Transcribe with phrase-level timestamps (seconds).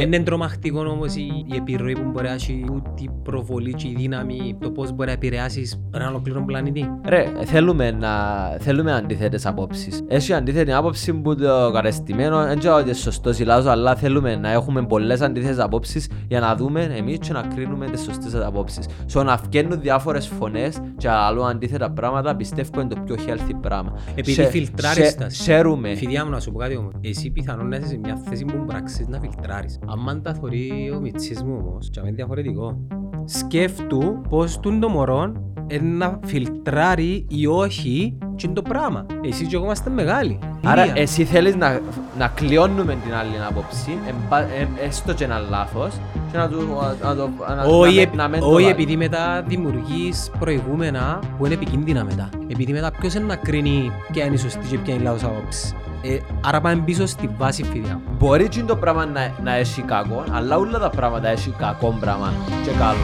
[0.00, 3.94] Είναι τρομακτικό όμως η, η επιρροή που μπορεί να έχει ούτε η προβολή και η
[3.96, 6.90] δύναμη, το πώς μπορεί να επηρεάσεις έναν ολοκληρό πλανήτη.
[7.04, 8.08] Ρε, θέλουμε, να,
[8.58, 10.04] θέλουμε αντίθετες απόψεις.
[10.08, 14.36] Έχει αντίθετη άποψη που το κατεστημένο δεν ξέρω ότι είναι σωστός ή λάθος, αλλά θέλουμε
[14.36, 18.86] να έχουμε πολλές αντίθετες απόψεις για να δούμε εμείς και να κρίνουμε τις σωστές απόψεις.
[19.14, 23.92] So να βγαίνουν διάφορες φωνές και άλλο αντίθετα πράγματα πιστεύω είναι το πιο healthy πράγμα.
[24.10, 25.26] Επειδή Σε- φιλτράρεις σε- τα.
[25.26, 25.94] Ξέρουμε.
[25.94, 26.92] Φιδιά μου να σου πω κάτι όμως.
[27.00, 29.78] Εσύ πιθανόν να είσαι σε μια θέση που πράξεις να φιλτράρεις.
[29.86, 32.76] Αν τα θωρεί ο μητσής μου όμως, και είναι διαφορετικό.
[33.24, 35.32] Σκέφτου πως τούν το μωρό
[35.70, 39.06] είναι να φιλτράρει ή όχι και είναι το πράγμα.
[39.24, 40.38] Εσύ και εγώ είμαστε μεγάλοι.
[40.64, 41.02] Άρα Ίδια.
[41.02, 41.80] εσύ θέλεις να,
[42.18, 45.94] να κλειώνουμε την άλλη άποψη, εμπα- ε, έστω και ένα λάθος,
[46.32, 46.64] και να, τους,
[47.02, 48.66] να, το, να, Όχι, να, επ- να, μην το όχι βάλει.
[48.68, 52.28] επειδή μετά δημιουργείς προηγούμενα που είναι επικίνδυνα μετά.
[52.48, 55.24] Επειδή μετά ποιος είναι να κρίνει ποια είναι η σωστή και ποια είναι η λάθος
[55.24, 55.74] άποψη.
[56.04, 58.00] Ε, άρα πάμε πίσω στη βάση φίδια.
[58.18, 62.32] Μπορεί και το πράγμα να, να έχει κακό, αλλά όλα τα πράγματα έχει κακό πράγμα
[62.64, 62.98] και καλό.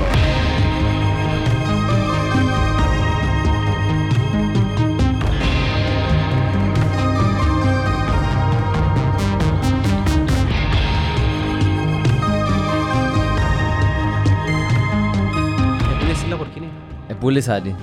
[15.94, 16.68] Επίλεσαι η Λαμπορκίνη.
[17.08, 17.74] Επούλησα τη.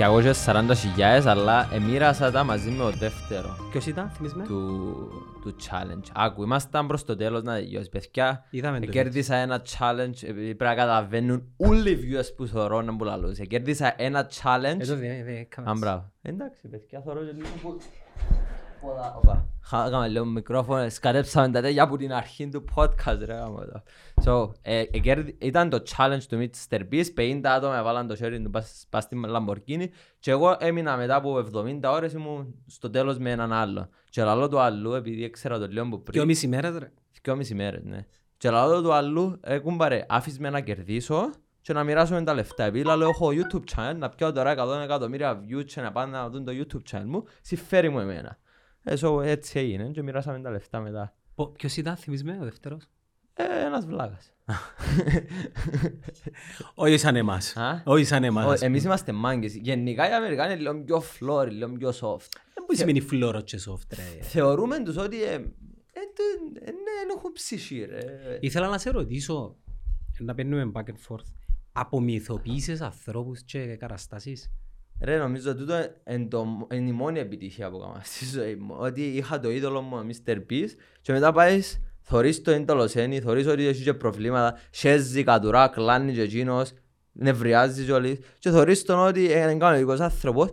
[0.00, 4.36] Και εγώ και 40 χιλιάδες, αλλά εμοίρασα τα μαζί με το δεύτερο Ποιος ήταν, θυμίσαι;
[4.36, 4.44] Με.
[4.44, 4.94] του,
[5.42, 6.10] του challenge.
[6.14, 7.88] Άκου, ήμασταν προς το τέλος να τελειώσει.
[7.88, 8.86] Παιδιά, Είδαμε το.
[8.86, 13.44] κέρδισα ένα challenge, επειδή πρέπει να καταλαβαίνουν όλοι οι viewers που θωρώ να μου λαλούσε.
[13.44, 14.80] Κέρδισα ένα challenge.
[14.80, 15.78] Εδώ δεν δεν Α, έκανες.
[15.78, 16.10] μπράβο.
[16.22, 17.76] Εντάξει, παιδιά, θωρώ και λίγο που...
[18.80, 19.44] Ποδά, οπα.
[19.62, 23.82] Χάγαμε λίγο μικρόφωνο, σκατέψαμε τα τέτοια από την αρχή του podcast, ρε γάμο το.
[24.24, 26.78] So, ε, ε, κέρδι- ήταν το challenge του Mr.
[26.92, 29.86] Beast, 50 άτομα έβαλαν το sharing του πας- πας στη Lamborghini
[30.18, 33.88] και εγώ έμεινα μετά από 70 ώρες ήμουν στο τέλος με έναν άλλο.
[34.10, 36.92] Και λαλό του αλλού, επειδή ήξερα το λίγο που πριν, Δυο μισή μέρες ρε.
[37.22, 38.06] δυόμιση μέρες, ναι.
[38.36, 41.30] Και λαλό του αλλού, ε, κουμπάρε, άφης με να κερδίσω
[41.62, 42.64] και να μοιράσουμε τα λεφτά.
[42.64, 46.28] Επειδή λαλό έχω YouTube channel, να πιω τώρα 100 εκατομμύρια views και να πάνε να
[46.28, 48.38] δουν το YouTube channel μου, συμφέρει μου εμένα.
[48.82, 51.14] Ε, so, έτσι έγινε και μοιράσαμε τα λεφτά μετά.
[51.34, 52.88] Πο- Ποιος ήταν, θυμίσαι με, ο δεύτερος;
[53.34, 54.32] Ε, ένας βλάκας.
[56.74, 57.56] Όχι σαν εμάς.
[57.56, 58.44] Α; Όχι σαν εμάς.
[58.46, 58.66] Ο- ας πούμε.
[58.70, 59.54] Εμείς είμαστε μάγκες.
[59.56, 62.28] Γενικά οι Αμερικάνοι είναι λίγο πιο φλόροι, λίγο πιο soft.
[62.54, 64.22] Δεν μπορεί σημαίνει φλόρο και soft ρε.
[64.22, 65.40] Θεωρούμε τους ότι ε, ε,
[66.14, 67.98] το- ε, ναι, δεν έχουν ψυχή ρε.
[68.40, 69.56] Ήθελα να σε ρωτήσω,
[70.18, 71.24] να παίρνουμε back and forth,
[71.72, 74.50] απομυθοποιήσεις ανθρώπους και καταστάσεις;
[75.02, 75.74] Ρε, νομίζω τούτο
[76.10, 78.74] είναι το- είναι η μόνη επιτυχία που έκανα στη ζωή μου.
[78.78, 80.34] Ότι είχα το είδωλο μου, ο Mr.
[80.36, 80.68] Beast,
[81.00, 86.20] και μετά πάεις, θωρείς το εντολοσένη, θωρείς ότι έχει και προβλήματα, σέζει, κατουρά, κλάνει και
[86.22, 86.72] εκείνος,
[87.12, 90.48] νευριάζει κιόλις, και θωρείς τον ότι είναι κανονικός άνθρωπος,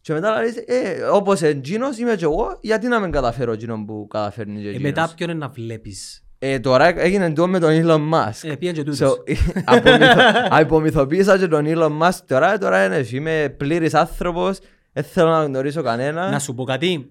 [0.00, 4.06] και μετά λες, ε, όπως εκείνος είμαι και εγώ, γιατί να μην καταφέρω εκείνον που
[4.10, 4.82] καταφέρνει και Ε, εκείνος.
[4.90, 6.25] μετά ποιον είναι να βλέπεις.
[6.38, 8.48] Ε, τώρα έγινε το με τον Elon Musk.
[8.50, 8.98] Ε, πήγαν και τούτος.
[8.98, 9.14] So,
[9.64, 14.58] απομυθω- απομυθοποιήσα και τον Elon Musk τώρα, τώρα είναι, εσύ, είμαι πλήρης άνθρωπος,
[14.92, 16.30] δεν θέλω να γνωρίσω κανένα.
[16.30, 17.10] Να σου πω κάτι.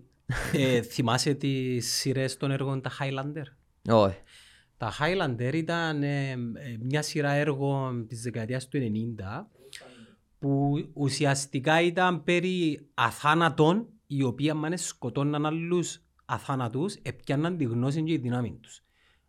[0.54, 3.44] Ε, θυμάσαι τις σειρές των έργων τα Highlander;
[3.94, 4.18] Όχι.
[4.78, 6.38] Τα Highlander ήταν ε, ε,
[6.80, 9.46] μια σειρά έργων της δεκαετίας του 90
[10.40, 18.14] που ουσιαστικά ήταν περί αθάνατων οι οποίοι αν σκοτώναν άλλους αθάνατους έπιαναν τη γνώση και
[18.14, 18.84] τη δύναμη τους.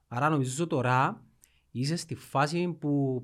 [0.09, 1.25] Άρα νομίζω ότι τώρα
[1.71, 3.23] είσαι στη φάση που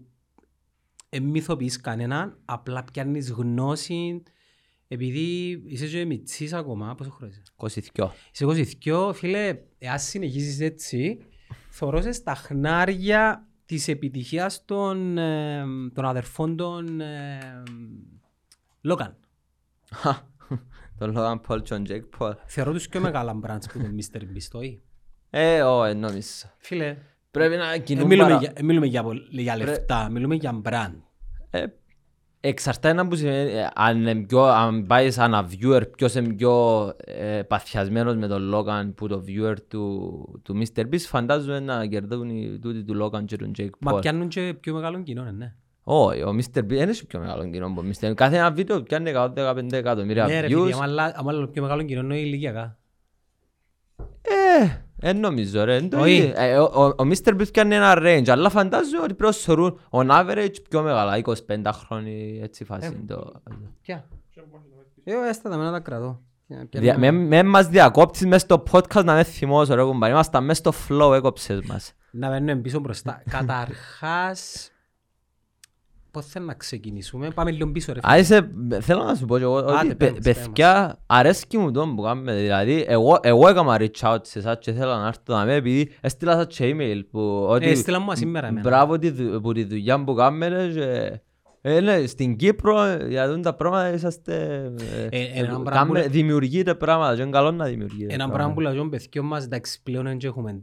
[1.09, 4.23] δεν μυθοποιείς κανέναν, απλά πιάνεις γνώση
[4.89, 8.09] επειδή είσαι και μητσής ακόμα, πόσο χρόνο είσαι; 22.
[8.33, 11.19] Είσαι 22, φίλε, εάν συνεχίσεις έτσι,
[11.71, 15.65] θωρώ στα χνάρια της επιτυχίας των, ε,
[15.95, 17.63] των αδερφών των ε,
[18.81, 19.17] Λόγκαν.
[19.93, 20.31] Χα,
[20.99, 22.33] Τον Logan Paul και τον Jake Paul.
[22.47, 24.21] Θεωρώ τους πιο μεγάλα μπραντς που τον Mr.
[24.21, 24.83] Beast, όχι;
[25.35, 26.29] Ε, όχι, νομίζω.
[26.59, 26.97] Φίλε,
[27.31, 28.41] Πρέπει να ε, κινούν μιλούμε, παρα...
[28.41, 30.93] για, ε, μιλούμε για, πολλ- για Πρέ- λεφτά, μιλούμε για μπραντ.
[31.51, 31.65] Ε,
[32.41, 36.33] εξαρτάται να που σημαίνει, ε, αν, είναι πιο, αν πάεις σαν ένα viewer, ποιος είναι
[36.35, 40.81] πιο ε, παθιασμένος με τον Logan που το viewer του, του Mr.
[40.81, 44.01] Beast, φαντάζομαι να κερδούν οι τούτοι του Logan και τον Jake Μα Paul.
[44.01, 45.55] πιάνουν και πιο μεγάλων κοινών, ναι.
[45.83, 46.59] Όχι, ο Mr.
[46.59, 48.07] Beast δεν έχει πιο μεγάλο κοινό από Mr.
[48.09, 48.15] Beast.
[48.15, 50.73] Κάθε ένα βίντεο πιάνει 115 εκατομμύρια Ναι ρε φίλε, views.
[50.73, 52.79] άμα άλλα- άμα άλλο πιο μεγάλων κοινών είναι ηλικιακά.
[54.23, 54.67] Ε,
[55.03, 55.77] δεν νομίζω ρε.
[55.77, 56.15] εν το Όχι.
[56.17, 56.33] ίδιο.
[56.37, 57.29] Ε, ο, ο, ο Mr.
[57.41, 61.35] Beast πιάνει ένα range, αλλά φαντάζομαι ότι προσωρούν on average πιο μεγάλα, 25
[61.73, 63.05] χρόνια έτσι φάση.
[63.07, 63.33] το...
[63.83, 64.05] Ποια;
[65.05, 66.21] Εγώ έστατα με να τα κρατώ.
[66.71, 70.13] Δια- Με, με μας διακόπτεις μες στο podcast να με θυμώσω ρε κουμπάρι.
[70.13, 71.93] Ήμασταν μες στο flow έκοψες μας.
[72.11, 73.23] Να παίρνουμε πίσω μπροστά.
[73.31, 74.71] Καταρχάς,
[76.13, 78.51] πώς θέλει να ξεκινήσουμε; Πάμε λίγο πίσω ρε Α, είσαι,
[78.81, 81.95] θέλω να σου πω και εγώ Άντε, ότι πες παι- μας, παιδιά αρέσκει μου τον
[81.97, 82.35] που κάνουμε.
[82.35, 85.91] Δηλαδή, εγώ, εγώ έκανα reach out σε εσάς και θέλω να έρθω να με επειδή
[86.01, 88.69] έστειλα σας και email που ότι Ε, στείλα μου μας σήμερα εμένα.
[88.69, 91.21] μπράβο τη δου- που τη δουλειά που κάνουμε και
[91.65, 94.35] ε, ναι, στην Κύπρο ε, για τούτα τα πράγματα είσαστε
[95.11, 98.15] ε, Ε, ε, ένα πράγμα κάνουμε- που- δημιουργείτε πράγματα και είναι καλό να δημιουργείτε Ένα
[98.17, 98.55] πράγμα πράγματα.
[98.55, 100.63] που λέω στον παιδιό μας, εντάξει πλέον δεν έχουμε,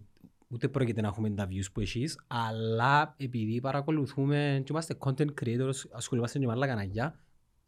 [0.50, 5.75] ούτε πρόκειται να έχουμε τα views που εσείς, αλλά επειδή παρακολουθούμε και είμαστε content creators,
[5.92, 7.19] ασχολούμαστε και με άλλα καναγιά,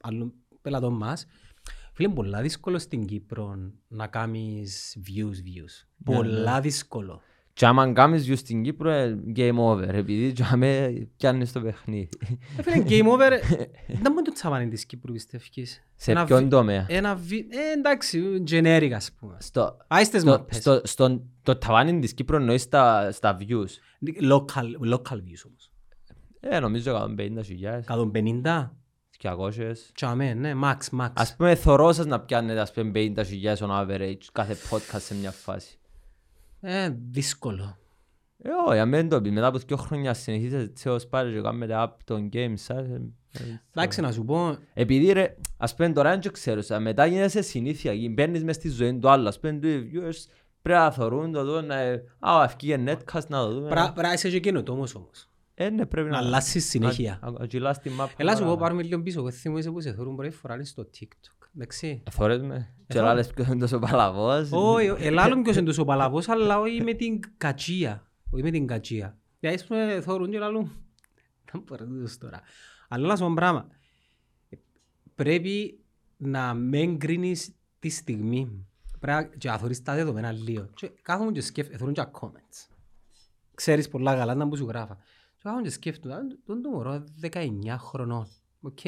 [0.02, 1.26] άλλων πελατών μας,
[1.94, 5.86] φίλε, είναι πολλά δύσκολο στην Κύπρο να κάνεις views, views.
[5.98, 7.22] Ναι, Πολλά δύσκολο.
[7.54, 12.10] Και άμα κάνεις views στην Κύπρο, ε, game over, επειδή και αμέ πιάνεις το παιχνίδι.
[12.58, 13.32] Ε, φίλε, game over,
[14.04, 15.82] δεν μου το τσαβάνει της Κύπρου, πιστεύεις.
[15.96, 17.38] Σε Ένα ποιον βι- τομέα; Ένα βι...
[17.38, 19.36] Ε, εντάξει, generic ας πούμε.
[19.40, 20.58] Στο, Άι στις στο, μαπές.
[20.58, 23.70] στο, στο, το ταβάνι της Κύπρου εννοείς στα, στα views.
[24.32, 25.72] Local, local views όμως.
[26.40, 27.82] Ε, νομίζω 150.000,
[28.44, 28.70] 150,
[29.22, 29.74] 200.
[29.94, 31.10] τσάμε, ναι, max, max.
[31.14, 35.32] Ας πούμε θωρώ σας να πιάνετε ας πούμε 50.000 on average κάθε podcast σε μια
[35.32, 35.76] φάση.
[36.62, 37.78] Ε, δύσκολο.
[38.44, 41.42] Ε, όχι, αν δεν το πεις, μετά από δύο χρόνια συνεχίζετε έτσι ως πάρει και
[41.42, 42.78] κάνετε up των games σας.
[42.88, 47.06] ε, ε, Εντάξει, να σου πω, Επειδή ρε, ας πούμε τώρα δεν ξέρω, σαν μετά
[47.06, 50.26] γίνεσαι συνήθεια, γι- μπαίνεις μες στη ζωή του άλλου, ας πούμε οι viewers
[50.62, 51.76] πρέπει να θωρούν το δω, να,
[52.20, 53.70] α, ευκήγε netcast να το δούμε.
[53.70, 55.30] πρά- πρέπει να είσαι και καινοτόμος όμως.
[55.54, 56.28] Ε, ναι, πρέπει Να να...
[56.28, 57.20] αλλάσεις συνέχεια.
[57.22, 58.08] Α- α- αγγυλάς τη map.
[58.18, 59.20] Έλα σου πω, παρά- πάρουμε λίγο πίσω.
[59.20, 61.41] Εγώ θυμούμαι που σε θεωρούν πρώτη φορά είναι στο TikTok.
[61.56, 62.04] Εντάξει.
[62.12, 62.74] Θωρείς με.
[62.88, 63.10] Και Εθώρε.
[63.12, 64.50] άλλες ποιος είναι τόσο παλαβός.
[64.52, 68.12] Όχι, ελάλλον ποιος είναι τόσο παλαβός, αλλά όχι με την κατσία.
[68.30, 69.18] Όχι με την κατσία.
[69.40, 70.72] Δηλαδή, ας πούμε, θεωρούν και λάλλον,
[71.52, 72.42] δεν μπορώ να το δεις τώρα.
[72.88, 73.68] Αλλά να σου πω ένα πράγμα.
[75.16, 75.80] Πρέπει
[76.18, 78.66] να με κρίνεις τη στιγμή.
[79.00, 80.70] Πρέπει να- και να θωρείς τα δεδομένα λίγο.
[80.76, 82.74] Και κάθομαι και σκέφτομαι, θεωρούν και comments.
[83.56, 84.96] Ξέρεις πολλά καλά να μου σου γράφα.
[85.36, 88.28] Και κάθομαι και σκέφτομαι, «Α, τον το μωρό 19 χρονών.
[88.62, 88.80] Οκ.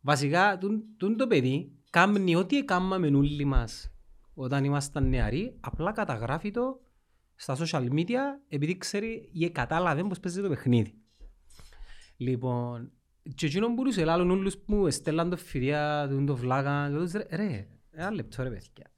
[0.00, 3.92] Βασικά, τούν- τούν το παιδί κάνει ό,τι έκαναμε όλοι μας
[4.34, 6.80] όταν ήμασταν νεαροί, απλά καταγράφει το
[7.34, 8.18] στα social media
[8.48, 10.94] επειδή ξέρει ή κατάλαβε πώς παίζει το παιχνίδι.
[12.16, 12.92] Λοιπόν,
[13.34, 17.26] και εκείνο μπορούσε λάλλον όλους που στέλναν το φιδιά, τον το βλάκα, και τους, ρε,
[17.30, 18.92] ρε, ένα λεπτό ρε παιδιά.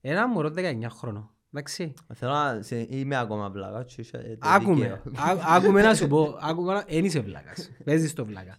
[0.00, 1.92] Ένα μωρό 19 χρονών, εντάξει.
[2.14, 2.62] Θέλω να...
[2.62, 3.84] σε- Είμαι ακόμα πλάκα.
[3.84, 5.24] τσι, είσαι, ε, το Άκουμε, δικαίω.
[5.26, 8.56] ά- άκουμε να σου πω, άκουμε να, εν είσαι βλάκας, παίζεις το βλάκα.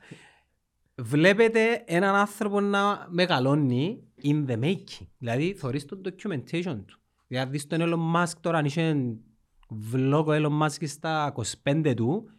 [1.02, 7.00] Βλέπετε έναν άνθρωπο να μεγαλώνει in the making, δηλαδή θωρείς το documentation του.
[7.28, 9.16] Δηλαδή δεις τον Elon Musk τώρα αν είχε
[9.94, 11.34] vlog ο Elon Musk στα
[11.64, 12.30] 25 του,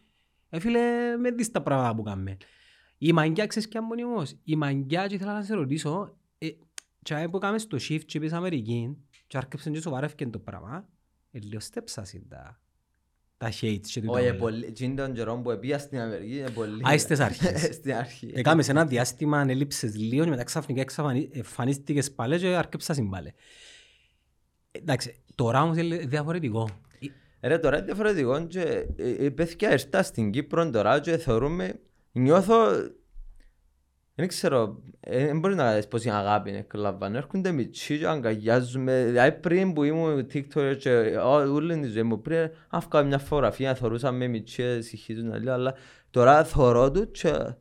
[0.48, 2.36] ε φίλε με δεις τα πράγματα που κάνουμε.
[2.98, 6.48] Η μαγκιά ξέρεις ποια είναι όμως, η μαγκιά και ήθελα να σε ρωτήσω, ε,
[7.02, 8.96] και που κάνουμε στο shift και πήγες Αμερική
[9.26, 10.88] και άρκεψαν και σοβαρεύκαν το πράγμα,
[11.30, 12.26] ε, λίγο στέψας είναι
[13.38, 14.38] τα, τα shades και τούτα Όχι, ε, όλα.
[14.38, 16.82] πολύ- τζιν των καιρών που επία στην Αμερική είναι πολύ...
[16.88, 17.60] Α, στις αρχές.
[17.78, 18.30] Στην αρχή.
[18.34, 23.32] Έκαμε σε ένα διάστημα, έλειψες λίγο και μετά ξαφνικά εξαφανί- εμφανίστηκες πάλι και αρκέψας πάλι.
[24.72, 26.68] Εντάξει, τώρα όμως είναι διαφορετικό.
[27.40, 31.80] Ρε τώρα είναι διαφορετικό και ε, ε, παιδιά ήρθα στην Κύπρο τώρα και θεωρούμε,
[32.12, 32.56] νιώθω,
[34.18, 37.14] δεν ξέρω, ε, δεν μπορεί να δεις πόση αγάπη εκλάβαν.
[37.14, 40.90] Έρχονται μητσί και αγκαγιάζουμε, δηλαδή πριν που ήμουν TikTok και
[41.24, 45.74] ό, όλη τη ζωή μου, πριν άφηκα μια φωτογραφία, θεωρούσαμε μητσί, συγχύζουν αλλιώς, αλλά
[46.10, 47.54] τώρα θωρώ τους και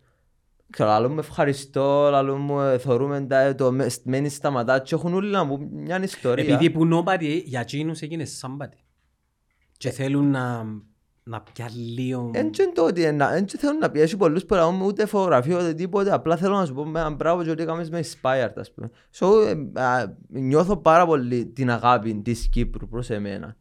[0.70, 4.96] Ξέρω, άλλο μου ευχαριστώ, άλλο μου ε, θεωρούμε τα- το με- μένει στα ματά και
[4.96, 6.44] έχουν όλοι να πούν μια ιστορία.
[6.44, 8.78] Επειδή που nobody, για εκείνους έγινε somebody.
[9.78, 10.66] Και θέλουν να,
[11.28, 12.32] να πια λίγο...
[12.34, 15.58] Εν και το ότι να- εν και θέλω να πιέσει πολλούς που λαούν ούτε φωτογραφία
[15.58, 18.54] ούτε τίποτε, απλά θέλω να σου πω με έναν μπράβο και ότι έκαμες με inspired
[18.56, 18.90] ας πούμε.
[19.20, 19.28] So,
[19.76, 23.56] ε, α, νιώθω πάρα πολύ την αγάπη της Κύπρου προς εμένα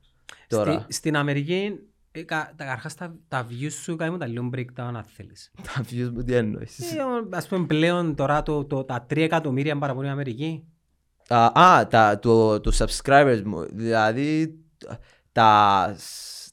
[0.49, 0.73] τώρα.
[0.73, 1.79] Στη, στην Αμερική,
[2.11, 5.51] ε, κα, τα, καρχάς τα, τα views σου κάνουν τα λίγο breakdown αν θέλεις.
[5.75, 6.93] Τα views μου τι εννοείς.
[6.93, 6.97] Ε,
[7.31, 10.65] ας πούμε πλέον τώρα το, το, τα 3 εκατομμύρια παραπονεί η Αμερική.
[11.29, 14.59] Α, α, τα, το, το subscribers μου, δηλαδή
[15.33, 15.95] τα,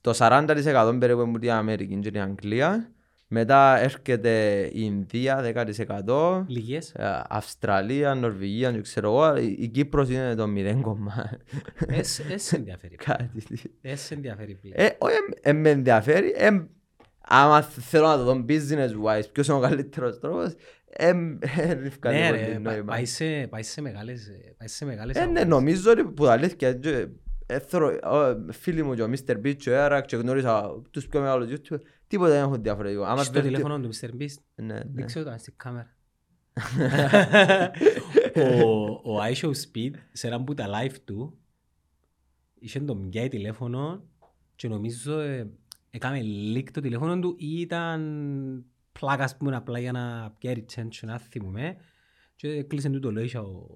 [0.03, 2.91] το 40% περίπου μου την Αμερική και την Αγγλία,
[3.27, 5.41] μετά έρχεται η Ινδία
[6.07, 6.91] 10%, Λυγές.
[6.95, 11.29] ε, Αυστραλία, Νορβηγία, δεν ξέρω εγώ, η, η Κύπρος είναι το 0, κόμμα
[11.87, 12.95] Ες σε ενδιαφέρει.
[12.95, 13.29] κάτι.
[13.81, 14.75] Ες σε ενδιαφέρει πλέον.
[14.77, 16.49] Ε, όχι, ε, ε, με ενδιαφέρει, ε,
[17.27, 20.53] άμα θέλω να το δω business wise, ποιος είναι ο καλύτερος τρόπος,
[20.89, 21.07] ε,
[21.57, 22.83] ε, ριφκάνει Ναι πολύ ρε, πα- νόημα.
[22.83, 25.45] πάει σε, πάει σε μεγάλες, ε, πάει σε μεγάλες Ε, ναι, αγορές.
[25.47, 26.79] νομίζω ότι που τα αλήθεια
[27.45, 29.31] και, ε, θέλω, ο, φίλοι μου και ο Mr.
[29.45, 33.03] Beast και ο Eric και γνώρισα τους πιο μεγάλους YouTube, τίποτα δεν έχουν διαφορετικό.
[33.03, 34.21] Άμα Στο βελτιώ- τηλέφωνο του Mr.
[34.21, 34.81] Beast, Ναι, ναι.
[34.85, 35.95] δείξε το αν στην κάμερα.
[38.35, 41.37] ο, ο iShow Speed, σε ένα που τα live του,
[42.59, 44.03] είχε τον πιάει τηλέφωνο
[44.55, 45.49] και νομίζω ε,
[45.89, 46.19] έκαμε
[46.55, 48.01] leak το τηλέφωνο του ή ήταν
[48.91, 51.75] πλάκα ας πούμε απλά για να πιέρει attention, αν θυμούμε.
[52.43, 53.67] Και κλείσε του το λόγια ο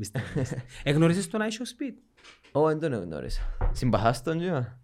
[0.00, 0.38] Mr.
[0.38, 0.56] Beast.
[0.84, 1.94] Εγνώρισες τον Άισιο Speed;
[2.52, 3.40] Ω, δεν τον γνώρισα.
[3.72, 4.78] Συμπαθάς τον Τζιμα.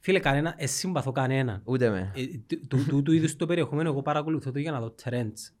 [0.00, 1.60] Φίλε, κανένα, εσύ συμπαθώ κανέναν.
[1.64, 2.12] Ούτε με.
[2.16, 5.52] Ε, του- του- Του του είδους το περιεχομένο, εγώ παρακολουθώ το για να δω trends.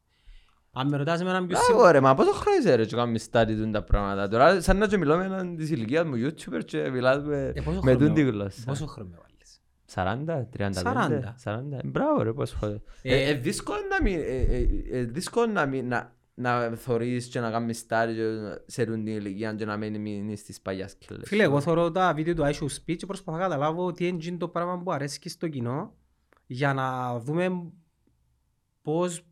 [0.72, 3.28] Αν με ρωτάς εμένα ποιος συμπ- Α, ωραία, μα πόσο χρόνο είσαι ρε και κάνεις
[3.32, 4.28] study τούν τα πράγματα.
[4.28, 7.60] Τώρα σαν να και μιλώ με έναν της ηλικίας μου YouTuber και μιλάς με, Ε,
[7.60, 8.62] πόσο με χρόνο τούν τη με- γλώσσα.
[8.66, 11.34] Πόσο χρόνο με βάλεις; 40, 35, 40.
[11.44, 11.76] 40.
[11.76, 12.82] Ε, Μπράβο ρε, πόσο χρόνο.
[13.02, 14.66] Ε, Ε, ε, δύσκολο να μην, ε, ε,
[14.98, 19.16] ε, δύσκολο να μην, να, να θωρείς και να κάνεις study και σε τούν την
[19.16, 21.28] ηλικία και να μην μείνεις στις παλιάς σκέλες.
[21.28, 24.48] Φίλε, εγώ θωρώ τα βίντεο του Άισιο Speed και προσπαθώ να καταλάβω τι είναι το
[24.48, 25.94] πράγμα που αρέσει και στο κοινό
[26.46, 27.72] για να δούμε
[28.82, 29.26] πώς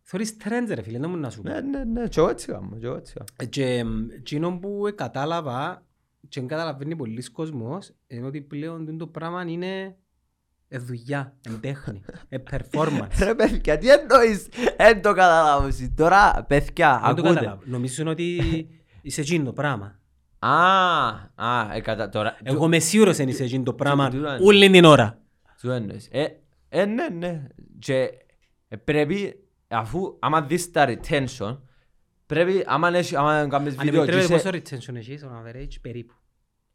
[0.00, 1.48] θωρείς trends ρε φίλε, δεν μου να σου πω.
[1.48, 3.28] Ναι, ναι, ναι, και εγώ έτσι κάνω, και εγώ έτσι κάνω.
[3.36, 3.84] Ε, Και
[4.16, 5.86] εκείνο που κατάλαβα
[6.28, 9.96] και δεν καταλαβαίνει πολλοί κόσμος είναι ότι πλέον τούτο το πράγμα είναι
[10.72, 13.18] ε, δουλειά, εν τέχνη, ε, performance.
[13.22, 14.46] Ρε παιδιά, τι εννοείς,
[14.76, 15.90] εν το καταλάβω εσύ.
[15.96, 17.34] Τώρα, παιδιά, Δεν το ακούτε.
[17.34, 17.62] καταλάβω.
[17.64, 18.38] Νομίζω ότι
[19.02, 19.98] είσαι εκείνο το πράγμα;
[20.38, 20.54] Α,
[21.34, 24.38] α, ε, κατά, τώρα, Εγώ είμαι σίγουρος ότι είσαι εκείνο το πράγμα τούτο είναι.
[24.42, 25.18] όλη την ώρα.
[25.60, 26.26] Σου εννοείς; Ε,
[26.68, 27.46] ε, ναι, ναι.
[27.78, 28.10] Και
[28.68, 31.58] ε, πρέπει, αφού, άμα δεις τα retention,
[32.26, 34.50] πρέπει, άμα, έχει, άμα κάνεις Αν βίντεο και επιτρέπετε είσαι...
[34.50, 36.14] πόσο retention έχεις, on average, περίπου;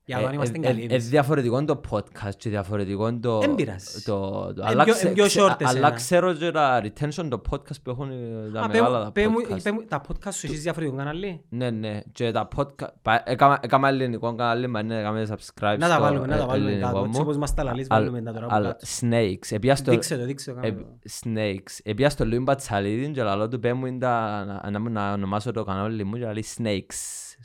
[0.07, 1.09] Για ε, να είμαστε ε, καλοί ε, ε, εμείς.
[1.09, 3.39] διαφορετικό το podcast και διαφορετικό το...
[3.43, 4.01] Εν πειράζει.
[4.01, 5.91] το- το- Εν Αλλά πιο- ξε- εν πιο ξε- short Αλλά εσένα.
[5.91, 8.15] ξέρω και τα retention το podcast που έχουν ε,
[8.53, 9.61] τα Α, μεγάλα πέ- τα πέ μου- podcast.
[9.63, 11.99] πέ μου, Τα podcast σου έχεις διαφορετικό κανάλι; Ναι, ναι.
[12.11, 12.87] Και τα podcast...
[13.01, 16.43] πα- έκαμα- Έκαμα ελληνικό κανάλι, μα ναι, έκαμε subscribe Να τα στο, βάλουμε, να τα
[16.43, 16.99] ε, βάλουμε ελληνικό κάτω.
[16.99, 17.05] μου.
[17.07, 18.85] Έτσι όπως μας τα λαλείς, Αλλά- βάλουμε τα τώρα από αλλά κάτω.
[19.01, 19.51] Snakes.
[19.55, 19.91] Επία στο...
[19.91, 20.59] Δείξε το, δείξε το.
[20.61, 20.85] Ε, κάνε το.
[21.23, 21.79] Snakes.
[21.83, 25.51] Επία στο Λουίν Πατσαλίδιν και λαλό του πέμου είναι τα- να- να μου να ονομάσω
[25.51, 26.95] το κανάλι μου και λέει Snakes.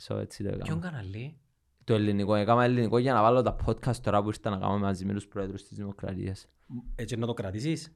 [0.07, 0.63] So, έτσι το έκανα.
[0.63, 1.35] Ποιον κανάλι;
[1.91, 2.35] Το ελληνικό.
[2.35, 5.27] Έκανα ελληνικό για να βάλω τα podcast τώρα που ήρθα να κάνω μαζί με τους
[5.27, 6.47] πρόεδρους της Δημοκρατίας.
[6.95, 7.91] Έτσι να το κρατήσεις;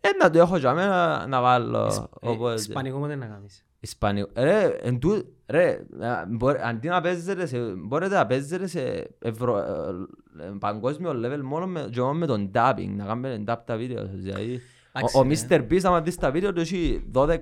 [0.00, 2.08] Ε, να το έχω για μένα να βάλω.
[2.20, 3.62] Ε, οπότε- Ισπανικό πότε να κάνεις.
[3.80, 4.28] Ισπανικό.
[4.36, 9.58] Ρε, εν τού, ρε, α, μπορεί- αντί να παίζετε σε, μπορείτε να παίζετε σε ευρω,
[9.58, 13.76] ε, ε, παγκόσμιο level μόνο με, και μόνο με τον dubbing, να κάνουμε dub τα
[13.76, 14.06] βίντεο.
[14.06, 14.60] σας, Δηλαδή,
[14.92, 15.34] Εντάξει, ο, ο ναι.
[15.48, 15.60] Mr.
[15.72, 17.38] Beast, άμα δεις τα βίντεο του, έχει 12,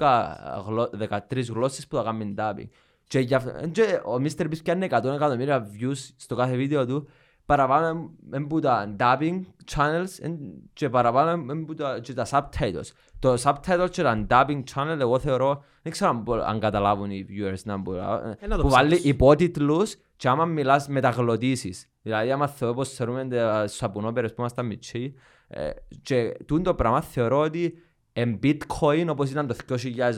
[0.66, 2.68] γλω- 13 γλώσσες που θα κάνουν dubbing.
[3.08, 4.42] Και, για, αυ- και ο Mr.
[4.42, 7.08] Beast πιάνει 100 εκατομμύρια views στο κάθε βίντεο του,
[7.46, 9.40] παραπάνω από τα dubbing
[9.74, 10.38] channels εν-
[10.72, 12.90] και παραπάνω από τα, και τα subtitles.
[13.18, 17.26] Το subtitle και τα dubbing channel εγώ θεωρώ, δεν ξέρω αν, μπο- αν καταλάβουν οι
[17.28, 18.00] viewers να μπορούν,
[18.40, 19.08] Ε, να το που βάλει ψάξω.
[19.08, 21.88] υπότιτλους και άμα μιλάς μεταγλωτήσεις.
[22.02, 25.14] Δηλαδή άμα θεωρώ πως θεωρούμε τα σαπουνόπερες που ήμασταν μητσί
[25.48, 25.70] ε,
[26.02, 27.78] και τούτο το πράγμα θεωρώ ότι
[28.12, 29.54] εν bitcoin όπως ήταν το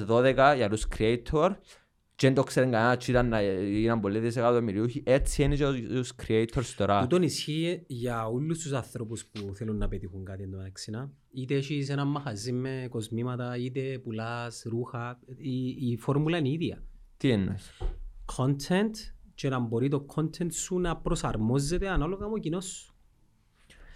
[0.08, 1.87] 2012 για τους creator και
[2.26, 6.74] δεν το ξέρουν κανένα και ήταν να γίναν πολλοί δισεκατομμυριούχοι έτσι είναι και τους creators
[6.76, 7.00] τώρα.
[7.00, 11.10] Τούτον ισχύει για όλους τους ανθρώπους που θέλουν να πετύχουν κάτι εν τω μεταξύ, να.
[11.30, 15.20] Είτε έχεις ένα μαχαζί με κοσμήματα, είτε πουλάς ρούχα.
[15.36, 16.82] Η, η φόρμουλα είναι η ίδια.
[17.16, 17.70] Τι εννοείς;
[18.36, 18.90] Content
[19.34, 22.94] και να μπορεί το content σου να προσαρμόζεται ανάλογα με ο κοινός σου.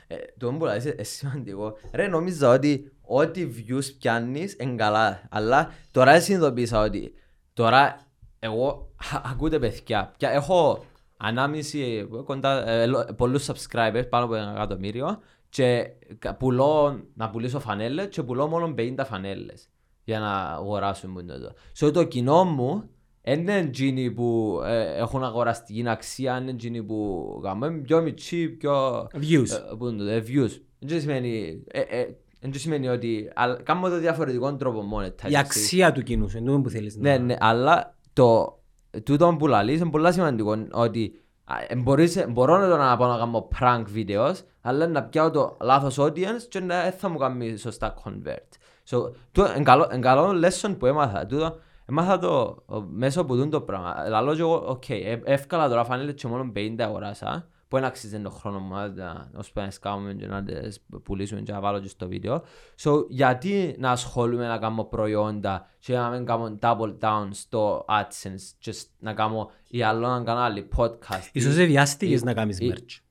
[0.07, 1.77] Ε, το που λες είναι σημαντικό.
[1.93, 5.29] Ρε νόμιζα ότι ό,τι views πιάνεις είναι καλά.
[5.31, 7.15] Αλλά τώρα συνειδητοποίησα ότι
[7.53, 8.12] τώρα
[8.45, 10.13] εγώ α- ακούτε παιδιά.
[10.19, 10.85] Πια έχω
[11.17, 15.19] ανάμιση κοντά ε, λο- πολλούς subscribers πάνω από ένα εκατομμύριο
[15.49, 15.87] και
[16.19, 19.69] κα- πουλώ να πουλήσω φανέλες και πουλώ μόνο 50 φανέλες
[20.05, 21.55] για να αγοράσουν που το.
[21.87, 22.91] So, το κοινό μου
[23.25, 29.03] είναι εκείνοι που ε, έχουν αγοραστική αξία, είναι εκείνοι που κάνουν πιο μητσί, πιο...
[29.15, 29.51] Views.
[29.51, 30.51] Ε, Πού είναι το, ε, views.
[30.79, 32.07] Δεν σημαίνει, ε, ε,
[32.41, 35.31] δεν σημαίνει ότι αλλά κάνουμε το διαφορετικό τρόπο monetize.
[35.31, 37.25] Η αξία του κοινού σου, είναι τούτο που θέλεις Ναι, να...
[37.25, 38.59] ναι, αλλά το
[39.05, 43.09] τούτο που λαλείς είναι πολύ σημαντικό ότι α, ε, μπορείς, μπορώ να το να πάω
[43.09, 47.19] να κάνω prank videos αλλά να πιάω το λάθος audience και να δεν θα μου
[47.19, 48.49] κάνει σωστά convert.
[48.91, 53.35] So, το, εν καλό, εν καλό lesson που έμαθα, τούτο, έμαθα το ο, μέσω από
[53.35, 54.05] τούτο το πράγμα.
[54.09, 58.21] Λαλώ και εγώ, οκ, ε, εύκολα τώρα φανέλες και μόνο 50 αγοράσα, που δεν αξίζει
[58.21, 61.89] τον χρόνος μου, να ώσπου να σκάμε και να τις πουλήσουμε και να βάλω και
[61.89, 62.43] στο βίντεο.
[62.83, 68.55] So, γιατί να ασχολούμαι να κάνω προϊόντα και να μην κάνω double down στο AdSense
[68.59, 71.29] και σ- να κάνω ή άλλο ένα κανάλι, podcast.
[71.33, 73.02] Ίσως ή- δεν βιάστηκες ή- να κάνεις ή- merch.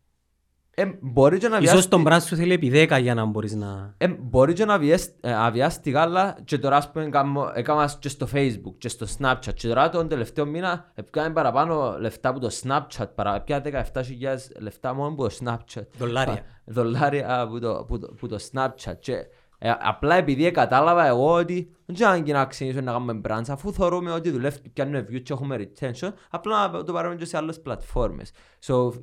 [0.81, 3.55] Ε, μπορεί και να Ίσως βιάστη- τον brand σου θέλει επί 10 για να μπορείς
[3.55, 3.93] να...
[3.97, 8.09] ε, μπορεί και να βιέσ- ε, αβιάστηκα, αλλά και τώρα ας πούμε κάμω- έκανα και
[8.09, 9.53] στο facebook και στο snapchat.
[9.55, 13.61] Και τώρα τον τελευταίο μήνα έπιανε παραπάνω λεφτά από το snapchat παρά πια
[13.93, 14.01] 17.000
[14.59, 15.85] λεφτά μόνο από το snapchat.
[15.97, 16.33] Δολάρια.
[16.33, 18.93] Α, δολάρια από το, που το, που το snapchat.
[18.99, 19.13] Και
[19.63, 23.45] ε, απλά επειδή κατάλαβα εγώ ότι δεν ξέρω αν και να ξεκινήσω να κάνουμε brands
[23.49, 27.37] αφού θεωρούμε ότι δουλεύει πιάνουμε views και έχουμε retention απλά να το πάρουμε και σε
[27.37, 28.31] άλλες πλατφόρμες.
[28.65, 28.97] So, Μπε,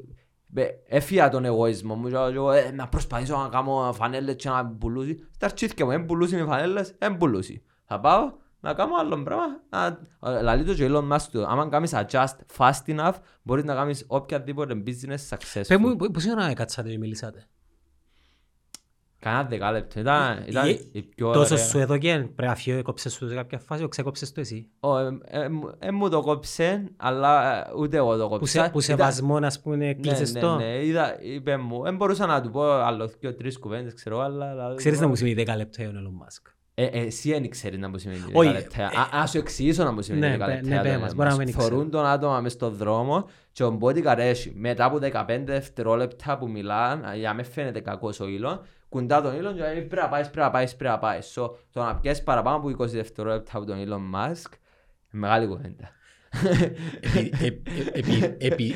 [0.89, 5.29] Έφυγα τον εγωισμό μου και εγώ ε, να προσπαθήσω να κάνω φανέλες και να πουλούσει.
[5.35, 7.63] Στα αρχίδια μου, δεν πουλούσι με φανέλες, δεν πουλούσι.
[7.85, 9.45] Θα πάω να κάνω άλλο πράγμα.
[9.71, 13.13] να- Λαλεί το και ο Elon Musk του, άμα κάνεις adjust fast enough,
[13.43, 15.77] μπορείς να κάνεις οποιαδήποτε business Πες successful.
[15.77, 17.47] μου, π- πόση ώρα κάτσατε και μιλήσατε;
[19.21, 20.01] Κανένα δεκάλεπτο.
[20.01, 21.67] Ήταν, ήταν Ε, η πιο Τόσο ωραία.
[21.67, 24.69] σου εδώ και πρέπει να φύγω, κόψες σου σε κάποια φάση, ο ξεκόψες το εσύ.
[24.81, 28.47] Ω, ε, ε, μου- ε, μου το κόψε, αλλά ε, ούτε εγώ το Που, κόψα.
[28.65, 30.57] σε, που Ήταν- σεβασμό, ας πούμε, Ναι, κλείσες ναι, το.
[30.57, 34.51] ναι, είδα, είπε μου, δεν μπορούσα να του πω άλλο δύο τρεις κουβέντες, ξέρω, αλλά...
[34.51, 37.79] αλλά- Ξέρεις να μου σημαίνει 10 λεπτά ο Elon Musk; Ε, ε, εσύ δεν ξέρεις
[37.79, 38.85] να μου σημαίνει Όχι, 10 λεπτά.
[38.87, 40.69] Α- ας σου εξηγήσω να μου σημαίνει ναι, 10 πε- λεπτά.
[40.69, 41.39] ναι, πέ το μας, Elon μπορεί να Musk.
[41.39, 41.63] μην ξέρω.
[41.69, 46.51] Θωρούν τον άτομα μες στον δρόμο και ο bodyguard έχει μετά από 15 δευτερόλεπτα που
[46.51, 50.31] μιλάνε, για με φαίνεται κακός ο ήλον, κουντά τον ήλον και λέει πρέπει να πάεις,
[50.31, 51.35] πρέπει να πάεις, πρέπει να πάεις.
[51.39, 54.53] So, το να πιέσεις παραπάνω από 20 δευτερόλεπτα από τον Elon Musk,
[55.11, 55.91] μεγάλη κουβέντα.
[57.01, 57.61] Επει- ε- ε-
[57.93, 58.75] επει- επει-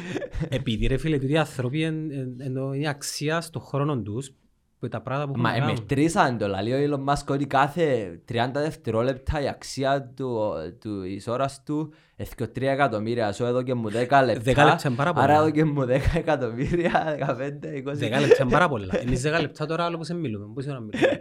[0.48, 4.34] Επειδή ρε φίλε, τούτοι οι άνθρωποι εν- εν- ενώ είναι αξία στον χρόνο τους,
[4.82, 5.80] που τα πράγματα που Μα έχουν να κάνουν.
[5.88, 11.26] μετρήσαν το, λέει ο Elon Musk ότι κάθε 30 δευτερόλεπτα η αξία του, του, της
[11.28, 15.24] ώρας του έφυγε 3 εκατομμύρια, σου έδωκε μου 10 λεπτά, 10 λεπτά είναι πάρα πολλά.
[15.24, 18.16] άρα έδωκε μου 10 εκατομμύρια, 15, 20.
[18.16, 18.98] 10 λεπτά είναι πάρα πολλά.
[19.00, 20.46] Εμείς 10 λεπτά τώρα άλλο που σε μιλούμε.
[20.54, 21.20] Πόση ώρα μιλούμε;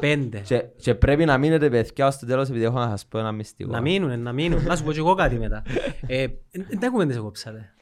[0.00, 0.28] 15.
[0.44, 3.32] Και, και πρέπει να μείνετε παιδιά ως το τέλος επειδή έχω να σας πω ένα
[3.32, 3.70] μυστικό.
[3.72, 4.64] Να μείνουν, να μείνουν.
[4.64, 5.62] Να σου πω και εγώ κάτι μετά.
[6.06, 7.72] Ε, Δεν τα κουβέντες κόψατε.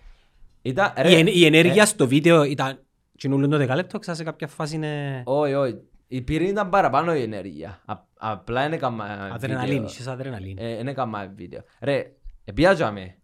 [0.62, 2.78] Ήταν, Η, ρε, εν- η ενέργεια στο βίντεο ήταν
[3.18, 7.14] κοινούλουν το 10 λεπτό, ξα σε κάποια φάση είναι όχι, όχι, η πυρήνη ήταν παραπάνω
[7.14, 7.82] η ενέργεια.
[7.86, 9.88] Α, απλά είναι καμά αδρεναλίνη, βίντεο.
[9.98, 10.62] είσαι αδρεναλίνη.
[10.62, 11.60] Ε, Είναι καμά βίντεο.
[11.80, 12.12] Ρε,
[12.44, 13.14] επίαζαμε.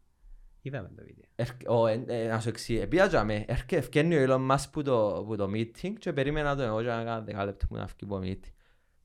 [0.62, 1.24] Είδαμε το βίντεο.
[1.34, 5.24] Ερκ- ω, ε, ε, Να σου εξηγήσω, επίαζαμε, έρχε ευκένει ο Elon Musk που το,
[5.26, 8.04] που το meeting και περίμενα τον εγώ και να κάνω δέκα λεπτά που να φύγει
[8.04, 8.52] από meeting.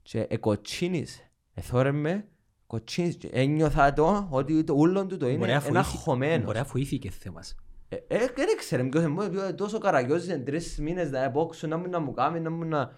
[0.01, 2.25] Και εκοτσίνησε, εθώρε με,
[2.67, 6.43] κοτσίνησε και ένιωθα το ότι το ούλον του το είναι Μπορεί να ένα φοήθη- χωμένο.
[6.43, 7.55] Μπορεί να φοήθηκε θέμας.
[7.89, 11.89] Ε, ε, δεν ήξερε ποιος είναι, μου, τόσο καραγιώζησε τρεις μήνες να επόξω, να μου
[11.89, 12.91] να μου κάνει, να μου να...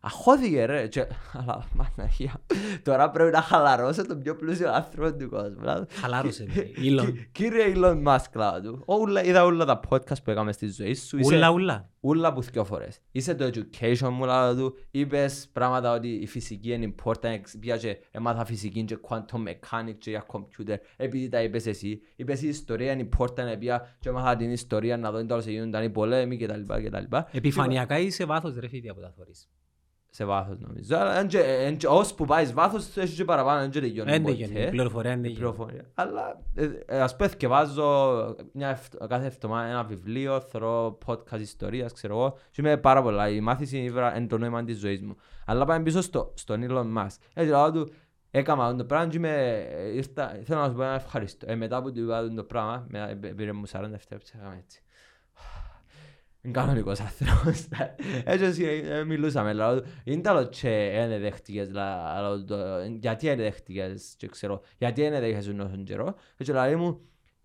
[0.00, 1.06] Αχώθηκε ρε, και...
[1.32, 2.40] αλλά μαναχία,
[2.82, 5.56] τώρα πρέπει να χαλαρώσω τον πιο πλούσιο άνθρωπο του κόσμου.
[5.60, 5.86] δηλαδή.
[5.94, 6.54] Χαλάρωσε με.
[6.76, 7.04] Elon.
[7.12, 10.94] Κι- Κύριε Elon Musk, λάβα του, όλα, είδα όλα τα podcast που έκαμε στη ζωή
[10.94, 11.90] σου, είσαι Ούλα, ούλα.
[12.00, 12.98] ούλα που δυο φορές.
[13.12, 17.76] Είσαι το education μου, λάβα του, είπες πράγματα ότι η φυσική είναι important, εξ- πια
[17.76, 22.00] και έμαθα φυσική και quantum mechanics και για computer, επειδή τα είπες εσύ.
[22.16, 25.82] Είπες η ιστορία είναι important, πια και έμαθα την ιστορία να δω τι τέλος γίνονταν
[25.84, 26.60] οι πολέμοι κτλ.
[26.84, 27.16] κτλ.
[27.30, 29.48] Επιφανειακά είσαι βάθος ρε φίλε από τα θωρείς.
[30.16, 30.96] Σε βάθος νομίζω.
[30.96, 34.10] Αλλά εν και- εν και ως που πάεις βάθος, έχει και παραπάνω, εν και τελειώνει
[34.10, 34.34] Δεν ποτέ.
[34.34, 35.38] τελειώνει, η πληροφορία δεν η τελειώνει.
[35.54, 35.84] πληροφορία.
[35.94, 41.92] Αλλά ε, ε, ας πούμε θκευάζω μια ευ- κάθε εβδομάδα ένα βιβλίο, θωρώ podcast ιστορίας,
[41.92, 42.38] ξέρω εγώ.
[42.50, 43.28] Και είμαι πάρα πολλά.
[43.28, 45.16] Η μάθηση είναι το νόημα της ζωής μου.
[45.46, 47.16] Αλλά πάμε πίσω στο, στον Elon Musk.
[47.34, 47.92] Έτσι λέω του,
[48.30, 51.46] έκανα αυτό το πράγμα και είμαι, ε, ήρθα, θέλω να σου πω ένα ευχαριστώ.
[51.50, 54.56] Ε, μετά που του είπα αυτό το πράγμα, με- ε, πήρε μου 40 δευτερόλεπτα, έκαμε
[54.64, 54.80] έτσι.
[56.46, 57.68] Είναι κανονικός άνθρωπος.
[58.24, 62.54] Έτσι ε, μιλούσαμε, λέω του, είναι τα και είναι δέχτηκες, λα- λέω του,
[63.00, 66.14] γιατί είναι δέχτηκες και ξέρω, γιατί είναι δέχεσαι όσον καιρό.
[66.36, 67.00] Έτσι λέει μου,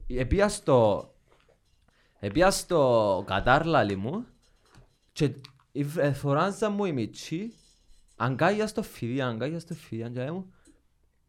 [0.07, 1.11] επία στο,
[2.19, 4.25] επία στο Κατάρ λαλή μου
[5.11, 5.31] και
[5.71, 7.53] η φ- ε, φοράνζα μου η Μιτσί,
[8.15, 10.53] αγκάγια στο φίδι, αγκάγια στο φίδι, και λέει μου,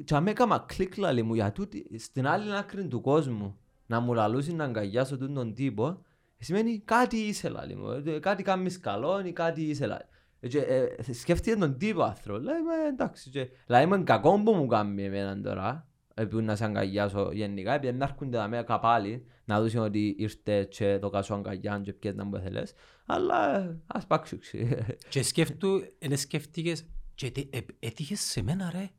[0.05, 3.57] και αμέ έκαμα κλικ λαλή μου, για τούτη, στην άλλη άκρη του κόσμου,
[3.87, 6.03] να μου λαλούσει να αγκαγιάσω τούτον τον τύπο,
[6.43, 10.05] σημαίνει κάτι είσαι λαλή μου, ε, κάτι κάνεις καλό ή κάτι είσαι λαλή.
[10.41, 14.53] Ε, Και, ε, σκέφτηκε τον τύπο άνθρωπο, λέει, «Μα, εντάξει, και, λέει, είμαι κακό που
[14.53, 18.63] μου κάνει εμένα τώρα, ε, που να σε αγκαγιάσω γενικά, επειδή να έρχονται τα μέα
[18.63, 22.73] καπάλι, να δούσουν ότι ήρθε και το κάσω αγκαγιάν και πιες να μου θέλεις,
[23.07, 24.69] αλλά ε, ας πάξουξει.
[25.09, 28.91] Και σκέφτου, είναι σκέφτηκες και τε- ε, έτυχες σε μένα ρε.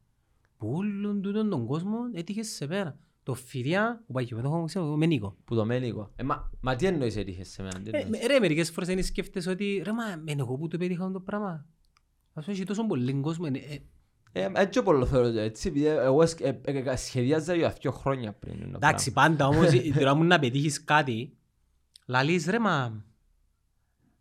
[0.58, 3.00] Που όλον τούτον τον κόσμο έτυχες σε μένα.
[3.24, 5.38] Το φιδιά, που πάει και με το έχω ξέρω, με Νίκο.
[5.46, 6.12] Που το μένικο.
[6.16, 8.90] Ε, μα, μα τι εννοείς έτυχες σε μένα, τι Ε, εννοείς; με- Ρε, μερικές φορές
[8.90, 11.66] είναι σκέφτεσαι ότι ρε μα με εγώ που το πέτυχα το πράγμα;
[12.34, 13.46] Ας πούμε έχει τόσο πολύ κόσμο.
[13.46, 13.78] είναι- ε,
[14.36, 17.92] Ε, έτσι πολύ θεωρώ το έτσι, επειδή εγώ σκ- ε, ε, ε, σχεδιάζα για δύο
[17.92, 18.60] χρόνια πριν.
[18.60, 21.38] το Εντάξει, πάντα όμως η- τώρα μου να πετύχεις κάτι,
[22.06, 23.04] λαλείς ρε μα,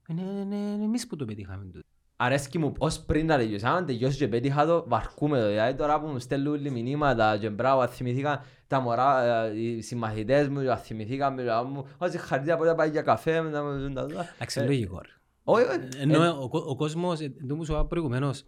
[0.08, 1.80] είναι, είναι, είναι εμείς που το πετύχαμε τούτο.
[2.24, 3.66] Αρέσκει μου ως πριν να τελειώσει.
[3.66, 5.46] Αν τελειώσει και πέτυχα το, βαρκούμε το.
[5.48, 10.48] Δηλαδή τώρα που μου στέλνουν όλοι μηνύματα και μπράβο, θυμηθήκα τα μωρά, ε, οι συμμαθητές
[10.48, 14.06] μου, και θυμηθήκαμε, και μου, όσοι χαρίτια από πάει για καφέ, μετά μου δουν τα
[14.06, 14.20] δω.
[14.34, 15.08] Εντάξει, Ε, λογικό ρε.
[15.44, 15.78] Όχι, όχι.
[15.98, 18.44] Ενώ Ε, ο, κο- ο κόσμος, ε, το μου σου είπα προηγουμένως,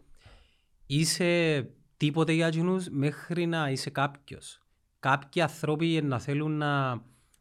[0.87, 4.60] είσαι τίποτε για εκείνους μέχρι να είσαι κάποιος.
[5.00, 6.88] Κάποιοι άνθρωποι να θέλουν να,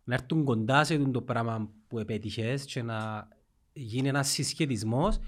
[0.04, 3.28] να έρθουν κοντά σε το πράγμα που επέτυχες και να
[3.74, 5.20] γίνει ένας συσχετισμός.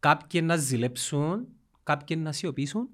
[0.00, 1.48] Κάποιοι να ζηλέψουν,
[1.82, 2.88] κάποιοι να σιωπήσουν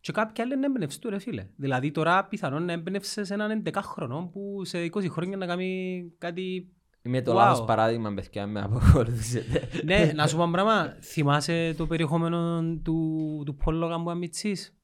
[0.00, 1.46] και κάποιοι άλλοι να εμπνευστούν ρε φίλε.
[1.56, 7.22] Δηλαδή τώρα πιθανόν να εμπνεύσες έναν 11χρονο που σε 20 χρόνια να κάνει κάτι Είμαι
[7.22, 7.34] το Wow.
[7.34, 9.68] λάθος παράδειγμα, παιδιά, με αποκολουθήσετε.
[9.84, 10.96] ναι, να σου πω ένα πράγμα.
[11.02, 14.76] Θυμάσαι το περιεχόμενο του, του Πόλογα που αμυτσείς.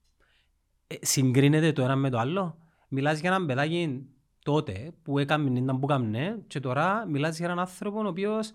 [0.86, 2.58] Ε, συγκρίνεται το ένα με το άλλο.
[2.88, 4.06] Μιλάς για έναν παιδάκι
[4.44, 8.52] τότε που έκαμε ήταν που έκαμε και τώρα μιλάς για έναν άνθρωπο ο οποίος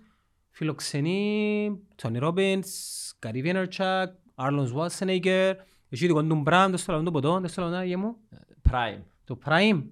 [0.53, 2.67] φιλοξενεί Τόνι Ρόμπινς,
[3.19, 5.55] Γκάρι Βίνερτσακ, Άρλον Σουάσενέγκερ,
[5.89, 8.17] έχει δικό του μπραντ, το στέλνω το ποτό, το στέλνω να μου,
[8.69, 9.01] Prime.
[9.23, 9.83] το Prime,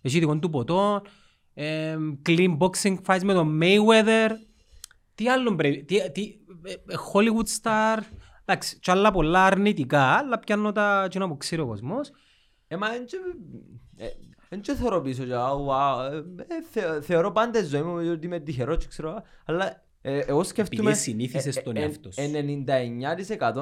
[0.00, 1.02] έχει δικό του ποτό,
[1.54, 4.30] ε, clean boxing fights με τον Mayweather,
[5.14, 6.76] τι άλλο πρέπει, τι, τι, ε, ε,
[7.12, 7.98] Hollywood star,
[8.44, 12.10] εντάξει, και άλλα πολλά αρνητικά, αλλά πιάνω τα κοινά που ξέρει ο κόσμος.
[12.66, 12.88] Ε, μα
[14.54, 17.58] εν και- ε, εν και θωρώ πίσω και, «Α, wow», ε, ε, θε- θεωρώ πάντα
[17.58, 20.88] στη ζωή μου ότι είμαι τυχερός και ξέρω, αλλά ε, εγώ σκέφτομαι...
[20.90, 22.20] Επειδή συνήθισες τον ε, ε, εαυτό σου.
[22.20, 22.44] ε,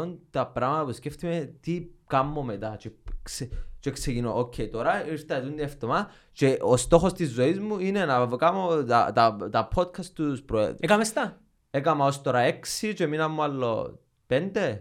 [0.02, 2.90] 99% τα πράγματα που σκέφτομαι τι κάνω μετά και,
[3.22, 3.48] ξε,
[3.80, 8.26] και ξεκινώ, οκ, τώρα ήρθα την εβδομάδα και ο στόχος της ζωής μου είναι να
[8.36, 10.74] κάνω τα, τα, τα podcast τους προέ...
[10.80, 11.40] Έκαμες τα.
[11.70, 12.40] Έκανα ως τώρα
[12.80, 14.78] 6 και μείναν μου άλλο 5.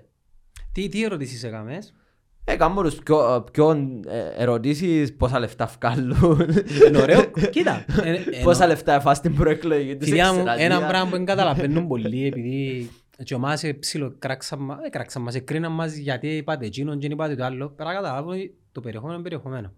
[0.72, 1.94] Τι, τι ερωτήσεις έκαμες;
[2.52, 3.72] Έκανα τους πιο, πιο
[4.08, 6.40] ε, ερωτήσεις πόσα λεφτά βγάλουν.
[6.88, 7.22] Είναι ωραίο.
[7.52, 7.86] Κοίτα.
[8.04, 10.70] ε, ε, Πόσα λεφτά έφα στην προεκλογή της Φιλιά μου, εκστρατείας.
[10.78, 12.90] ένα πράγμα που δεν καταλαβαίνουν πολύ επειδή
[13.24, 17.02] και ομάς ε, ψηλο κράξαν μας, ε, κράξαν μας, εκρίναν μας γιατί είπατε εκείνον και
[17.02, 17.70] δεν είπατε το άλλο.
[17.70, 19.74] Πέρα καταλάβω ότι το περιεχόμενο είναι περιεχομένο.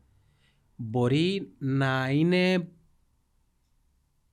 [0.76, 2.68] Μπορεί να είναι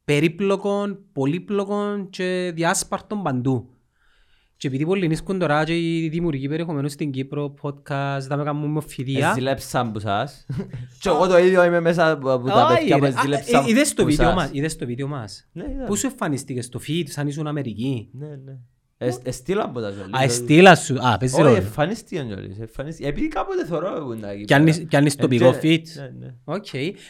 [0.05, 3.71] περίπλοκο, πολύπλοκο και διάσπαρτο παντού.
[4.59, 8.71] Και επειδή πολλοί νίσκουν τώρα και οι δημιουργοί περιεχομένου στην Κύπρο, podcast, θα με κάνουν
[8.71, 9.33] μοφιδία.
[9.35, 10.47] Ζηλέψαν που σας.
[11.01, 13.11] Και εγώ το ίδιο είμαι μέσα από τα Όχι, παιδιά που ρε.
[13.11, 14.35] Α, ζηλέψαν ε, Είδες το που βίντεο σας.
[14.35, 15.85] μας, είδες το βίντεο μας; Ναι, είδα.
[15.85, 18.59] Πού σου εμφανίστηκες στο feed, σαν ήσουν Αμερική; Ναι, ναι.
[19.01, 20.17] Εσ- Εστήλα από τα ζολή.
[20.17, 20.95] Α, εστίλα σου.
[21.09, 21.57] Α, παίζει Όχι, ρόλο.
[21.57, 22.59] εμφανίστηκαν κιόλας.
[22.59, 23.11] εμφανίστηκαν.
[23.11, 24.77] Επειδή κάποτε θωρώ που είναι εκεί Κι αν πέρα.
[24.77, 25.83] είσαι- κι αν είσαι Ε, τοπικό και- feed.
[25.97, 26.35] Ναι, ναι.
[26.45, 26.67] Οκ.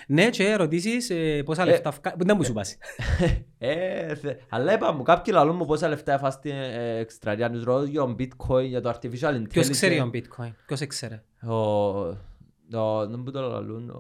[0.07, 2.15] Ναι, και ερωτήσεις ε, πόσα Ε, λεφτά φκα...
[2.19, 2.77] Δεν μου σου πάσει.
[3.61, 7.65] Ε, θε- Αλλά είπα μου, κάποιοι λαλούν μου πόσα λεφτά έφας στην ε, εκστρατεία τους
[7.65, 9.49] ρωτώ για τον bitcoin, για το artificial intelligence.
[9.49, 10.53] Ποιος ξέρει τον bitcoin.
[10.67, 11.21] Ποιος ξέρει.
[11.47, 11.55] Ο...
[11.55, 13.93] ο- Δεν μου το λαλούν.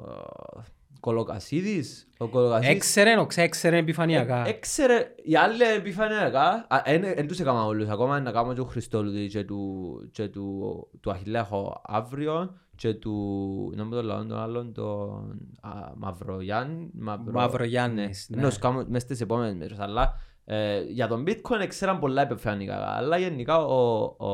[0.98, 2.76] Ο Κολοκασίδης; Ο Κολοκασίδης.
[2.76, 4.46] Έξερε, ο ξέξερε επιφανειακά.
[4.46, 6.66] Ε, Έξερε, οι άλλοι επιφανειακά,
[7.14, 11.10] δεν τους έκανα όλους, ακόμα να κάνω και του Χριστόλου και του, και του, του
[11.10, 17.32] Αχιλέα έχω αύριο και του, να μου το λέω τον άλλον, τον α, Μαυρογιάννη, Μαυρο...
[17.32, 18.42] Μαυρογιάννης, ναι.
[18.42, 22.96] Ναι, τους κάνω μες στις επόμενες μέρες, αλλά ε, για τον bitcoin ξέραν πολλά επιφανειακά,
[22.96, 24.28] αλλά γενικά ο, ο,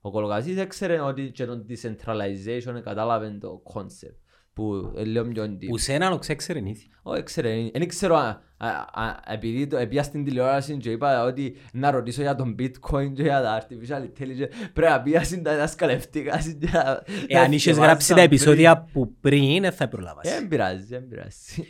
[0.00, 4.23] ο Κολοκασίδης έξερε ότι και τον decentralization κατάλαβε το concept
[4.54, 5.66] που ε, λέω πιο deep.
[5.66, 6.86] Που σένα ο ξέξερε νύθι.
[7.02, 11.56] Όχι, ξέρε, δεν ξέρω, α, α, α, επειδή το έπια στην τηλεόραση και είπα ότι
[11.72, 15.50] να ρωτήσω για τον bitcoin και για τα artificial intelligence, πρέπει να πήγα στην τα
[15.50, 16.38] διδασκαλευτικά.
[16.60, 16.80] και να-
[17.26, 18.26] Εάν να είχες θυκευάσω γράψει τα πριν.
[18.26, 20.30] επεισόδια που πριν, δεν θα προλάβας.
[20.30, 21.66] Ε, Δεν πειράζει, δεν πειράζει.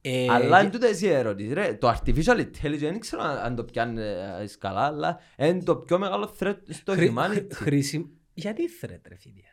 [0.00, 1.74] Ε, Αλλά είναι τούτο εσύ ερώτηση, ρε.
[1.74, 5.98] Το artificial intelligence, δεν ξέρω αν αν το πιάνει ε, καλά, αλλά είναι το πιο
[5.98, 7.28] μεγάλο threat στο χρη- humanity.
[7.30, 8.06] χρη- χρήσιμο.
[8.34, 9.48] Γιατί θρέτ ρε φίλια.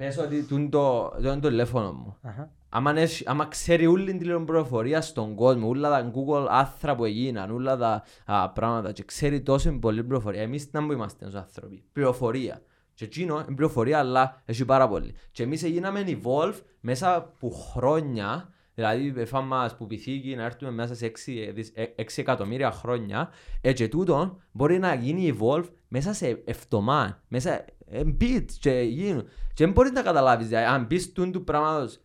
[0.00, 0.68] Αν πες ότι τούτο
[1.12, 2.16] το, το, είναι το τηλέφωνο μου.
[2.22, 2.50] Αχα.
[2.68, 7.50] Άμα, έχει- άμα ξέρει όλη την πληροφορία στον κόσμο, όλα τα Google άθρα που έγιναν,
[7.50, 10.42] όλα τα α, πράγματα και ξέρει τόσο πολύ πληροφορία.
[10.42, 11.84] Εμείς να που είμαστε ως άνθρωποι.
[11.92, 12.62] Πληροφορία.
[12.94, 15.14] Και εκείνο είναι πληροφορία, αλλά έχει πάρα πολύ.
[15.30, 20.94] Και εμείς έγιναμε evolve μέσα από χρόνια, δηλαδή έφαμε μας που πηθήκη να έρθουμε μέσα
[20.94, 21.52] σε 6,
[21.96, 23.30] 6 εκατομμύρια χρόνια,
[23.60, 29.22] ε, και τούτο μπορεί να γίνει evolve μέσα σε εβδομάδες, μέσα σε bits και γίνουν.
[29.54, 32.00] Και δεν μπορείς να καταλάβεις, δηλαδή, αν πεις τούν του πράγματος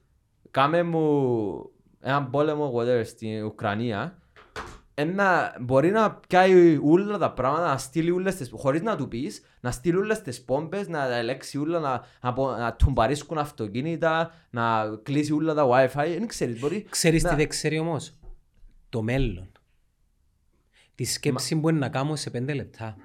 [0.51, 1.69] κάμε μου
[1.99, 4.17] έναν πόλεμο whatever, στην Ουκρανία
[4.95, 9.43] ένα, μπορεί να πιάει όλα τα πράγματα, να στείλει όλες τις, χωρίς να του πεις,
[9.59, 14.31] να στείλει όλες τις πόμπες, να τα ελέξει όλα, να, να, πο- να τουμπαρίσκουν αυτοκίνητα,
[14.49, 16.85] να κλείσει όλα τα wifi, δεν ξέρεις, μπορεί...
[16.89, 18.13] Ξέρεις να- τι δεν ξέρει όμως;
[18.89, 19.51] Το μέλλον.
[20.95, 22.95] Τη σκέψη που είναι να κάνω σε πέντε λεπτά.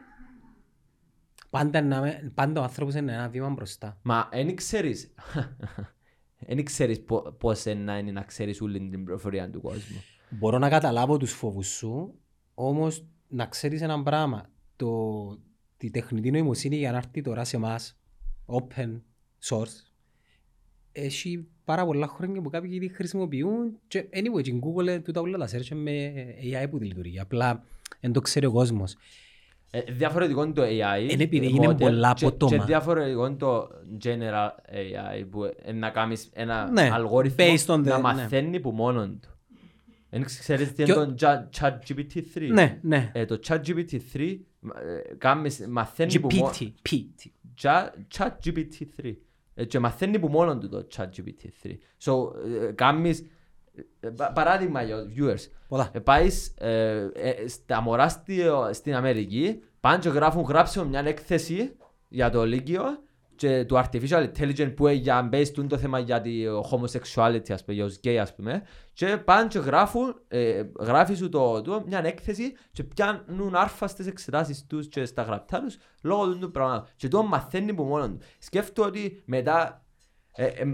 [1.51, 3.99] Πάντα, να, με- πάντα ο άνθρωπος είναι ένα βήμα μπροστά.
[4.03, 5.15] Μα δεν ξέρεις,
[6.39, 10.03] δεν ξέρεις πο- πώς είναι να είναι να ξέρεις όλη την πληροφορία του κόσμου.
[10.31, 12.15] Μπορώ να καταλάβω τους φόβους σου,
[12.55, 14.51] όμως να ξέρεις ένα πράγμα.
[14.77, 15.39] Το,
[15.77, 17.99] τη τεχνητή νοημοσύνη για να έρθει τώρα σε εμάς,
[18.47, 19.01] open
[19.45, 19.93] source,
[20.93, 25.21] έχει πάρα πολλά χρόνια που κάποιοι τη χρησιμοποιούν και anyway, και η Google ε, τούτα
[25.21, 27.19] όλα τα search με AI που τη λειτουργεί.
[27.21, 27.65] Απλά
[28.01, 28.97] δεν το ξέρει ο κόσμος.
[29.71, 31.11] Ε, διαφορετικό είναι το AI.
[31.11, 32.57] Είναι επειδή ε, είναι model, πολλά και- απότομα.
[32.57, 33.69] Και διαφορετικό είναι το
[34.05, 38.03] general AI που ε, να κάνεις ένα Ναι, αλγόριθμο based on the- να ναι.
[38.03, 39.29] μαθαίνει που μόνον του.
[40.11, 42.49] Δεν ξέρεις τι Και είναι ο- το Chat- ChatGPT-3.
[42.53, 43.11] Ναι, ναι.
[43.15, 44.37] Ε, το ChatGPT-3
[45.11, 46.51] ε, κάνεις- μαθαίνει που μόνο...
[46.59, 46.63] GPT.
[46.91, 47.27] PT.
[47.63, 49.13] Chat- ChatGPT-3.
[49.55, 51.71] Ε, Και μαθαίνει που μόνο του το ChatGPT-3.
[52.05, 52.13] So,
[52.69, 53.29] ε, κάνεις ε, πα-
[54.35, 55.51] παράδειγμα για τους viewers.
[55.69, 55.91] Πολλά.
[55.93, 61.03] Ε, Πάεις ε, ε, στα μωρά στη- στην Αμερική, πάνε και γράφουν, γράψε μου μια
[61.07, 61.77] έκθεση
[62.09, 62.83] για το Λύκειο
[63.37, 67.65] και του artificial intelligence που έχει για base του το θέμα για τη homosexuality ας
[67.65, 68.63] πούμε, για τους gay ας πούμε
[68.93, 74.07] και πάνε και γράφουν, ε, γράφει σου το, το, μια έκθεση και πιάνουν άρφα στις
[74.07, 78.09] εξετάσεις τους και στα γραπτά τους λόγω του του πράγματος και το μαθαίνει που μόνο
[78.09, 78.19] του.
[78.39, 79.85] Σκέφτομαι ότι μετά
[80.33, 80.65] ε, ε,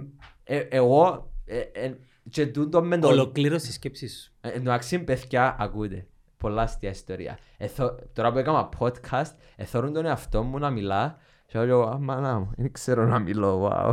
[0.45, 1.95] ε, εγώ ε, ε,
[2.31, 4.33] και τούτο με το Ολοκλήρωση τη σκέψη σου.
[4.41, 6.07] ε, Εν τω μεταξύ, παιδιά, ακούτε.
[6.37, 7.39] Πολλά αστεία ιστορία.
[7.57, 7.99] Εθω...
[8.13, 12.51] Τώρα που έκανα podcast, εθώρουν τον εαυτό μου να μιλά και λέω, «Α, μάνα μου,
[12.57, 13.93] δεν ξέρω να μιλώ, wow.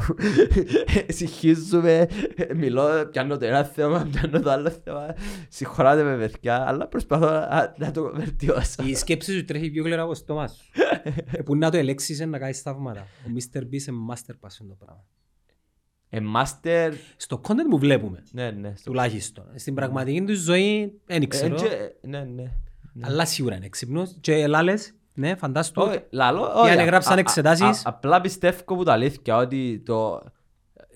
[1.08, 2.08] Συγχύζουμε,
[2.56, 5.16] μιλώ, πιάνω το ένα θέμα, πιάνω το άλλο θέμα.
[5.50, 8.84] Συγχωράτε με παιδιά, αλλά προσπαθώ να, να το βελτιώσω.
[8.86, 10.64] Η σκέψη σου τρέχει πιο γλυκά από το στόμα σου.
[11.32, 13.00] Ε, Που να το ελέξεις είναι να κάνεις θαύματα.
[13.02, 13.58] Ο Mr.
[13.60, 15.04] Beast είναι master pass το πράγμα.
[16.14, 18.74] Ε, master, Στο content που βλέπουμε, ναι, ναι.
[18.76, 19.46] στο- τουλάχιστον.
[19.56, 21.56] Στην πραγματική του ζωή, δεν Ε, ξέρω.
[21.56, 22.52] και- Ναι, ναι.
[23.02, 24.18] Αλλά σίγουρα είναι έξυπνος.
[24.22, 25.82] Και ελάλες, ναι, φαντάστο.
[25.82, 27.66] Όχι, λαλό, Ή αν όχι, έγραψαν α- α- εξετάσεις.
[27.86, 30.22] α- Απλά πιστεύω που τα αλήθεια ότι το...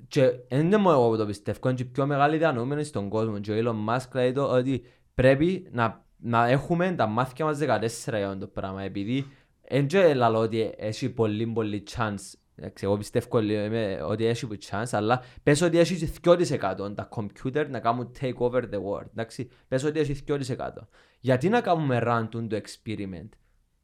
[0.07, 3.09] Και δεν είναι μόνο εγώ που το πιστεύω, είναι και οι πιο μεγάλοι διανοούμενοι στον
[3.09, 3.39] κόσμο.
[3.39, 3.55] Και ο
[3.87, 4.83] Elon Musk λέει το ότι
[5.15, 8.81] πρέπει να, να έχουμε τα μάθηκια μας 14 για το πράγμα.
[8.83, 9.27] Επειδή
[9.69, 12.33] δεν και λαλό ότι έχει πολύ πολύ chance.
[12.55, 17.65] Εντάξει, εγώ πιστεύω λίγο, είμαι, ότι έχει chance, αλλά πες ότι έχεις 2% τα computer
[17.69, 19.07] να κάνουν take over the world.
[19.11, 20.37] Εντάξει, πες ότι έχεις 2%.
[21.19, 23.29] Γιατί να κάνουμε run το experiment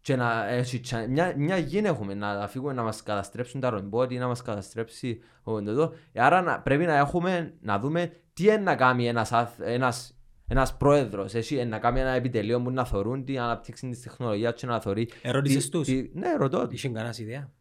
[0.01, 4.11] και να έχει tsa- μια, μια γη έχουμε να φύγουμε να μας καταστρέψουν τα ρομπότ
[4.11, 5.93] ή να μας καταστρέψει ο το.
[6.15, 10.15] Άρα να, πρέπει να έχουμε να δούμε τι είναι να κάνει ένας, αθ- ένας,
[10.47, 14.65] ένας πρόεδρος, έτσι, να κάνει ένα επιτελείο που να θωρούν την αναπτύξη της τεχνολογίας και
[14.65, 15.09] να θωρεί...
[15.21, 16.73] Ερώτησες τι- τους; τι- Ναι, ρωτώ τους.
[16.77, 17.51] Είχε κανένας ιδέα;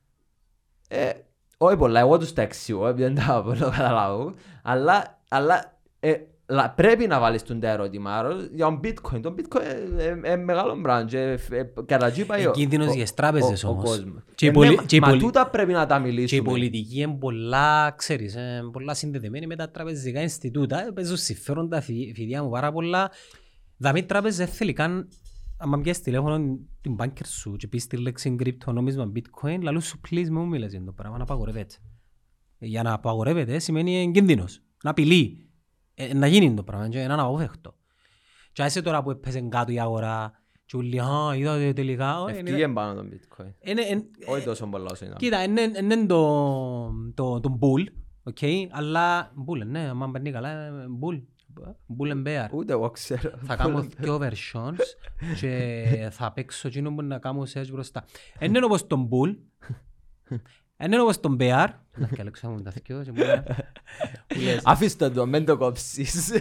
[0.93, 1.11] Ε,
[1.59, 4.35] όχι πολλά, εγώ τους τα εξηγώ, επειδή δεν τα μπορώ να καταλάβω.
[4.63, 6.15] Αλλά, αλλά ε,
[6.47, 8.17] λα- πρέπει να βάλεις τον τα ερώτημα.
[8.19, 9.61] Άρα, Για τον bitcoin, το bitcoin
[10.17, 11.19] είναι μεγάλο brand και
[11.51, 13.85] ε, κατά εκεί πάει ο- Κίνδυνος ο- για τις τράπεζες ο- ο όμως.
[13.85, 14.23] κόσμος.
[14.35, 16.11] Και η Ε, πολι- ναι, και η Μα πολι- τούτα πρέπει να τα Και η
[16.11, 16.43] μιλήσουμε.
[16.51, 20.87] πολιτική είναι πολλά, ξέρεις, ε, πολλά συνδεδεμένη με τα τραπεζικά Ινστιτούτα.
[20.87, 23.11] Ε, Παίζουν συμφέροντα, φοι- φοιτιά μου πάρα πολλά.
[23.77, 25.09] Δαμή τράπεζα δεν θέλει καν,
[25.61, 30.13] άμα πιάσεις τηλέφωνο την banker σου και πεις τη λέξη κρυπτονόμισμα bitcoin, λαλούν σου please
[30.23, 31.75] μην μου μιλάς για το πράγμα, να απαγορεύεται.
[32.59, 35.51] Για να απαγορεύεται σημαίνει κίνδυνος, να απειλεί.
[35.95, 37.75] Ε, να γίνει το πράγμα και είναι αναπόφευκτο.
[38.53, 40.33] Και άσε τώρα που έπαιζε κάτω η αγορά
[40.65, 42.21] και όλοι, α, είδατε τελικά.
[42.23, 43.53] όχι, Εφκήκε πάνω τον bitcoin.
[43.65, 45.15] είναι- είναι- Όχι τόσο πολλά όσο είναι.
[45.19, 47.85] Κοίτα, είναι είναι το, το, το bull,
[48.23, 48.39] OK,
[48.71, 50.71] αλλά bull, ναι, άμα παίρνει καλά, ε,
[51.03, 51.23] bull,
[51.99, 52.49] bull and bear.
[52.53, 53.31] Ούτε εγώ ξέρω.
[53.43, 54.79] Θα κάνω δύο versions
[55.41, 58.05] και θα παίξω εκείνο που να κάνω search μπροστά.
[58.41, 59.37] Είναι όπως τον bull,
[60.85, 63.43] είναι όπως τον bear, να διαλέξω τα δυο και μόνο,
[64.27, 66.33] που λες, Αφήστε το, μην το κόψεις.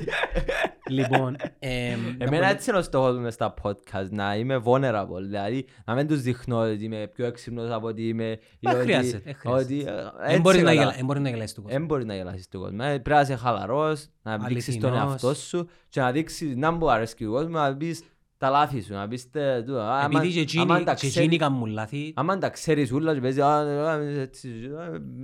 [0.90, 4.62] Λοιπόν, εμ, να Εμένα πω- έτσι είναι ο στόχος μου μες στα podcast, να είμαι
[4.66, 8.30] vulnerable, δηλαδή να μην τους δείχνω ότι είμαι πιο έξυπνος από ότι είμαι...
[8.32, 9.74] ή Δεν ότι- χρειάζεται, δεν χρειάζεται.
[9.74, 11.78] ότι, ε, Δεν έτσι μπορεί να κατά- γελα- δεν μπορεί να γελάσεις το κόσμο.
[11.78, 12.78] Δεν μπορεί να γελάσεις τον κόσμο.
[12.82, 15.12] Ε, Πρέπει να είσαι χαλαρός, να δείξεις τον Αληθινός.
[15.24, 18.04] εαυτό σου και να δείξεις να μου αρέσει ο κόσμος, να πεις
[18.38, 19.80] τα λάθη σου, να πεις τε- τούτο.
[19.80, 22.92] Α, άμα- Επειδή και άμα εκείνοι- τα και ξέρεις- εκείνοι κάνουν λάθη, Άμα τα ξέρεις
[22.92, 24.50] ούλα και παίζεις, «Α, ε, ε, έτσι,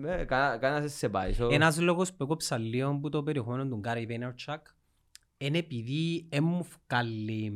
[0.05, 1.33] ε, ε, κανένα- κανένας δεν σε πάει.
[1.39, 4.57] So, Ένας λόγος που έκοψα λίγο που το περιεχόμενο του Gary Vaynerchuk
[5.37, 7.53] είναι επειδή δεν μου βγάλει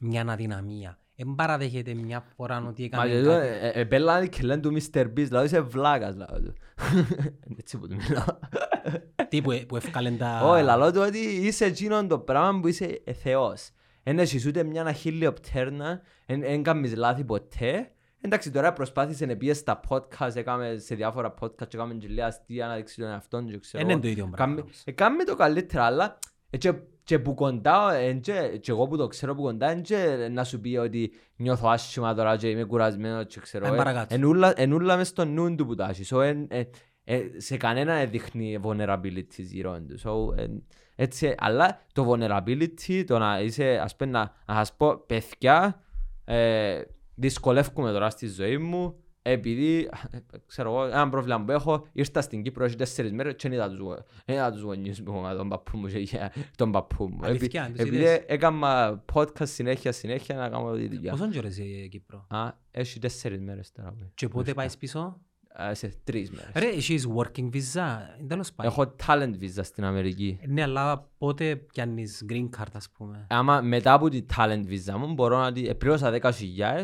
[0.00, 0.98] μια αδυναμία.
[1.16, 3.30] Δεν παραδέχεται μια φορά ότι Μα έκανε και κάτι.
[3.30, 5.00] εδώ, ε, ε, μπέλανε και λένε του Mr.
[5.02, 6.16] Beast, δηλαδή είσαι βλάκας.
[6.16, 6.54] λαλό του.
[7.58, 8.24] Έτσι που του μιλάω.
[9.28, 10.40] Τι που, που έφκαλεν τα...
[10.44, 13.70] Όχι, λαλό του ότι είσαι εκείνον το πράγμα που είσαι ε, Θεός.
[14.02, 17.90] Εν έχεις ούτε μια αχίλιοπτέρνα, εν κάνεις λάθη ποτέ.
[18.20, 22.26] Εντάξει, τώρα προσπάθησε να πιέσει στα podcast, έκαμε σε διάφορα podcast και έκαμε και λίγα
[22.26, 24.00] αστεία να δείξεις τον εαυτόν του, ξέρω Είναι εγώ.
[24.02, 24.36] το ίδιο πράγμα.
[24.46, 24.82] Κάμε- όμως.
[24.84, 26.18] ε, Κάμε το καλύτερα, αλλά ε,
[26.58, 26.72] και,
[27.04, 30.44] και που κοντά, ε, και, και εγώ που το ξέρω που κοντά, εν και να
[30.44, 33.66] σου πει ότι νιώθω άσχημα τώρα και είμαι κουρασμένος και ξέρω.
[33.66, 34.14] Ε, ε, παρακάτω.
[34.14, 36.12] Εν ούλα- εν ούλα μες στο νου του που τα έχεις.
[36.14, 36.62] So, εν- ε,
[37.04, 39.98] ε, σε κανένα δεν δείχνει vulnerability γύρω του.
[40.04, 44.96] So, εν- έτσι, αλλά το vulnerability, το να είσαι, ας πούμε, να, να σας πω,
[45.06, 45.82] παιδιά,
[46.24, 46.80] ε,
[47.14, 48.96] δυσκολεύομαι τώρα στη ζωή μου,
[49.30, 53.48] επειδή, ε, ξέρω εγώ, ένα πρόβλημα που έχω, ήρθα στην Κύπρο έχει τέσσερις μέρες και
[53.48, 56.70] δεν είδα τους γο- δεν είδα τους γονείς μου, τον παππού μου και για- τον
[56.72, 57.18] παππού μου.
[57.22, 61.10] Αλήθεια, Επει- τους Επειδή είδες; έκανα podcast συνέχεια, συνέχεια να κάνω τη δουλειά.
[61.10, 63.88] Πόσο καιρό είσαι η Κύπρο; Α, έχει τέσσερις μέρες τώρα.
[63.92, 65.20] που- Και πότε πάεις πίσω;
[65.62, 66.50] Α, σε τρεις μέρες.
[66.54, 67.96] Ρε, έχεις working visa.
[68.28, 68.72] Τέλος πάντων.
[68.72, 70.38] Έχω talent visa στην Αμερική.
[70.46, 75.12] Ναι, αλλά πότε πιάνεις green card, ας πούμε; Άμα μετά από τη talent visa μου
[75.12, 75.68] μπορώ να τη...
[75.68, 76.30] ε, πλήρωσα 10.000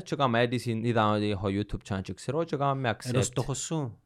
[0.02, 3.20] και έκανα αίτηση, είδα ότι έχω YouTube channel και ξέρω και έκανα με Είναι ο
[3.20, 3.24] accept.
[3.24, 3.98] στόχος σου;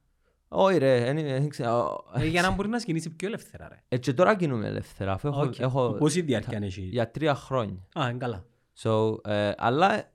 [0.48, 2.04] Όχι ρε, εν- εν ξέρω.
[2.14, 3.82] Ε, Για να μπορείς να σκηνήσει πιο ελεύθερα ρε.
[3.88, 5.58] Ε, και τώρα κινούμαι ελεύθερα, αφού έχω, Οκ.
[5.58, 7.86] έχω Πόση διάρκεια είναι εσύ; για τρία χρόνια.
[8.00, 8.44] Α, είναι καλά.
[8.82, 10.09] So, ε, αλλά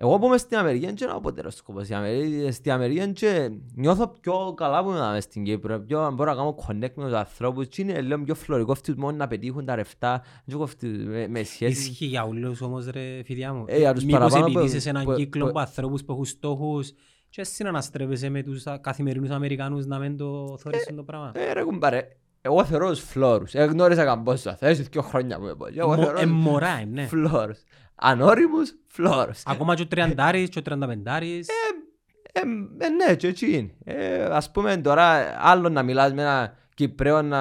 [0.00, 1.84] εγώ που είμαι στην Αμερική δεν είναι ο τέλος σκοπός.
[1.84, 5.78] Στην Αμερική- Στην Αμερική και νιώθω πιο καλά που είμαι μες στην Κύπρο.
[5.80, 9.16] Πιο, μπορώ να κάνω connect με τους ανθρώπους και είναι λίγο πιο φλωρικό αυτούς μόνο
[9.16, 11.88] να πετύχουν τα ρεφτά και εγώ αυτούς με, με σχέσεις.
[11.88, 13.64] Ισχύει για όλους όμως ρε φιδιά μου.
[13.66, 16.04] Ε, για τους Μήπως παραπάνω επειδή που- είσαι σε έναν που- κύκλο που- από ανθρώπους
[16.04, 16.92] που έχουν στόχους
[17.30, 21.32] και εσύ να αναστρέφεσαι με τους α- καθημερινούς Αμερικάνους να μην το θωρίσουν το πράγμα.
[21.34, 22.08] Ε, ρε κουμπάρε,
[22.48, 23.54] εγώ θεωρώ τους φλόρους.
[23.54, 25.78] Ε, γνώρισα καμπόσα, θες δύο χρόνια που είμαι πολύ.
[25.78, 27.06] Εγώ Μο- θεωρώ ε, τους μωρά, ε, ναι.
[27.06, 27.58] φλόρους.
[27.94, 29.42] Ανώριμους φλόρους.
[29.46, 31.48] Ακόμα και ο τριαντάρης και ο τριανταπεντάρης.
[32.32, 32.40] Ε,
[32.84, 33.70] ε, ναι, και έτσι είναι.
[33.84, 37.38] Ε, ας πούμε τώρα, άλλο να μιλάς με ένα Κυπρέο να,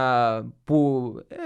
[0.65, 1.03] που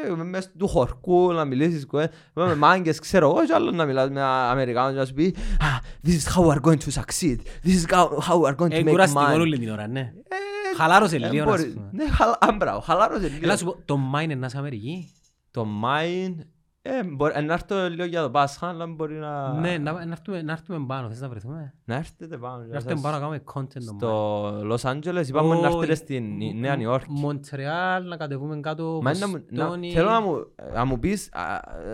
[0.08, 3.86] ε, μες του χορκού να μιλήσεις κο- ε, με μάγκες ξέρω εγώ και άλλο να
[3.86, 6.78] μιλάς με ένα Αμερικάνο και να σου πει ah, This is how we are going
[6.78, 7.38] to succeed.
[7.66, 9.40] This is how how we are going Ε, to make κουραστικό money.
[9.40, 10.00] όλη την ώρα, ναι.
[10.00, 10.36] Ε,
[10.76, 11.90] Χαλάρωσε ε, λίγο, μπορεί- ας πούμε.
[11.92, 13.40] Ναι, χαλα- α, μπράβο, χαλάρωσε λίγο.
[13.44, 15.12] Έλα σου πω, το Μάιν είναι σε Αμερική.
[15.52, 16.36] Το Mine,
[16.84, 19.54] ε, μπορεί- ε, να έρθω λίγο για το Πάσχα, αλλά μπορεί να...
[19.54, 22.66] Ναι, να να έρθουμε- να έρθουμε πάνω, θες να βρεθούμε; Να έρθετε πάνω.
[22.70, 24.76] Να έρθουμε πάνω να κάνουμε content το Mine.
[24.78, 25.96] Στο Los Angeles είπαμε να έρθετε Όχι.
[25.96, 26.26] στην
[26.60, 27.06] Νέα Νιόρκη.
[27.10, 29.92] Μοντρεάλ, να κατεβούμε κάτω Μα είναι να μου- να- Βοστόνη.
[29.92, 31.42] Θέλω να μου, να μου πεις, α,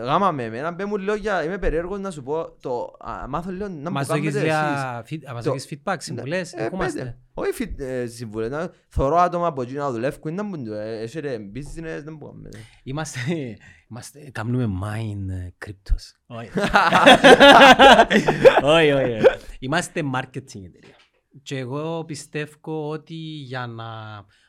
[0.03, 3.67] γάμα με εμένα, πέ μου λόγια, είμαι περίεργος να σου πω, το, α, μάθω λίγο
[3.67, 4.43] να μου Μας κάνετε δώκεις εσείς.
[4.47, 6.99] για feed- μας Το- δώκεις feedback, συμβουλές, Ε, ερχόμαστε.
[6.99, 7.17] πέντε.
[7.33, 11.39] Όχι φι- ε, συμβουλές, να θωρώ άτομα από εκεί να δουλεύουν, να μπουν, ε, έχετε
[11.55, 12.49] business, δεν μπορούμε.
[12.83, 13.19] Είμαστε,
[13.89, 16.15] είμαστε, κάνουμε mine ε, cryptos.
[16.25, 16.49] Όχι.
[18.61, 19.25] Όχι, όχι, όχι.
[19.59, 20.95] Είμαστε marketing εταιρεία.
[21.41, 23.85] Και εγώ πιστεύω ότι για να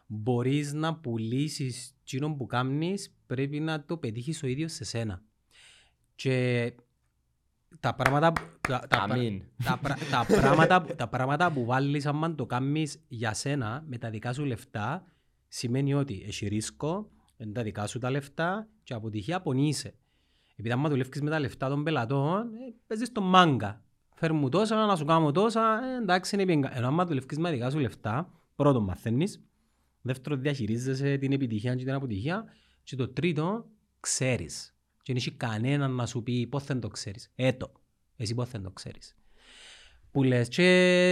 [0.06, 5.22] μπορείς να πουλήσεις εκείνο που κάνεις πρέπει να το πετύχεις ο ίδιος σε σένα.
[6.14, 6.72] Και
[7.80, 9.42] τα πράγματα, τα, τα, Αμήν.
[9.64, 14.10] τα, πρα- τα, πράγματα, τα πράγματα που βάλεις άμα το κάνεις για σένα με τα
[14.10, 15.04] δικά σου λεφτά
[15.48, 19.94] σημαίνει ότι έχει ρίσκο, είναι τα δικά σου τα λεφτά και αποτυχία πονείσαι.
[20.52, 23.82] Επειδή άμα δουλεύεις με τα λεφτά των πελατών, ε, παίζεις το μάγκα.
[24.14, 26.76] Φέρ μου τόσα, να σου κάνω τόσα, ε, εντάξει είναι πιεγκα.
[26.76, 29.42] Ενώ άμα δουλεύεις με τα δικά σου λεφτά, πρώτον μαθαίνεις,
[30.00, 32.44] δεύτερον διαχειρίζεσαι την επιτυχία και την αποτυχία
[32.82, 33.66] και το τρίτο
[34.00, 34.74] ξέρεις.
[34.96, 37.32] Και δεν έχει κανέναν να σου πει πώς δεν το ξέρεις.
[37.34, 37.72] Έτο.
[38.16, 39.16] Εσύ πώς δεν το ξέρεις.
[40.10, 40.64] Που λες και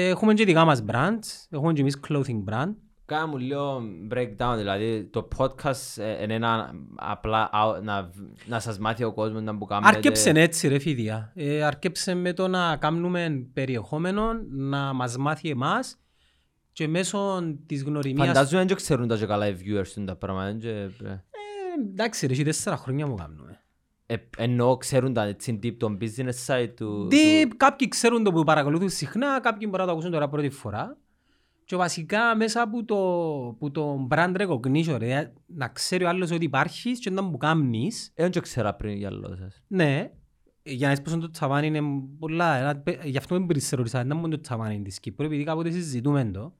[0.08, 2.74] έχουμε και δικά μας brands, έχουμε και εμείς clothing brand.
[3.06, 3.82] Κάνε μου λίγο
[4.14, 8.10] breakdown, δηλαδή το podcast ε, είναι ένα απλά α, να,
[8.46, 9.96] να σας μάθει ο κόσμος να που κάνετε.
[9.96, 11.32] Άρκεψε έτσι ρε φίδια.
[11.34, 15.96] Ε, άρκεψε με το να κάνουμε περιεχόμενο, να μας μάθει εμάς
[16.72, 18.26] και μέσω της γνωριμίας...
[18.26, 20.46] Φαντάζομαι δεν ξέρουν τα και καλά οι viewers τους τα πράγματα.
[20.46, 20.68] δεν και-
[21.08, 21.20] Ε,
[21.90, 23.60] εντάξει ρε, έχει τέσσερα χρόνια που κάνουμε.
[24.06, 27.06] Ε, εννοώ ξέρουν τα έτσι deep το business side του...
[27.10, 30.50] Τι, του- κάποιοι ξέρουν το που παρακολουθούν συχνά, κάποιοι μπορεί να το ακούσουν τώρα πρώτη
[30.50, 30.96] φορά.
[31.66, 32.96] Και βασικά μέσα από το,
[33.58, 38.10] που το brand recognition, ρε, να ξέρει ο άλλος ότι υπάρχεις και να μου κάνεις,
[38.14, 39.62] Ε, δεν το ξέρα πριν για λόγω σας.
[39.66, 40.10] ναι,
[40.62, 41.80] για να έσπωσαν το τσαβάνι είναι
[42.18, 45.26] πολλά, ένα- πε- γι' αυτό μην πήρες σε ρωτήσα, δεν είναι το τσαβάνι της Κύπρου,
[45.26, 46.52] επειδή κάποτε συζητούμε το.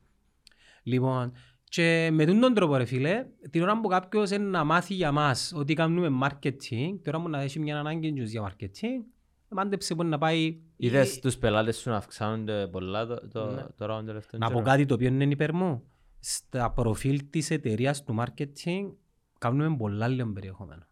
[0.82, 1.32] Λοιπόν,
[1.64, 5.52] και με τον τρόπο ρε φίλε, την ώρα που κάποιος είναι να μάθει για μας
[5.56, 9.04] ότι κάνουμε marketing, τώρα μου να έχει μια ανάγκη τους για marketing,
[9.48, 13.62] μάντεψε που να πάει Είδες τους πελάτες σου να αυξάνονται πολλά το, το, Ναι.
[13.76, 15.82] τώρα τον τελευταίο Να πω καιρό; κάτι το οποίο είναι υπέρ μου.
[16.18, 18.92] Στα προφίλ της εταιρείας του marketing
[19.38, 20.86] κάνουμε πολλά λίγο περιεχόμενο.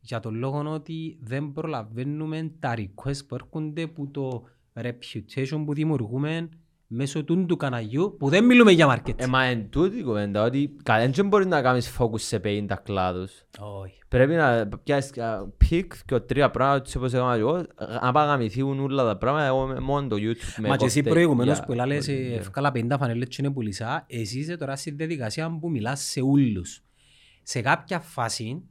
[0.00, 6.48] Για τον λόγο ότι δεν προλαβαίνουμε τα requests που έρχονται που το reputation που δημιουργούμε
[6.86, 9.14] μέσω του του καναγιού που δεν μιλούμε για marketing.
[9.20, 12.66] Ε, μα εν τούτη η κουβέντα, ότι κανένας δεν μπορείς να κάνεις focus σε 50
[12.82, 13.32] κλάδους.
[13.58, 13.98] Όχι.
[14.08, 17.52] Πρέπει να πιάσεις α, πικ και τρία πράγματα έτσι όπως έκανα εγώ,
[18.02, 20.84] να πάει να γαμηθούν όλα τα πράγματα, εγώ με- μόνο το YouTube με Μα και
[20.84, 22.36] εσύ κόφτε προηγουμένως για που λες πολύ ε, καιρό.
[22.38, 26.82] ευκάλα 50 φανέλες και είναι πουλισά, εσύ είσαι τώρα στη διαδικασία που μιλάς σε ούλους.
[27.42, 28.62] Σε κάποια φάση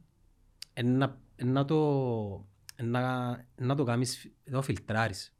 [0.72, 1.76] ε, να, ε, να το,
[2.76, 3.00] ε, να,
[3.56, 5.34] να το κάνεις, φι- να το φιλτράρεις.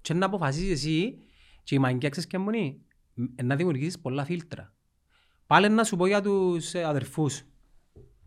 [0.00, 1.18] Και να αποφασίσεις εσύ
[1.62, 2.80] και η μαγκιά ξέρεις και μονή,
[3.42, 4.74] να δημιουργήσεις πολλά φίλτρα.
[5.46, 7.42] Πάλι να σου πω για τους ε, αδερφούς.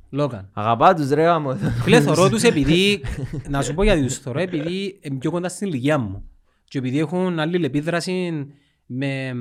[0.10, 0.50] Λόγαν.
[0.54, 1.56] Αγαπά τους ρε γάμο.
[1.56, 3.02] Φίλε, θωρώ τους επειδή,
[3.50, 6.30] να σου πω γιατί τους θωρώ, επειδή είναι πιο κοντά στην ηλικία μου.
[6.64, 8.46] Και επειδή έχουν άλλη επίδραση
[8.86, 9.34] με,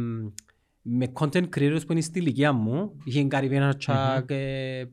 [0.83, 2.96] με content creators που είναι στην ηλικία μου.
[3.04, 4.85] Είχε Gary Vaynerchuk, ε,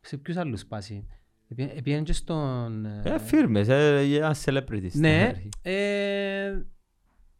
[0.00, 1.06] σε ποιους άλλους πάσει.
[1.48, 2.84] Επί- Επήγαινε και στον...
[2.84, 4.92] ε, Ε, φίρμες, ε, για celebrities.
[4.92, 5.32] ναι,
[5.62, 6.52] ε,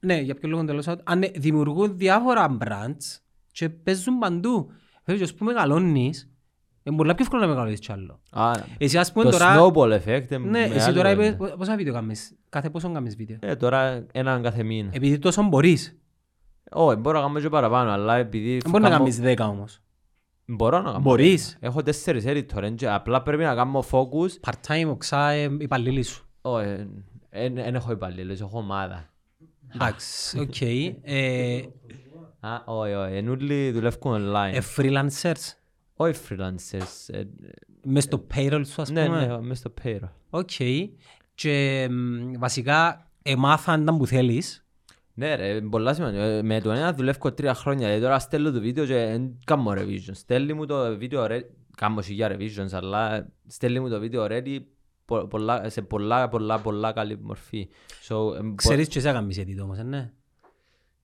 [0.07, 0.87] ναι, για ποιο λόγο τέλος.
[1.05, 3.21] Αν ναι, δημιουργούν διάφορα brands
[3.53, 4.71] και παίζουν παντού.
[5.03, 6.31] Φέρει και ας πούμε μεγαλώνεις,
[6.83, 8.21] είναι πολλά πιο εύκολο να μεγαλώσεις κι άλλο.
[8.31, 9.57] Α, Εσύ ας πούμε Το τώρα...
[9.59, 10.31] snowball effect.
[10.31, 11.35] ε, Ναι, εσύ μεγάλη τώρα κουβέντα.
[11.35, 14.91] είπες πο- πόσα βίντεο κάνεις, κάθε πόσο κάνεις βίντεο; Ε, τώρα έναν κάθε μήνα.
[14.93, 15.99] Επειδή τόσο μπορείς.
[16.71, 18.51] Όχι, μπορώ να κάνω και παραπάνω, αλλά επειδή...
[18.59, 19.81] Δεν μπορείς να κάνω- κάνεις δέκα όμως.
[20.47, 20.99] Μπορώ να κάνω.
[21.01, 21.57] Μπορείς.
[21.61, 24.51] Έχω τέσσερις editor, εν και απλά πρέπει να κάνω focus.
[24.51, 26.27] Part-time οξά ε, υπαλλήλοι σου.
[26.41, 26.87] Όχι,
[27.31, 29.09] δεν έχω υπαλλήλους, έχω ομάδα.
[29.81, 30.61] Εντάξει, οκ.
[31.03, 31.63] Ε,
[32.41, 34.53] Α, όχι, όχι, εν όλοι δουλεύουν online.
[34.55, 35.53] ε, freelancers.
[35.97, 37.15] Όχι freelancers.
[37.15, 37.23] ε,
[37.85, 39.27] Μες στο payroll σου ας Ναι, πούμε.
[39.27, 40.09] ναι, μες στο payroll.
[40.31, 40.51] OK.
[41.35, 44.61] Και μ, βασικά εμάθαν τα που θέλεις.
[45.15, 46.23] Ναι ρε, πολλά σημαντικό.
[46.23, 49.71] Ε, Με το ένα δουλεύω τρία χρόνια, δηλαδή τώρα στέλνω το βίντεο και δεν κάνω
[49.77, 50.11] revision.
[50.13, 51.41] Στέλνει μου το βίντεο ready,
[51.77, 54.76] κάνω σιγιά revisions, αλλά στέλνει μου το βίντεο ready πο-
[55.29, 57.69] πολλά- σε πολλά, πολλά, πολλά καλή μορφή.
[58.09, 60.11] So, ε, μπο- Ξέρεις και εσύ να κάνεις edit όμως, ε, ναι.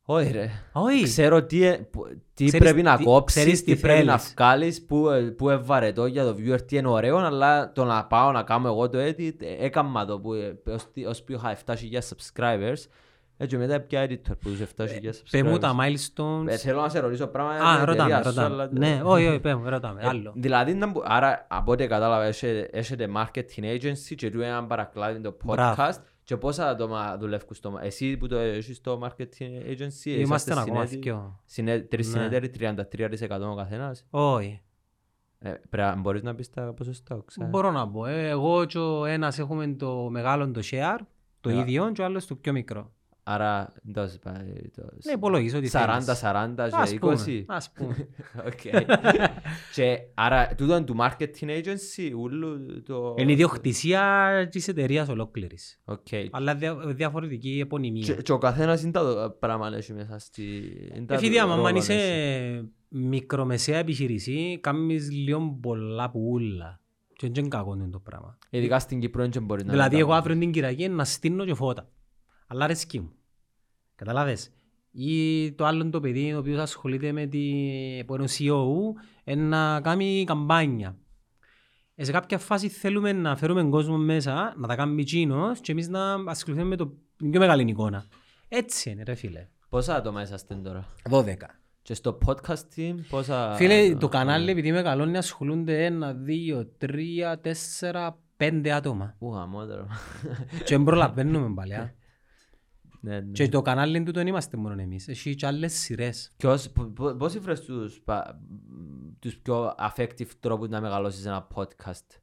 [0.05, 0.50] Όχι ρε.
[0.72, 1.03] Όχι.
[1.03, 4.18] Ξέρω τι, ε, που- τι Ξέρεις πρέπει να τι- κόψεις, ξέρεις τι τι πρέπει να
[4.18, 4.34] θέλεις.
[4.36, 8.05] βγάλεις, που, ε, που είναι βαρετό για το viewer, τι είναι ωραίο, αλλά το να
[8.07, 11.32] πάω να κάνω εγώ το edit, ε, έκανα το που, ε, ως, τι- ως που
[11.32, 12.76] είχα 7.000 subscribers,
[13.43, 15.22] έτσι μετά πια editor που είχε 7.000 subscribers.
[15.30, 16.47] Πες μου τα milestones.
[16.47, 18.55] Ε, θέλω να σε ρωτήσω πράγματα για Α, την ρωτάμε, εταιρεία σου, ρωτάμε.
[18.55, 20.01] αλλά- Ναι, όχι, όχι, πες μου, ρωτάμε.
[20.03, 20.32] Ε, Άλλο.
[20.36, 25.20] Δηλαδή, να μπο- άρα από ό,τι κατάλαβα έχετε- έχετε marketing agency και του έναν παρακλάδι
[25.20, 25.82] το Μπράβο.
[25.82, 27.78] podcast και πόσα άτομα δουλεύουν στο...
[27.82, 31.40] Εσύ που το έχεις στο marketing agency, Είμαστε είσαστε ακόμα συνέτη- δυο.
[31.45, 32.12] συνέ- τρεις Ναι.
[32.12, 34.61] συνεταίροι, 33% ο καθένας; Όχι.
[35.38, 37.49] Ε, πρέπει να μπορείς να πεις τα ποσοστά, ξέρω.
[37.49, 38.07] Μπορώ να πω.
[38.07, 40.99] ε, Εγώ και ο ένας έχουμε το μεγάλο το share,
[41.40, 41.53] το Yeah.
[41.61, 42.93] ίδιο, και ο άλλος το πιο μικρό.
[43.24, 44.82] Άρα, δώσε πάει το...
[45.04, 46.06] Ναι, υπολογίζω ότι θέλεις.
[46.22, 47.42] 40-40 Ας και πούμε, 20.
[47.46, 48.08] Ας πούμε.
[48.48, 48.60] Οκ.
[49.74, 53.14] Και άρα, τούτο είναι του marketing agency, ούλου το...
[53.18, 55.80] Είναι η ιδιοκτησία της εταιρείας ολόκληρης.
[55.84, 56.06] Οκ.
[56.30, 58.02] Αλλά δια- διαφορετική επωνυμία.
[58.02, 60.42] Και, και ο καθένας είναι τα πράγματα έχει μέσα στη...
[60.94, 61.94] είναι τα Εφίδια, ρόλα αν μέσα.
[61.94, 66.80] είσαι μικρομεσαία επιχειρήση, κάνεις λίγο πολλά πουλά.
[67.16, 68.38] Και δεν είναι κακό είναι το πράγμα.
[68.50, 69.70] Ειδικά στην Κύπρο δεν μπορεί να...
[69.70, 70.20] Δηλαδή, είναι εγώ κακό.
[70.20, 71.88] αύριο την Κυριακή να στείλω και φώτα.
[72.53, 73.12] Αλλά αρέσκει μου.
[73.94, 74.50] Καταλάβες.
[74.90, 77.38] Ή το άλλο το παιδί, ο οποίος ασχολείται με τη...
[78.07, 80.96] που είναι ο CEO, ε, να κάνει καμπάνια.
[81.94, 85.88] Ε, σε κάποια φάση θέλουμε να φέρουμε κόσμο μέσα, να τα κάνουμε εκείνος και εμείς
[85.88, 88.05] να ασχοληθούμε με το την πιο μεγάλη εικόνα.
[88.48, 89.48] Έτσι είναι ρε φίλε.
[89.68, 91.34] Πόσα άτομα είσαστε τώρα; 12.
[91.82, 93.55] Και στο podcast team πόσα...
[93.55, 99.14] Φίλε, το κανάλι επειδή μεγαλώνει ασχολούνται ένα, δύο, τρία, τέσσερα, πέντε άτομα.
[99.18, 99.86] Ου, γαμότερο.
[100.64, 101.74] και δεν προλαβαίνουμε πάλι.
[103.09, 103.11] α.
[103.11, 103.30] Ναι, ναι.
[103.32, 105.09] Και το κανάλι του δεν είμαστε μόνο εμείς.
[105.09, 106.30] Έχει και άλλες σειρές.
[106.36, 108.40] Ποιος, πο- πο- πώς ήφρες τους, πα-
[109.18, 112.20] τους πιο effective τρόπους να μεγαλώσεις ένα podcast;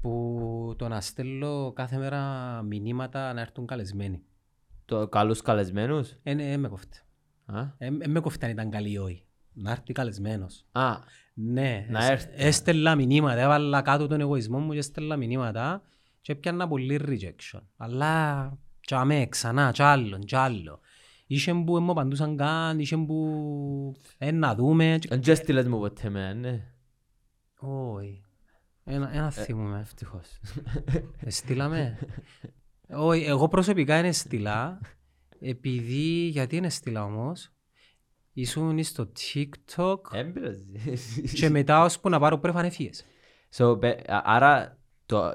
[0.00, 4.22] Που το να στέλνω κάθε μέρα μηνύματα να έρθουν καλεσμένοι.
[4.84, 6.98] Το καλούς καλεσμένους; Ε, ναι, με κοφτεί.
[7.46, 9.24] Α, Ε, ε, με κοφτεί αν ήταν καλή ή όχι.
[9.52, 10.64] Να έρθει καλεσμένος.
[10.72, 10.96] Α,
[11.34, 12.28] Ναι, Να εσ- έρθει.
[12.46, 15.82] έστελνα μηνύματα, έβαλα κάτω τον εγωισμό μου και έστελνα μηνύματα
[16.20, 17.60] και έπιανα πολύ rejection.
[17.76, 18.44] Αλλά
[18.86, 20.80] τσάμε ξανά, κι άλλον, κι άλλο.
[21.26, 24.96] Είχε που δεν μου απαντούσαν καν, είχε που ε, να δούμε.
[25.00, 26.64] και- δεν και έστειλες μου ποτέ με, ναι.
[27.58, 28.20] Όχι.
[28.84, 29.80] Ένα, ένα θυμούμαι.
[29.80, 30.40] Ευτυχώς.
[31.26, 31.98] Στείλαμε.
[32.88, 34.80] Όχι, εγώ προσωπικά είναι στείλα.
[35.40, 37.50] Επειδή, γιατί είναι στείλα όμως.
[38.32, 40.66] Ήσουν στο TikTok Δεν πειράζει.
[41.34, 43.04] και μετά ώσπου να πάρω πρέπει ανεφίες.
[43.56, 45.34] So, πε- α- άρα, το,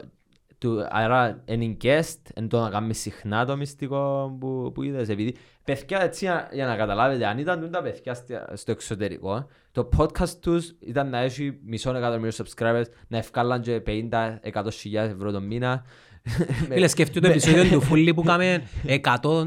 [0.62, 5.36] του, άρα είναι guest, εν το να κάνουμε συχνά το μυστικό που, που είδες, επειδή
[5.64, 9.90] παιδιά έτσι για, για να καταλάβετε, αν ήταν τούν τα παιδιά στη- στο εξωτερικό, το
[9.98, 15.42] podcast τους ήταν να έχει μισό εκατομμύριο subscribers, να ευκάλαν και 50-100 χιλιάδες ευρώ το
[15.42, 15.84] μήνα.
[16.70, 19.46] Φίλες, σκεφτείτε το επεισόδιο του Φούλη που κάμε 120.000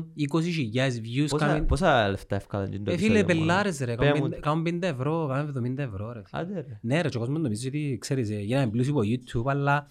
[1.04, 1.26] views.
[1.28, 4.28] Πόσα, κάμε- πόσα λεφτά ευκάλαν και το Ε, φίλε, επεισόδιο μόνο; πελάρες ρε, Πέ μου.
[4.40, 6.22] κάνουν 50 ευρώ, κάνουν 70 ευρώ ρε.
[6.24, 6.42] φίλε.
[6.42, 6.78] Άντε ρε.
[6.80, 9.88] Ναι ρε, και ο κόσμος νομίζει ότι, ξέρεις, ε, γίναμε πλούσιοι από YouTube, αλλά...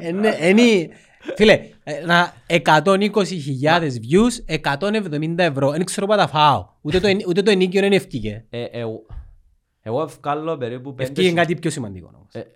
[0.00, 0.88] Ε, ναι, είναι-
[1.36, 5.70] Φίλε, ε, να 120.000 views, 170 ευρώ.
[5.70, 6.66] Δεν ξέρω πού τα φάω.
[6.80, 8.44] Ούτε το, εν- ούτε το ενίκιο δεν ευκήκε.
[8.50, 9.06] Ε, εγώ-
[9.82, 12.32] Εγώ ευκάλω περίπου πέντε Ευκήκε χι- κάτι πιο σημαντικό όμως.
[12.34, 12.46] Ε,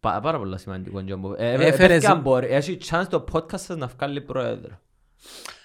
[0.00, 1.04] πα- Πάρα πολλά σημαντικό.
[1.04, 1.34] Τζόμπο.
[1.38, 4.80] Ε, Έφερες- ε, παιδιά, μπορεί- Έχει chance το podcast σας να βγάλει πρόεδρο.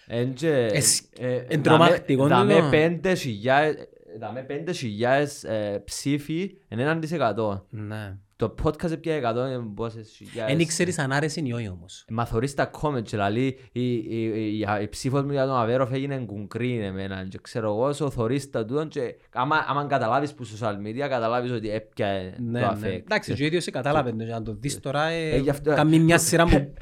[0.07, 2.59] Εν και- Εσ- ε, εν τρομακτικό δαμε- τούτο.
[2.59, 3.87] δαμε πέντε χιλιάδες-
[4.19, 7.65] δαμε πέντε χιλιάδες ε, ψήφοι εν έναν της εκατό.
[7.69, 8.17] Ναι.
[8.37, 10.55] Το podcast έπια εκατό είναι πόσες χιλιάδες.
[10.57, 12.05] Δεν ξέρεις αν άρεσε ή όχι όμως.
[12.09, 15.55] Μα θωρείς τα comment και λέει η, η, η, η, η ψήφος μου για τον
[15.55, 20.33] Αβέροφ έγινε κουγκρίνη εμένα και ξέρω εγώ όσο θωρείς τα τούτον και άμα, άμα καταλάβεις
[20.33, 22.87] που social media καταλάβεις ότι έπια Ναι, το ναι.
[22.87, 22.99] affect.
[23.03, 25.73] Εντάξει, και ο ίδιος σε κατάλαβε, ναι, να το δεις τώρα, ε, Ε, γι' αυτό-
[25.75, 26.73] κάνει μια σειρά μου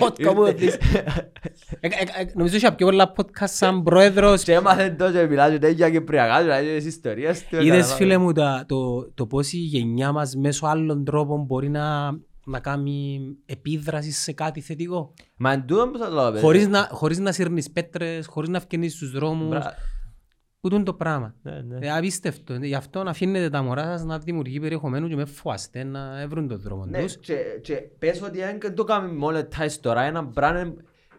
[0.00, 0.76] podcast που δεις.
[1.80, 1.90] Ε, ε,
[2.20, 4.42] ε, Νομίζω είχε πιο πολλά podcast σαν πρόεδρος.
[4.42, 7.62] Και έμαθε τόσο και μιλάς και τέτοια κυπριακά, δηλαδή τις ιστορίες του.
[7.62, 12.10] Είδες φίλε μου τα- το, το πώς η γενιά μας μέσω άλλων τρόπων μπορεί να
[12.44, 16.40] να κάνει επίδραση σε κάτι θετικό; Μα εν τούτο που θα το λέω, παιδί.
[16.42, 19.48] Χωρίς να, χωρίς να σύρνεις πέτρες, χωρίς να φκαινείς στους δρόμους.
[19.48, 19.74] Μπρα-
[20.60, 21.34] Που τούν το πράγμα.
[21.42, 21.86] Ναι, ναι.
[21.86, 22.54] Ε, απίστευτο.
[22.54, 26.48] Γι' αυτό να αφήνετε τα μωρά σας να δημιουργεί περιεχομένο και με φοάστε να βρουν
[26.48, 27.16] τον δρόμο Ναι, τους.
[27.18, 30.74] και, και πες ότι αν το κάνουμε monetize τώρα, ένα πράγμα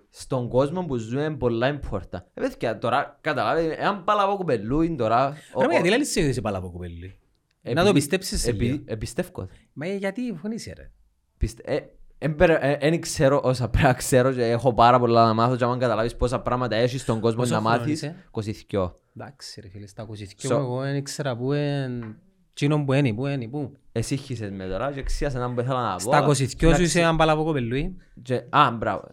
[0.10, 2.20] στον κόσμο που ζούμε πολλά important.
[2.34, 5.28] Ε, παιδιά, τώρα καταλάβει, εάν παλαβό κουπελούιν τώρα...
[5.54, 7.16] ο- Ρε, ο- γιατί λες εσύ είσαι παλαβό κουπέλι.
[7.64, 8.84] Να επειδή- το πιστέψεις σε επειδή- λίγο.
[8.86, 9.48] Εμπιστεύω.
[9.74, 10.92] Μα ε, γιατί φωνήσε ρε.
[11.38, 11.80] Πιστε- ε,
[12.18, 15.56] εν πέρα- ε, Εν ξέρω όσα πρέπει να ξέρω και έχω πάρα πολλά να μάθω
[15.56, 18.94] και αν καταλάβεις πόσα πράγματα έχεις στον κόσμο Πόσο να χρόνο μάθεις, είσαι; 22.
[19.18, 22.16] Εντάξει ρε φίλε, στα 22 So- μου εγώ δεν ήξερα που είναι...
[22.54, 23.78] Τσίνον που είναι, που είναι, που.
[23.92, 26.00] Εσύ χύσες με τώρα και ξίασα να που ήθελα να πω.
[26.00, 27.96] Στα 22 σου Εντάξει, είσαι έναν παλαβό κοπελούι.
[28.22, 29.08] και- Α, μπράβο.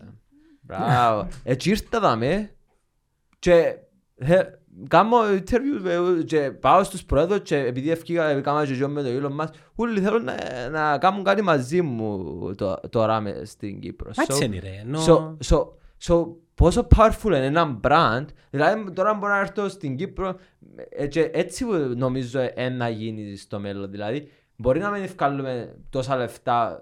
[0.61, 1.29] Μπράβο.
[1.45, 2.51] Έτσι ήρθα δαμέ
[3.39, 3.75] και
[4.17, 4.43] ε,
[4.89, 9.09] κάνω interview με- και πάω στους πρόεδρους και επειδή ευκήκα έκανα και εγώ με το
[9.09, 10.35] Elon Musk όλοι θέλουν να,
[10.71, 14.11] να κάνουν κάτι μαζί μου το- τώρα με- στην Κύπρο.
[14.17, 14.81] Μα So- έτσι είναι ρε.
[14.81, 15.69] ενώ- So, so,
[16.09, 20.37] so, πόσο powerful είναι ένα brand, δηλαδή τώρα μπορώ να έρθω στην Κύπρο
[20.89, 23.91] ε, και έτσι που νομίζω ε, να γίνει στο μέλλον.
[23.91, 26.81] Δηλαδή, μπορεί να μην ευκάλουμε τόσα λεφτά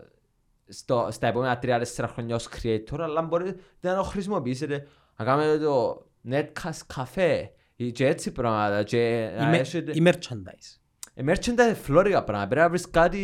[0.68, 6.06] στο, στα επόμενα 3-4 χρόνια ως creator, αλλά μπορείτε να το χρησιμοποιήσετε να κάνετε το
[6.30, 7.55] netcast cafe ή
[7.92, 8.82] και έτσι πράγματα.
[8.82, 9.92] Και Η να με- έχετε...
[9.94, 10.78] Η merchandise.
[11.14, 12.48] Η merchandise φλόρικα πράγματα.
[12.48, 13.20] Πρέπει να βρεις κάτι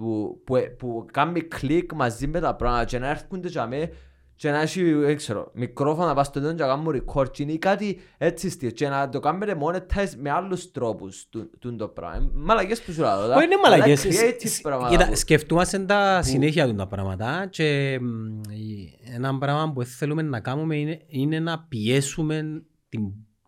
[0.00, 3.92] που, που, που κάνει κλικ μαζί με τα πράγματα και να έρχονται και αμέ
[4.34, 7.58] και να έχει, δεν ξέρω, μικρόφωνα να πας στο τέλος και να κάνουμε record ή
[7.58, 12.16] κάτι έτσι στυλ και να το κάνουμε monetize με άλλους τρόπους του, του το πράγμα.
[12.26, 13.34] Ε, Μαλακές που σου λέω.
[13.34, 14.04] Όχι είναι μαλακές.
[14.04, 14.90] Αλλά creative πράγματα.
[14.90, 20.22] Κοίτα, που- σκεφτούμαστε τα συνέχεια του τα πράγματα και μ, η- ένα πράγμα που θέλουμε
[20.22, 23.02] να κάνουμε είναι, είναι να πιέσουμε την,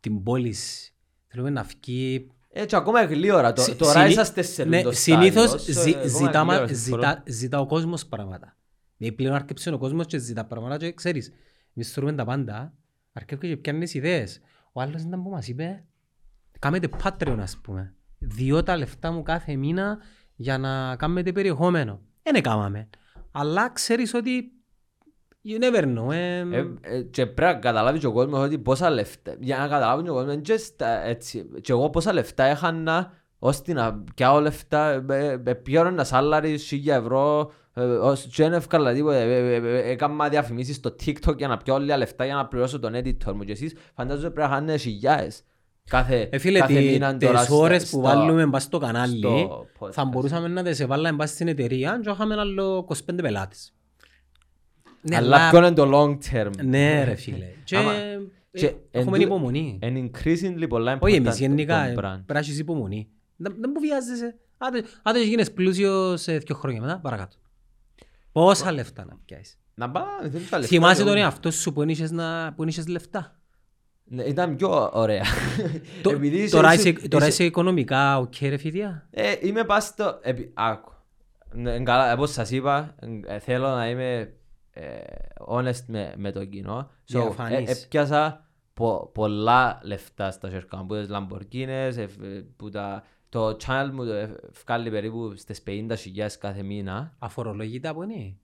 [0.05, 0.93] την πώληση.
[1.27, 2.31] Θέλουμε να βγει...
[2.57, 3.53] Ε, και ακόμα γλύωρα.
[3.53, 6.55] Το- Συ- Τώρα συνή- είσαστε σε ναι, το Συνήθως στάδιο, ζη- so, ακόμα ζητά, μα-
[6.55, 7.03] γλύωρα, συμφωνώ.
[7.03, 8.57] ζητά, ζητά ο κόσμος πράγματα.
[8.97, 11.33] Δηλαδή πλέον αρκεψε ο κόσμος και ζητά πράγματα και ξέρεις,
[11.75, 12.75] εμείς θέλουμε τα πάντα,
[13.13, 14.41] αρκεύει και πιάνεις ιδέες.
[14.73, 15.85] Ο άλλος ήταν που μας είπε,
[16.59, 17.95] κάμετε Patreon ας πούμε.
[18.19, 19.99] Διώ τα λεφτά μου κάθε μήνα
[20.37, 22.01] για να κάνετε περιεχόμενο.
[22.23, 22.89] Δεν έκαναμε.
[23.31, 24.53] Αλλά ξέρεις ότι
[25.45, 26.13] you never know.
[26.13, 29.63] ε, Ε, ε, και πρέπει να καταλάβει και ο κόσμος ότι πόσα λεφτά, για να
[29.69, 34.41] καταλάβει και ο κόσμος, και, στα, έτσι, και εγώ πόσα λεφτά έχανα ώστε να πιάω
[34.41, 39.55] λεφτά, ε, ε, πιέρω ένα σάλαρι, χίλια ευρώ, ε, ως- και δεν εύκολα τίποτα, ε,
[39.55, 42.95] ε, ε, έκανα διαφημίσεις στο TikTok για να πιάω λίγα λεφτά για να πληρώσω τον
[42.95, 45.43] editor μου και εσείς φαντάζομαι πρέπει να χάνετε χιλιάδες
[45.91, 48.79] κάθε, Ε, φίλε, κάθε τι- μήνα τώρα τις στα- ώρες που στο- βάλουμε μπας στο
[48.79, 49.93] κανάλι, στο podcast.
[49.93, 53.74] θα μπορούσαμε να τις εβάλουμε μπας στην εταιρεία και είχαμε άλλο 25 πελάτες.
[55.09, 57.47] Ναι, Αλλά ποιο είναι το long term; Ναι ρε φίλε.
[57.65, 59.79] Και Άμα- ε, και έχουμε εν τω- υπομονή.
[59.83, 61.97] Είναι increasingly πολλά Όχι important εμείς γενικά, το ε, brand.
[61.99, 63.09] πρέπει να έχεις υπομονή.
[63.37, 64.37] Δεν δεν μου βιάζεσαι.
[64.59, 67.37] Άντε άντε και γίνεις πλούσιος σε δύο χρόνια μετά, παρακάτω.
[68.33, 69.59] Πόσα λεφτά να πιάσεις.
[69.75, 70.75] Να πάμε, δεν τα λεφτά.
[70.75, 71.11] Θυμάσαι εγώ.
[71.11, 73.39] τον εαυτό σου που είχες να- που είχες λεφτά;
[74.05, 75.23] Ναι, Ήταν πιο ωραία.
[76.03, 79.65] Το- Επειδή είσαι- Τώρα είσαι- είσαι- Τώρα είσαι- είσαι οικονομικά οκ ρε φίδια; Ε, είμαι
[79.65, 80.19] πας στο...
[80.23, 80.93] επί- Άκου.
[81.53, 82.95] Ναι, καλά, όπως σας είπα,
[83.27, 84.29] ε, θέλω να είμαι ε,
[85.49, 86.91] honest με, με το κοινό.
[86.91, 87.71] So, Διαφανής.
[87.71, 93.05] ε, έπιασα πο, πολλά λεφτά στα χέρια μου, που τις Λαμπορκίνες, ε, ε, που τα,
[93.29, 97.15] το channel μου ε, βγάλει περίπου στις 50.000 κάθε μήνα.
[97.19, 98.37] Αφορολογητά που είναι.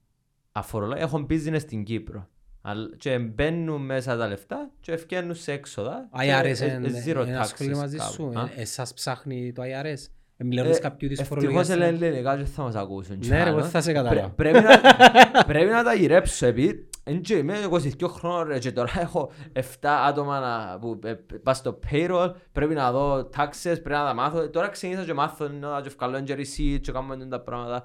[0.53, 2.29] Αφορολόγια, έχω business στην Κύπρο.
[2.63, 6.09] Αλλά- Και μπαίνουν μέσα τα λεφτά και ευκαινούν σε έξοδα.
[6.13, 8.13] και, IRS ες, είναι ε, zero είναι ασχολεί taxes μαζί κάπου.
[8.13, 8.33] σου.
[8.39, 8.49] Α.
[8.57, 9.99] Ε, Εσάς ψάχνει το IRS.
[10.43, 11.79] Εμπληρώνεις κάποιου της Ευτυχώς φορολογίας.
[11.79, 13.19] λένε ελληνικά και θα μας ακούσουν.
[13.27, 13.57] Ναι, ρε, Τσάνο.
[13.59, 14.33] εγώ θα σε Πρέ- καταλάβω.
[14.37, 14.81] Πρέπει να,
[15.53, 19.61] πρέπει να τα γυρέψω επειδή εν και είμαι 22 χρόνων ρε, και τώρα έχω 7
[19.83, 21.13] άτομα να, που ε,
[21.43, 24.49] πας στο payroll, πρέπει να δω taxes, πρέπει να τα μάθω.
[24.51, 27.85] Τώρα ξεκίνησα και μάθω να και βγάλω και receipt και κάνουμε τα πράγματα.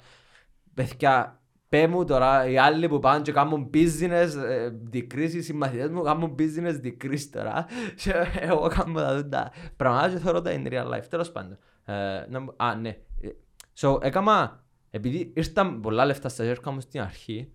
[0.73, 1.39] Παιδιά,
[1.69, 6.01] πέ μου τώρα, οι άλλοι που πάνε και κάνουν business ε, decrease, οι συμμαθητές μου
[6.01, 7.65] κάνουν business decrease τώρα
[8.03, 11.57] και εγώ κάνω τα τούτα πράγματα και θεωρώ τα in real life, τέλος πάντων.
[11.85, 12.89] Ε, να μου- Α, ναι.
[13.21, 13.29] Ε,
[13.79, 17.51] So, έκαμα, επειδή ήρθαν πολλά λεφτά στα χέρια μου στην αρχή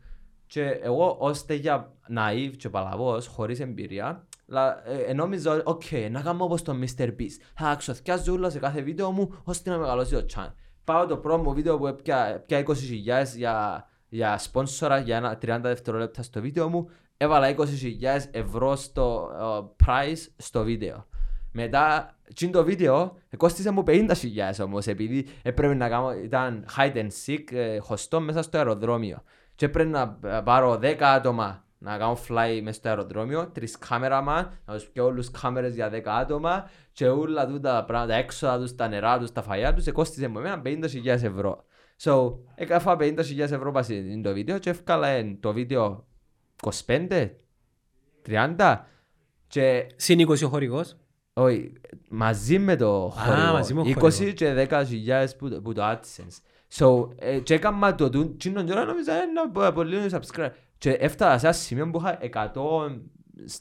[0.47, 6.11] και εγώ ως τέτοια naive και παλαβός, χωρίς εμπειρία, λα, ε, ε, νόμιζα, ότι, οκ,
[6.11, 7.07] να κάνω όπως τον Mr.
[7.07, 7.41] Beast.
[7.55, 10.53] Θα ξοδιάζω όλα σε κάθε βίντεο μου, ώστε να μεγαλώσει το channel.
[10.85, 15.59] Πάω το πρώτο μου βίντεο που έπιασα, έπιασα 20.000 για, για σπόνσορα για ένα 30
[15.63, 19.31] δευτερόλεπτα στο βίντεο μου, έβαλα 20.000 ευρώ στο
[19.79, 21.07] ε, price στο βίντεο.
[21.53, 24.09] Μετά, τσιν το βίντεο, κόστισε μου 50.000
[24.65, 29.23] όμως, επειδή έπρεπε να κάνω, ήταν hide and seek, ε, χωστό μέσα στο αεροδρόμιο.
[29.55, 34.59] Και έπρεπε να ε, πάρω 10 άτομα να κάνω fly μέσα στο αεροδρόμιο, τρεις κάμεραμαν,
[34.65, 38.59] να τους πιω όλους κάμερες για 10 άτομα και όλα τούτα τα πράγματα, τα έξοδα
[38.59, 41.65] τους, τα νερά τους, τα φαγιά τους, κόστισε μου εμένα 50.000 ευρώ.
[42.03, 46.07] So, έκαφα 50.000 ευρώ πάση είναι το βίντεο και έφκαλα εν το βίντεο
[46.87, 47.31] 25,
[48.27, 48.77] 30
[49.47, 50.97] και Συν 20 ο χορηγός.
[51.33, 51.73] Όχι,
[52.09, 53.13] μαζί με το
[53.53, 54.33] μαζί με χορηγό, το 20 χορηγό.
[54.33, 56.41] και 10.000 που, που το AdSense.
[56.73, 60.51] So, ε, και έκανα το τούν, τσίνον και ώρα νόμιζα ένα πολύ subscribe.
[60.79, 62.19] Και έφτασα σε ένα σημείο που είχα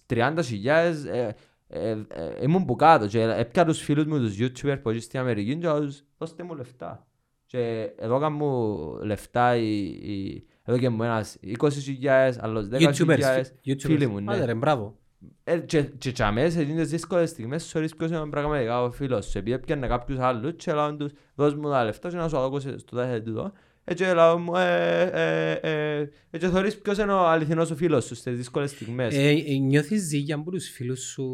[0.07, 0.65] 130.000
[1.05, 1.29] ε,
[1.67, 1.97] ε, ε,
[2.41, 5.67] ήμουν που κάτω και έπια τους φίλους μου τους YouTuber που έτσι στην Αμερική και
[5.67, 7.07] τους δώστε μου λεφτά.
[7.45, 13.43] Και εδώ έκανα μου λεφτά η, η, εδώ και μου ένας 20.000, άλλος 10.000 YouTubers.
[13.79, 14.33] φίλοι μου, ναι.
[14.33, 14.98] Άντε ρε, μπράβο.
[15.43, 19.25] Ε, και, και τσάμε σε εκείνες τις δύσκολες στιγμές sorry ποιος είναι πραγματικά ο φίλος
[19.25, 22.37] σου επειδή έπιανε κάποιους άλλους και λάβουν τους δώσ' μου τα λεφτά και να σου
[22.37, 23.51] αδώκω στο τάχε τούτο
[23.83, 28.05] έτσι λάβουν μου ε, ε, ε, ε, και θωρείς ποιος είναι ο αληθινός σου φίλος
[28.05, 31.25] σου στις δύσκολες στιγμές Ε, ε, νιώθεις ζήγια από τους φίλους σου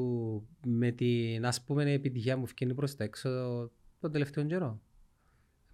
[0.66, 3.30] με την ας πούμε επιτυχία που φκένει προς τα έξω
[4.00, 4.80] τον τελευταίο καιρό;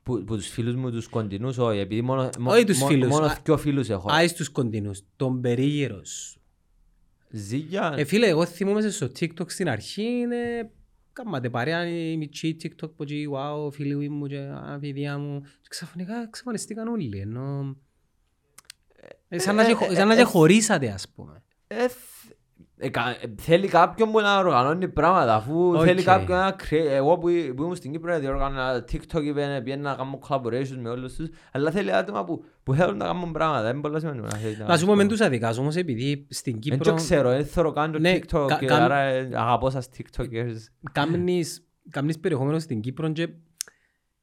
[0.03, 3.07] που, που τους φίλους μου τους κοντινούς όχι επειδή μόνο, μο- Όχι τους μο- φίλους,
[3.09, 6.40] μόνο α- δυο φίλους έχω Άι στους κοντινούς, τον περίγυρος σου.
[7.31, 10.71] Ζήγια Ε, φίλε, εγώ θυμούμαι στο TikTok στην αρχή είναι...
[11.13, 15.41] Κάματε παρέα η μητσή TikTok που έτσι, wow, φίλοι μου και α, παιδιά μου.
[15.41, 17.75] Και ξαφνικά εξαφανιστήκαν όλοι, ενώ...
[19.27, 21.09] Ε, σαν να ε, και ε, χω- ε, σαν να ε, και ε, χωρίσατε, ας
[21.09, 21.43] πούμε.
[22.83, 25.81] Ε, θ- ε, κα- ε, θέλει κάποιον που να οργανώνει πράγματα αφού Οκ.
[25.83, 29.95] θέλει κάποιον να create εγώ που, που ήμουν στην Κύπρο διοργάνα TikTok είπε πήγαινε να
[29.95, 33.71] κάνω collaborations με όλους τους αλλά θέλει άτομα που, που θέλουν να κάνουν πράγματα δεν
[33.71, 36.61] είναι πολλά σημαντικό να θέλει Να σου πω, μεν τους αδικάζω όμως επειδή στην δεν
[36.61, 39.69] Κύπρο το ξέρω δεν θέλω καν το Ναι, TikTok κα- και κάμ- άρα ε, αγαπώ
[39.69, 40.55] σας TikTokers
[40.91, 43.27] κάμνεις, κάμνεις περιεχόμενο στην Κύπρο και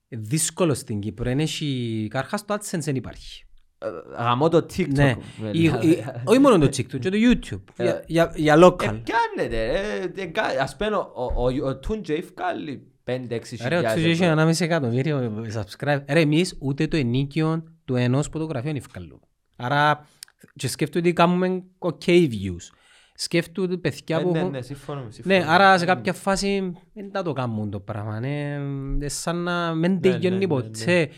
[0.08, 1.24] δύσκολο στην Κύπρο.
[1.24, 3.44] Δεν έχει, καρχάς το AdSense δεν υπάρχει.
[3.78, 5.14] Ε, αγαπώ το TikTok Ναι.
[5.38, 7.60] με Η- λίγα- η- Όχι μόνο το TikTok, και το YouTube.
[7.76, 8.76] Ε, Για- Για για Ε, local.
[9.02, 10.22] πιάνετε ρε.
[10.22, 14.44] Ε, κα- Ας πούμε ο- ο- ο Τούντζε ευκάλλει 5-6 Ρε, ο Τσούζι έχει ένα
[14.44, 16.00] μισή εκατομμύριο subscribe.
[16.08, 19.20] Ρε, εμείς ούτε το ενίκιο του ενός φωτογραφιών ευκαλούμε.
[19.56, 20.06] Άρα,
[20.54, 22.72] και σκέφτομαι ότι κάνουμε OK views.
[23.14, 24.50] Σκέφτομαι παιδιά που Ναι, έχουν...
[24.50, 25.36] ναι, συμφωνώ, συμφωνώ.
[25.38, 28.20] Ναι, άρα σε κάποια φάση δεν θα το κάνουν το πράγμα.
[28.20, 28.56] Ναι,
[28.94, 31.08] είναι σαν να μην ναι, τελειώνει ναι, ποτέ.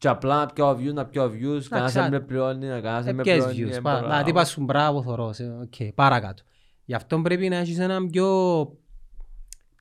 [0.00, 2.02] Και απλά να πιάω views, να πιάω views, κανένας ξέρω.
[2.04, 3.72] δεν με πληρώνει, κανένας δεν με Ποιες πληρώνει.
[3.72, 3.76] views.
[3.76, 4.16] ε, πα- πολλά.
[4.16, 5.32] Να τι πας σου μπράβο θωρώ.
[5.32, 6.42] σε- οκ, παρακάτω.
[6.84, 8.28] Γι' αυτό πρέπει να έχεις έναν πιο,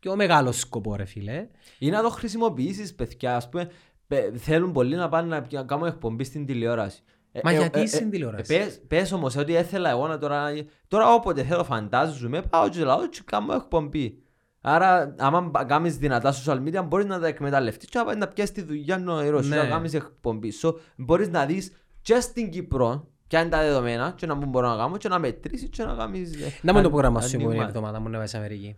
[0.02, 1.48] πιο μεγάλο σκοπό ρε φίλε.
[1.80, 3.70] Ή να το χρησιμοποιήσεις παιδιά, ας πούμε,
[4.08, 7.04] πε- θέλουν πολλοί να πάνε να πι- να κάνουν εκπομπή στην τηλεόραση.
[7.32, 10.08] Ε, Μα ε, γιατί ε, στην ε, τηλεόραση; ε, Πες, πες όμως ότι έθελα εγώ
[10.08, 10.46] να τώρα...
[10.88, 14.22] Τώρα όποτε θέλω φαντάζομαι, πάω και λαό και κάνω εκπομπή.
[14.62, 18.28] Άρα, άμα μπα- κάνεις δυνατά social media, μπορείς να τα εκμεταλλευτείς και να πάει να
[18.28, 19.56] πιάσεις τη δουλειά νοερός Ναι.
[19.56, 20.52] και να κάνεις εκπομπή.
[20.62, 24.68] So, μπορείς να δεις και στην Κύπρο ποια είναι τα δεδομένα και να μου μπορώ
[24.70, 26.34] να κάνω και να μετρήσεις και να κάνεις...
[26.34, 27.68] ε, Να μου το αν- πρόγραμμα σου η επόμενη ανοίγμα.
[27.78, 28.76] εβδομάδα μου να πάει σε Αμερική.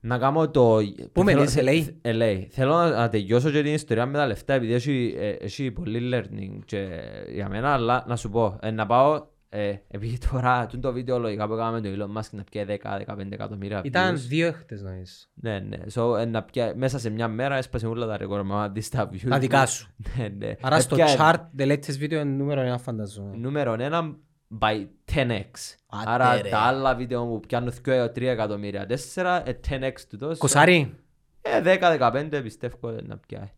[0.00, 0.76] Να κάνω το...
[1.12, 1.82] Πού θέλω- μένεις, θε- LA?
[2.02, 2.46] θε- LA.
[2.50, 6.10] Θέλω να, να τελειώσω και την ιστορία με τα λεφτά επειδή έχει, ε, έχει πολύ
[6.14, 6.88] learning και
[7.32, 11.18] για μένα, αλλά να σου πω, ε, να πάω, ε, επειδή τώρα τούτο το βίντεο
[11.18, 14.18] λογικά που έκαμε με τον Elon Musk να πιάει 10-15 εκατομμύρια Ήταν views.
[14.28, 15.12] δύο έχτες νομίζω.
[15.34, 15.76] Ναι, ναι.
[15.94, 19.10] So, ε, να πιάει, μέσα σε μια μέρα έσπασε όλα τα ρεκόρ με δεις τα
[19.12, 19.28] views.
[19.28, 19.94] Τα δικά σου.
[20.16, 20.54] ναι, ναι.
[20.60, 23.36] Άρα στο Έπιαε chart, the latest video είναι νούμερο ένα φανταζόμαι.
[23.36, 24.16] Νούμερο ένα
[24.60, 25.40] by 10x.
[25.86, 26.48] Άντε, Άρα ρε.
[26.48, 30.38] τα άλλα βίντεο που πιάνουν 2-3 εκατομμύρια, 4, ε, 10x του τόσο.
[30.38, 30.94] Κοσάρι.
[31.42, 33.50] Ε, 10-15 πιστεύω να πιάει.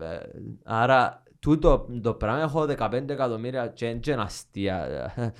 [0.00, 0.16] Ε,
[0.64, 4.84] Άρα, τούτο το πράγμα έχω 15 εκατομμύρια και είναι και αστεία.
[5.16, 5.32] Ε,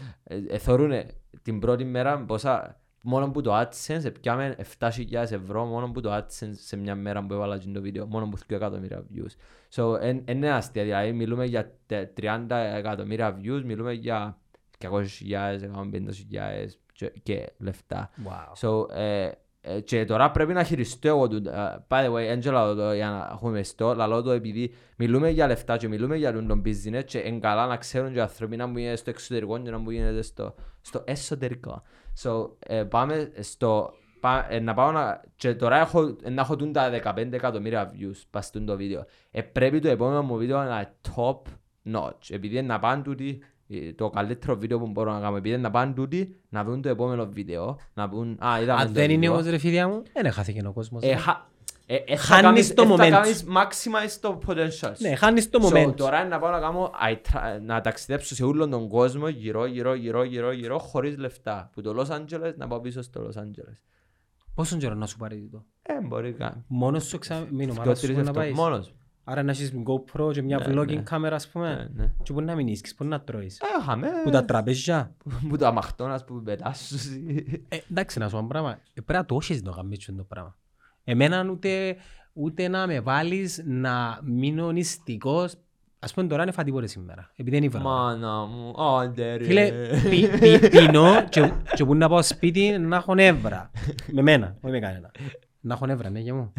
[0.48, 1.06] ε, Θεωρούνε
[1.42, 6.52] την πρώτη μέρα πόσα, μόνο που το AdSense πιάμε 7.000 ευρώ μόνο που το AdSense
[6.52, 9.32] σε μια μέρα που έβαλα το βίντεο, μόνο που 2 εκατομμύρια views.
[9.74, 14.38] So, εν- εν είναι αστεία, δηλαδή μιλούμε για τε- 30 εκατομμύρια views, μιλούμε για
[14.78, 18.10] 200.000, 150.000 και, και λεφτά.
[18.24, 18.68] Wow.
[18.68, 19.32] So, ε, ε,
[19.84, 21.36] και τώρα πρέπει να χειριστώ εγώ του.
[21.36, 25.46] ε, by the way, Angela, το, για να έχουμε στο, λαλό το επειδή μιλούμε για
[25.46, 28.66] λεφτά και μιλούμε για τον business και είναι καλά να ξέρουν και οι άνθρωποι να
[28.66, 31.82] μου γίνεται στο εξωτερικό και να μου γίνεται στο, στο εσωτερικό.
[32.22, 33.92] So, ε, πάμε στο...
[34.20, 35.20] πά- ε, να πάω να...
[35.36, 39.04] Και τώρα έχω, ε, να έχω τούν τα 15 εκατομμύρια views πας στον το βίντεο.
[39.30, 41.40] Ε, πρέπει το επόμενο μου βίντεο να είναι top
[41.94, 42.30] notch.
[42.30, 43.53] Επειδή είναι να πάνε τούτοι, ε,
[43.96, 45.36] το καλύτερο βίντεο που μπορώ να κάνω.
[45.36, 47.78] Επειδή είναι να πάνε τούτοι, να δουν το επόμενο βίντεο.
[47.94, 49.32] Να πούν, α, είδαμε Αν το δεν είναι βίντεο».
[49.32, 51.02] όμως ρε φίλια μου, δεν χάθηκε ο κόσμος.
[51.02, 51.46] Ε, χα-
[51.86, 53.10] ε, ε, θα Χάνεις κάνεις- το ε, θα momentum.
[53.10, 55.02] κάνεις maximize το potential σου.
[55.08, 55.94] Ναι, χάνεις το So, moment.
[55.96, 59.66] τώρα είναι να πάω να κάνω I try- να ταξιδέψω σε όλον τον κόσμο γύρω,
[59.66, 61.70] γύρω, γύρω, γύρω, γύρω, χωρίς λεφτά.
[61.72, 63.76] Που το Los Angeles να πάω πίσω στο Los Angeles.
[64.54, 66.64] Πόσο καιρό να σου πάρει το; Ε, μπορεί καν.
[66.66, 68.54] Μόνος σου εξαμήνω, Δυο, άρα σου τρεις μπορεί να εβδο- πάεις.
[68.56, 68.94] Μόνος.
[69.24, 71.00] Άρα να έχεις GoPro και μια Ναι, vlogging ναι.
[71.02, 71.90] κάμερα ας Ναι, πούμε.
[71.94, 72.12] ναι.
[72.22, 73.58] Και μπορεί να μην ίσκεις, μπορεί να τρώεις.
[73.60, 74.08] Ε, είχαμε.
[74.24, 75.14] Που τα τραπέζια.
[75.48, 77.06] Που το αμαχτώνας που πετάσους.
[77.68, 78.70] Ε, εντάξει να σου πω ένα πράγμα.
[78.70, 80.56] Ε, Πρέπει να το έχεις να κάνεις το πράγμα.
[81.04, 81.96] Εμένα ούτε,
[82.32, 85.54] ούτε να με βάλεις να μείνω νηστικός
[85.98, 87.86] Ας πούμε τώρα είναι φατιπόρες σήμερα, επειδή είναι η βράδυ.
[87.86, 89.44] Μάνα μου, άντε ρε.
[89.44, 89.70] Φίλε,
[90.10, 93.70] πι- πι- πίνω και, και που να πάω σπίτι να έχω νεύρα.
[94.12, 95.10] με μένα, όχι με κανένα.
[95.60, 96.52] Να έχω νεύρα, ναι, και μου.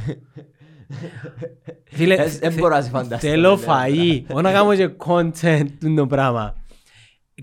[1.96, 3.84] Φίλε, Ε, δεν θε- μπορώ να σε φανταστώ, Θέλω με νεύρα.
[3.86, 6.56] φαΐ, όχι να κάνω και content του το πράγμα.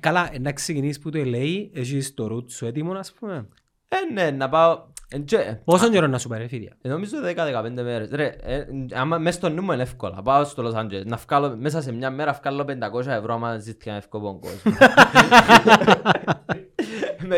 [0.01, 3.49] Καλά, ε, να ξεκινήσεις που το LA, έχεις το route σου έτοιμο, ας πούμε.
[3.88, 4.78] Ε, ναι, να πάω...
[5.09, 8.11] ε, και- Πόσο καιρό να σου πάρει, φίλια; Ε, Νομίζω 10-15 μέρες.
[8.11, 8.64] Ρε, ε,
[8.95, 10.22] άμα μέσα στο νου μου είναι εύκολα.
[10.22, 11.05] Πάω στο Los Angeles.
[11.05, 14.72] Να βγάλω, μέσα σε μια μέρα βγάλω 500 ευρώ άμα ζήτηκα να ευκώ τον κόσμο.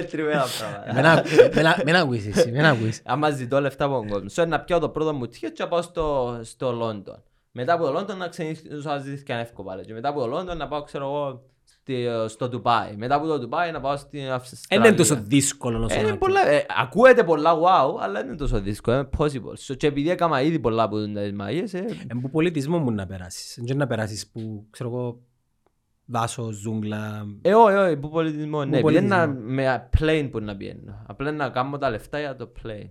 [0.00, 0.92] Μετρημένα πράγματα.
[0.94, 3.02] Μεν άκου- μεν ά- Μεν ακούεις εσύ, μεν ακούεις.
[3.04, 4.28] Άμα ζητώ λεφτά από τον κόσμο.
[4.28, 7.22] Σου να πιάω το πρώτο μου τύχιο και να πάω στο, στο Λόντον.
[7.52, 9.84] Μετά από το Λόντον να ξεκινήσω να ζητήθηκα εύκολα πάλι.
[9.84, 12.94] Και μετά από το Λόντον να πάω, ξέρω εγώ, στη- στο Ντουμπάι.
[12.96, 14.66] Μετά από το Ντουμπάι να πάω στην Αυστραλία.
[14.68, 16.18] Δεν είναι τόσο δύσκολο όσο Ε, να είναι ακούεις.
[16.18, 19.70] πολλά, ε, ακούεται πολλά wow, αλλά δεν είναι τόσο δύσκολο, είναι possible.
[19.72, 23.06] So, και επειδή έκανα ήδη πολλά από τις μαγείες, ε, Εν που πολιτισμό μου να
[23.06, 23.58] περάσεις.
[23.66, 25.18] Δεν να περάσεις που, ξέρω εγώ,
[26.06, 27.26] δάσο, ζούγκλα.
[27.42, 29.50] ε, όχι, όχι, που πολιτισμό, ναι, Που επειδή είναι πολιτισμό.
[29.54, 31.04] με plane που να πιένω.
[31.06, 32.90] Απλά να κάνω τα λεφτά για το plane.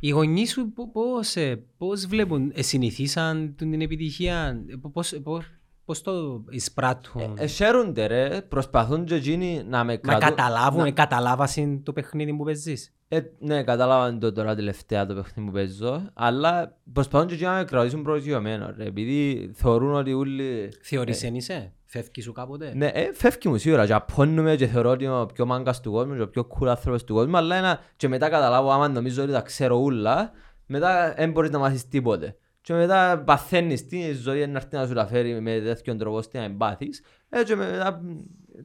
[0.00, 5.44] Οι γονείς σου πο- πώς, ε, πώς βλέπουν, ε, συνηθίσαν την επιτυχία, ε, πώς, πώς,
[5.84, 10.28] πώς το εισπράττουν; Ε, χαίρονται ρε, προσπαθούν και εκείνοι να με να κρατούν.
[10.36, 15.14] καταλάβουν, να- ε, καταλάβασαν το παιχνίδι που παίζεις; Ε, ναι, κατάλαβαν το τώρα τελευταία το
[15.14, 20.12] παιχνίδι που παίζω, αλλά προσπαθούν και εκείνοι να με κρατήσουν προσγειωμένο ρε, επειδή θεωρούν ότι
[20.12, 20.68] όλοι...
[20.82, 24.90] Θεωρείς εν είσαι, φεύγεις σου κάποτε; Ναι, ε, φεύγει μου σίγουρα και απώνουμε και θεωρώ
[24.90, 27.56] ότι είμαι ο πιο μάγκας του κόσμου και ο πιο cool άνθρωπος του κόσμου, αλλά
[27.56, 30.30] ένα, και μετά καταλάβω άμα νομίζω ότι τα ξέρω ούλα,
[30.66, 32.36] μετά δεν μπορείς να μάθεις τίποτε.
[32.60, 35.98] Και μετά παθαίνεις τι η ζωή είναι να έρθει να σου τα φέρει με τέτοιον
[35.98, 38.00] τρόπο ώστε να εμπάθεις, ε, και μετά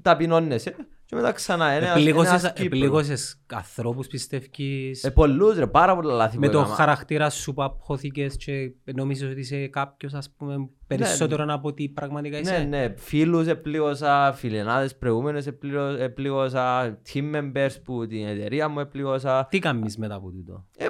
[0.02, 0.76] ταπεινώνεσαι
[1.06, 2.66] και μετά ξανά ένα, ένας Επιλήγωσες, Κύπρος.
[2.66, 6.76] επιλήγωσες ανθρώπους πιστεύεις, Ε, πολλούς ρε, πάρα πολλά λάθη με που το έκανα.
[6.76, 12.40] χαρακτήρα σου που απόθηκες και νομίζεις ότι είσαι κάποιος ας πούμε περισσότερο από ότι πραγματικά
[12.40, 18.80] είσαι; Ναι, ναι, φίλους επλήγωσα, φιλενάδες προηγούμενες επλήγω- επλήγωσα, team members που την εταιρεία μου
[18.80, 19.48] επλήγωσα.
[19.50, 20.88] Τι κάνεις μετά από τούτο; Ε,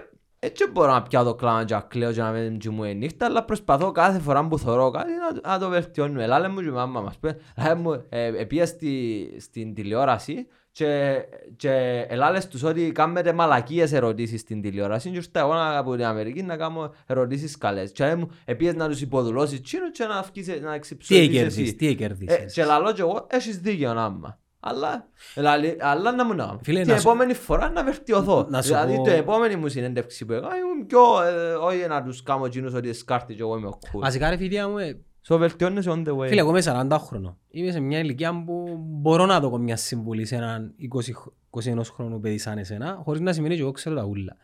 [0.48, 3.26] Έτσι μπορώ να πιάω το κλάμα και να κλαίω και να μην μου η νύχτα,
[3.26, 5.12] αλλά προσπαθώ κάθε φορά που θωρώ κάτι
[5.44, 6.22] να, να το βελτιώνω.
[6.22, 11.16] Ελάλε μου και η μάμα μας πει, «Λάλε μου, ε, επία στη, στην τηλεόραση και,
[11.56, 16.06] και ελάλες τους ότι κάνετε μαλακίες ερωτήσεις στην τηλεόραση και ήρθα εγώ να- από την
[16.06, 17.92] Αμερική να κάνω ερωτήσεις καλές.
[17.92, 21.58] Και λέει μου, επίες να τους υποδουλώσεις τσίνο και να, βγεις, να Τι εξυψωθείς έκερδεις,
[21.58, 21.76] εσύ.
[21.76, 22.54] τι Ε, έκερδεις.
[22.54, 24.40] και λαλώ και εγώ, έχεις δίκιο άμα.
[24.60, 28.48] Αλλά, δηλαδή, αλλά να μου να Φίλε, Την να σου- επόμενη φορά να βελτιωθώ.
[28.50, 32.04] Να σου Δηλαδή, πω- την επόμενη μου συνέντευξη που έκανα, ήμουν πιο, ε, όχι να
[32.04, 34.00] τους κάνω εκείνους ότι σκάρτη και εγώ είμαι ο cool.
[34.00, 36.28] Βασικά ρε φίλια μου, ε, So βελτιώνεσαι on the way.
[36.28, 37.38] φίλε εγώ είμαι 40 χρόνο.
[37.50, 41.82] Είμαι σε μια ηλικία που μπορώ να δω μια συμβουλή σε έναν 20, χ- 21
[41.94, 44.38] χρόνο παιδί σαν εσένα, χωρίς να σημαίνει ότι εγώ ξέρω τα ούλα.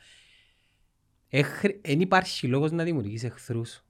[1.82, 3.84] Δεν υπάρχει λόγος να δημιουργείς εχθρούς.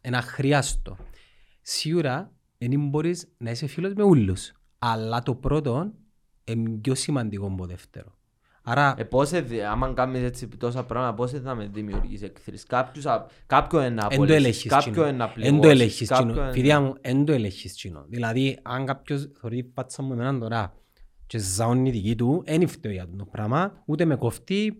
[0.00, 0.96] Ένα αχρίαστο.
[1.62, 4.52] Σίγουρα δεν μπορείς να είσαι φίλος με ούλους.
[4.84, 5.90] Αλλά το πρώτο
[6.44, 8.14] είναι πιο σημαντικό από το δεύτερο.
[8.64, 12.22] Άρα Ε, πώς ε, δι- άμα κάνεις έτσι τόσα πράγματα, πώς ε, θα με δημιουργείς
[12.22, 12.66] εκθρήσεις.
[12.66, 15.08] Κάποιους, α- Κάποιον είναι να Εν το απολύσεις, ελέγχεις κάποιον τσινό.
[15.08, 16.42] είναι να Εν το πληγώσεις, ελέγχεις κάποιον τσινό.
[16.44, 18.04] είναι- Φιδιά μου, εν το ελέγχεις τσινό.
[18.08, 20.74] Δηλαδή, αν κάποιος θωρεί πάτσα μου εμέναν τώρα
[21.26, 24.76] και ζαώνει δική του, δεν φταίει για το πράγμα, ούτε με κοφτεί,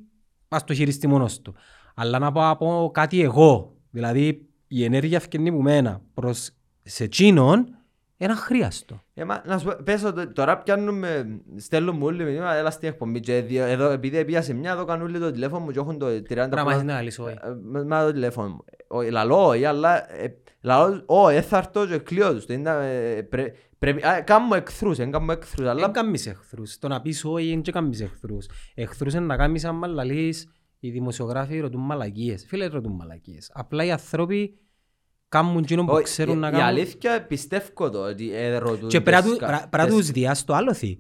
[0.49, 1.55] ας το χειριστεί μόνος του.
[1.95, 6.51] Αλλά να πάω από κάτι εγώ, δηλαδή η ενέργεια φκαινεί που μένα προς
[6.83, 7.77] σε τσίνον,
[8.25, 9.03] είναι αχρίαστο.
[9.15, 12.89] Ε, μα, να σου πω, πες ότι τώρα πιάνουμε, στέλνουν μου όλοι μηνύματα, έλα στην
[12.89, 15.79] εκπομπή και δι- εδώ, επειδή έπια σε μια, εδώ κάνουν όλοι το τηλέφωνο μου και
[15.79, 17.35] έχουν το 30 Πράγμα πολλά- είναι να λύσω, όχι.
[17.43, 18.65] Ε, με- με το τηλέφωνο μου.
[18.89, 22.47] Ο- Λαλό, όχι, αλλά ε, λαλό, ω, ε, θα έρθω και κλείω τους.
[22.47, 22.71] Το είναι,
[23.17, 26.79] ε, πρέ- Πρέπει, α, κάνουμε εχθρούς, δεν κάνουμε εχθρούς, αλλά Δεν κάνεις εχθρούς.
[26.79, 28.47] Το να πεις όχι, δεν και κάνεις εχθρούς.
[28.75, 30.49] Εχθρούς είναι να κάνεις άμα λαλείς
[30.79, 32.45] οι δημοσιογράφοι ρωτούν μαλακίες.
[32.49, 33.51] Φίλε ρωτούν μαλακίες.
[33.55, 34.59] Απλά οι άνθρωποι
[35.33, 36.67] κάνουν εκείνο που όχι, ξέρουν η- να Η κάνουν.
[36.67, 39.97] αλήθεια πιστεύω το ότι ε, ρωτούν Και πρέπει να τις του- κα- πρα- πρέπει να
[39.97, 40.99] τις- τους διάσει το άλλο θη.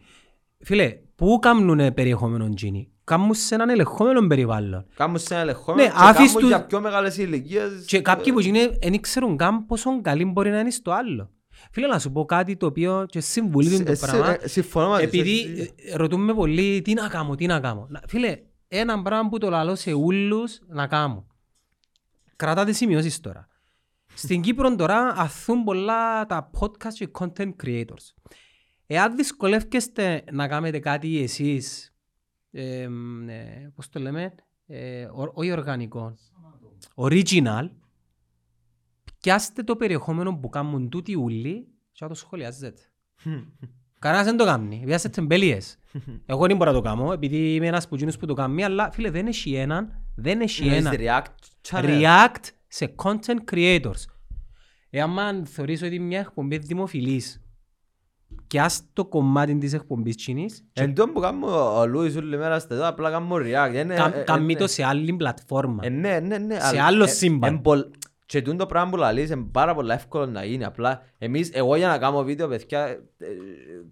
[0.59, 2.91] Φίλε, πού κάνουν περιεχόμενο εκείνοι.
[3.05, 4.87] Κάνουν σε έναν ελεγχόμενο περιβάλλον.
[4.95, 7.85] Κάνουν σε ένα ελεγχόμενο Ναι, και άφης κάνουν τους- για πιο μεγάλες ηλικίες.
[7.87, 11.31] Και κάποιοι που είναι, δεν ξέρουν καν πόσο καλή μπορεί να είναι στο άλλο.
[11.71, 14.37] Φίλε, να σου πω κάτι το οποίο και συμβουλή του το Ε, πράγμα.
[14.43, 17.87] ε, Συμφωνώ μαζί σου, Επειδή εσύ- ε, ρωτούμε πολύ τι να κάνω, τι να κάνω.
[17.91, 21.27] Να- Φίλε, ένα πράγμα που το λαλώ σε ούλους να κάνω.
[22.37, 23.47] Κρατάτε σημειώσεις τώρα.
[24.15, 28.07] Στην Κύπρο τώρα αθούν πολλά τα podcast και content creators.
[28.87, 31.95] Εάν δυσκολεύεστε να κάνετε κάτι εσείς,
[32.51, 34.35] ε, μ, ε, πώς το λέμε,
[34.67, 36.15] ε, ο- όχι οργανικό,
[36.95, 37.69] original,
[39.21, 42.83] πιάστε το περιεχόμενο που κάνουν τούτοι ούλοι και να το σχολιάζετε.
[43.99, 45.79] Κανένας δεν το κάνει, πιάστε τεμπέλιες.
[46.27, 48.91] Εγώ δεν μπορώ να το κάνω, επειδή είμαι ένας που γίνους που το κάνει, αλλά
[48.91, 52.01] φίλε δεν έχει έναν, δεν έχει Εννοείς έναν React channel.
[52.03, 52.45] react
[52.75, 54.05] σε content creators.
[54.91, 57.43] Εάν θεωρείς ότι μια εκπομπή είναι δημοφιλής
[58.47, 62.59] και ας το κομμάτι της εκπομπής τσινής Εν τω που κάνω ο Λούις όλη μέρα
[62.59, 63.75] στα εδώ, απλά κάνω react.
[63.75, 65.81] Είναι- ε, ε, καμί ε, το σε άλλη πλατφόρμα.
[65.85, 66.55] ε, Ναι, ναι, ναι.
[66.61, 67.55] Σε αλλά- άλλο ε, σύμπαν.
[67.55, 67.87] εν πολλ-
[68.27, 70.65] Και τούτο πράγμα που λαλείς είναι πάρα πολύ εύκολο να γίνει.
[70.65, 72.99] Απλά εμείς, εγώ για να κάνω βίντεο, παιδιά, ε,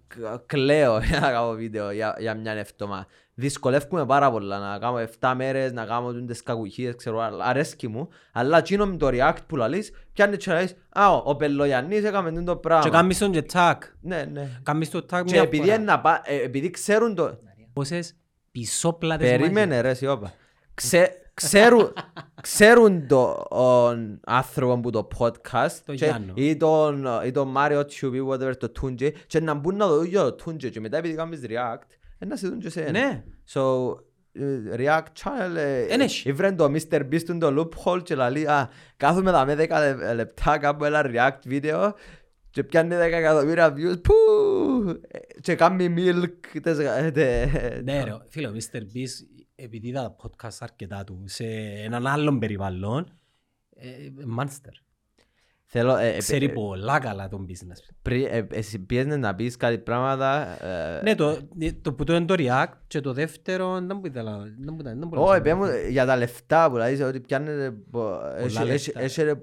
[0.07, 3.05] κα- κλαίω για να κάνω βίντεο για, για μια εβδομάδα.
[3.33, 8.07] Δυσκολεύκουμε πάρα πολλά να κάνω 7 μέρες, να κάνω τούντες κακουχίες, ξέρω, αλλά αρέσκει μου.
[8.33, 12.31] Αλλά εκείνο με το react που λαλείς, πιάνει και λαλείς, α, ο- ο Πελογιαννής έκαμε
[12.31, 12.89] τούτο Και πράγμα.
[12.89, 13.83] κάνεις τον και τάκ.
[14.01, 14.59] Ναι, ναι.
[14.63, 15.75] Κάνεις το τάκ Και μια επειδή, φορά.
[15.75, 17.37] είναι να πά- ε, επειδή ξέρουν το...
[17.73, 18.15] Πόσες
[18.51, 20.33] πισόπλατες Περίμενε ρε σιώπα.
[20.73, 21.93] Ξέ, ξέρουν,
[22.41, 26.33] ξέρουν τον άνθρωπο που το podcast Το και- Γιάννο.
[26.35, 30.05] ή τον, ή τον Mario Tube ή whatever το Tunje και να μπουν να δουν
[30.05, 32.91] για το Tunje και μετά επειδή κάνεις react ε, να σε δουν και εσένα.
[32.91, 33.23] Ναι.
[33.53, 33.61] So,
[34.31, 36.29] ε, react channel ε, Εν έχει.
[36.29, 36.99] ήβρεν το Mr.
[36.99, 41.39] Beast του το loophole και λέει α, κάθομαι δάμε 10 λε- λεπτά κάπου ένα react
[41.45, 41.93] βίντεο
[42.49, 44.13] και πιάνει 10 εκατομμύρια views που
[45.07, 48.77] ε, και κάνει milk τες γα- τε- Ναι ρε, φίλε, ο Mr.
[48.77, 51.45] Beast, επειδή είδα τα podcast αρκετά του σε
[51.83, 53.17] έναν άλλον περιβάλλον,
[53.75, 53.87] ε,
[54.37, 54.75] monster.
[55.73, 57.93] Θέλω, ε, ε, Ξέρει ε, πολλά καλά τον business.
[58.01, 61.37] πρι- ε, εσύ πιέζεσαι να πεις κάτι πράγματα ε, Ναι, το,
[61.81, 64.99] το που το είναι το React και το δεύτερο, δεν μου ήθελα, δεν μου ήταν,
[64.99, 65.87] δεν μπορούσα Όχι, να πέ μου πω.
[65.89, 69.01] για τα λεφτά που λέει ότι πιάνετε πο- έχει- έχει- λεφτά.
[69.01, 69.37] έχει ρε, ε,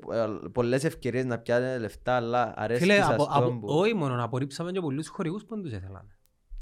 [0.52, 4.24] πολλές ευκαιρίες να πιάνετε λεφτά αλλά αρέσει Φίλε, σας από, το από, που- όχι μόνο,
[4.24, 6.08] απορρίψαμε και πολλούς χορηγούς που δεν τους ήθελαν.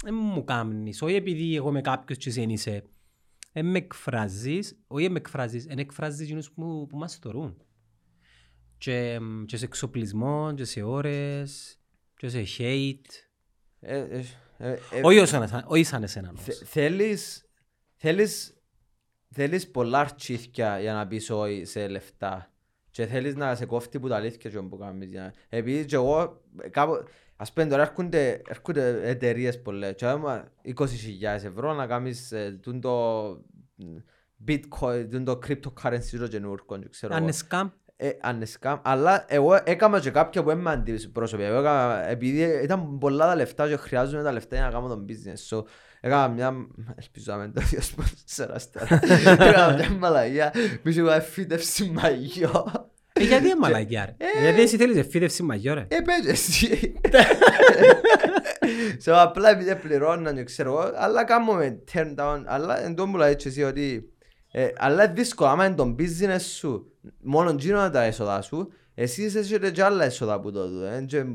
[0.03, 2.83] Δεν μου κάνεις, όχι επειδή εγώ είμαι κάποιος και εσύ δεν είσαι.
[3.53, 7.57] Δεν με εκφράζεις, όχι δεν με εκφράζεις, εν εκφράζεις εκείνους που, που μας θωρούν.
[8.77, 11.79] Και, μ, και σε εξοπλισμό, και σε ώρες,
[12.15, 13.05] και σε hate.
[13.79, 14.23] Ε, ε,
[14.57, 16.29] ε, ε, Όχι σαν, σαν- όχι σαν εσένα.
[16.29, 16.43] όμως.
[16.43, 17.45] θε- Θέλεις
[17.95, 18.51] θέλεις
[19.33, 22.51] θέλεις πολλά αρτσίθκια για να πεις όχι σε λεφτά
[22.89, 26.41] και θέλεις να σε κόφτει που τα αλήθεια και που κάνεις για- επειδή και εγώ
[26.61, 26.93] ε, κάπου
[27.35, 32.81] ας πούμε τώρα έρχονται, έρχονται εταιρείες πολλές και άμα 20.000 ευρώ να κάνεις ε, τούν
[32.81, 33.27] το
[34.47, 37.29] bitcoin, τούν το cryptocurrency το καινούργιο και ξέρω Αν εγώ.
[37.31, 41.43] είναι scam, Ε, αν είναι scam, αλλά εγώ έκανα και κάποια που έμαι αντιπρόσωπη.
[41.43, 45.05] Εγώ έκανα, επειδή ήταν πολλά τα λεφτά και χρειάζομαι τα λεφτά για να κάνω τον
[45.09, 45.57] business.
[45.57, 45.63] So,
[46.01, 46.53] έκανα μια,
[46.95, 48.99] ελπίζω να μην το δύο σπονσέρας τώρα.
[49.49, 52.65] Έκανα μια μαλαγία, πίσω εγώ εφήτευση μαγιό.
[53.13, 54.41] ε, γιατί είναι μαλακιά ρε; Ε.
[54.41, 56.93] Γιατί εσύ θέλεις εφήτευση μαγιό ρε; Ε, πες εσύ.
[59.05, 63.17] So, απλά επειδή πληρώναν και ξέρω εγώ, αλλά κάνουμε turn down, αλλά εν τω μου
[63.17, 64.11] λέει και εσύ ότι
[64.59, 66.91] ε, αλλά είναι δύσκολο, άμα είναι το business σου,
[67.21, 71.05] μόνο γίνονται τα έσοδα σου, εσύ είσαι και άλλα έσοδα που το δουν.
[71.05, 71.25] και-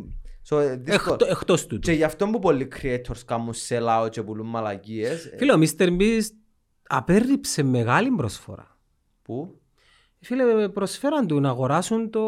[0.51, 1.14] So, ε, δύσκολο.
[1.14, 1.79] Εκτό- Εκτός τούτου.
[1.81, 5.25] Και γι' αυτό που πολλοί creators κάνουν sell out και πουλούν μαλακίες.
[5.27, 6.01] ε, Φίλε, ο Mr.
[6.01, 6.31] Beast
[6.87, 8.79] απέρριψε μεγάλη προσφορά.
[9.23, 9.61] Που,
[10.25, 12.20] Φίλε, προσφέραν του να αγοράσουν το...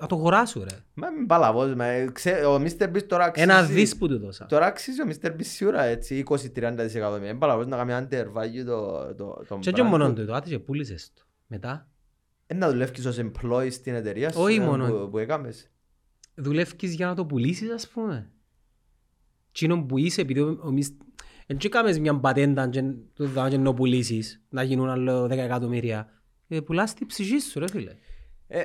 [0.00, 0.76] Να το αγοράσουν ρε.
[0.94, 2.82] μα μην παλαβώς, μα, ε, ξέ- ο Mr.
[2.92, 3.48] Beast τώρα αξίζει.
[3.50, 4.46] Ένα δις που του δώσα.
[4.46, 5.26] Τώρα αξίζει ο Mr.
[5.30, 6.38] Beast σίγουρα έτσι 20-30%
[7.20, 10.58] μην παλαβώς να κάνει under value το, το, το Και όχι μόνο το, άτε και
[10.58, 11.22] πούλησες το.
[11.46, 11.88] Μετά
[12.46, 14.86] Ε, να δουλεύεις ως employee στην εταιρεία σου Όχι ε, μόνο.
[14.90, 15.70] που, που έκαμες.
[16.34, 18.30] δουλεύεις για να το πουλήσεις ας πούμε.
[19.52, 21.04] Τσίνο που είσαι επειδή ο, ο Mr.
[21.46, 22.82] Εν και κάμες μια πατέντα και
[23.14, 26.08] το δάμε και να το πουλήσεις, να γίνουν άλλο 10 εκατομμύρια.
[26.48, 27.92] Ε, πουλάς την ψυχή σου ρε φίλε.
[28.46, 28.62] Ε,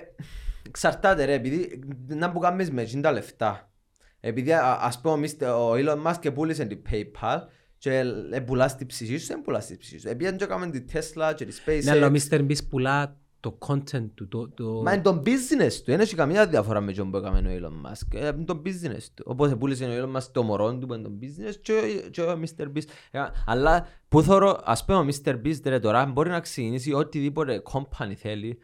[0.67, 3.71] εξαρτάται ρε, επειδή να που κάνεις με εκείνα τα λεφτά.
[4.19, 5.47] Επειδή α- ας πούμε ο Mr.
[5.47, 7.38] ο Elon Musk πούλησε την PayPal
[7.77, 10.09] και ε, πουλάς την ψυχή σου, δεν πουλάς την ψυχή σου.
[10.09, 12.34] Επειδή και έκαμε την Tesla και τη Ναι, αλλά ο SpaceX.
[12.34, 12.39] Mr.
[12.47, 14.50] Beast πουλά το content του, το...
[14.50, 14.82] το...
[14.84, 17.88] Μα είναι το business του, δεν έχει καμία διαφορά με τον που έκαμε ο Elon
[17.89, 18.20] Musk.
[18.20, 19.24] Ε, Είναι το business του.
[19.28, 22.22] Όπως πούλησε ο Elon Musk το μωρό του που είναι το business και, ο- και
[22.22, 22.64] ο Mr.
[22.64, 22.88] Beast.
[23.12, 25.34] Ε, Αλλά που θωρώ, ας πούμε ο Mr.
[25.46, 28.58] Beast ρε τώρα μπορεί να ξεκινήσει οτιδήποτε company θέλει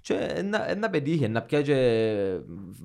[0.00, 2.38] και να, ε, να πετύχει, να πιάσει και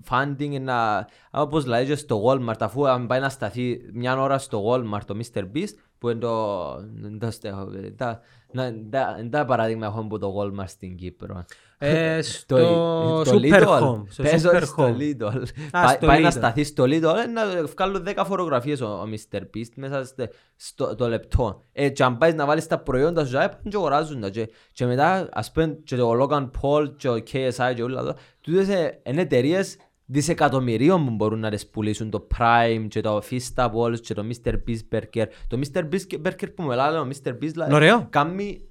[0.10, 4.64] funding, να, όπως λέει και στο Walmart, αφού αν πάει να σταθεί μια ώρα στο
[4.72, 5.42] Walmart το Mr.
[5.56, 6.64] Beast, που είναι το,
[7.06, 8.20] είναι το, στέχο, ε, τα,
[8.52, 11.46] να- τα, είναι τα παράδειγμα έχω από το Walmart στην Κύπρο.
[11.78, 13.82] Ε, στο Το- το Super Lidl.
[13.82, 14.04] Home.
[14.10, 15.02] Στο Πες Super ότι στο Home.
[15.02, 15.44] Lidl.
[15.72, 16.32] Α, Πάει- στο Πάει να Lidl.
[16.32, 19.38] σταθεί στο Lidl, ε, να βγάλουν 10 φωτογραφίες ο ο Mr.
[19.40, 21.64] Beast μέσα στε- στο το λεπτό.
[21.72, 24.30] Ε, και αν πάεις να βάλεις τα προϊόντα σου, ε, πάνε και αγοράζουν τα.
[24.30, 28.16] Και- Και μετά, ας πούμε, και ο Logan Paul και ο KSI και όλα αυτά,
[28.42, 29.78] τούτες ε, είναι εταιρείες
[30.10, 34.54] δισεκατομμυρίων που μπορούν να τις πουλήσουν το Prime και το Feastables και το Mr.
[34.68, 35.26] Beast Burger.
[35.48, 35.90] Το Mr.
[35.90, 37.30] Beast Burger που μιλάμε, ο Mr.
[37.30, 38.08] Beast δηλαδή, Είναι ωραίο.
[38.10, 38.62] κάνει...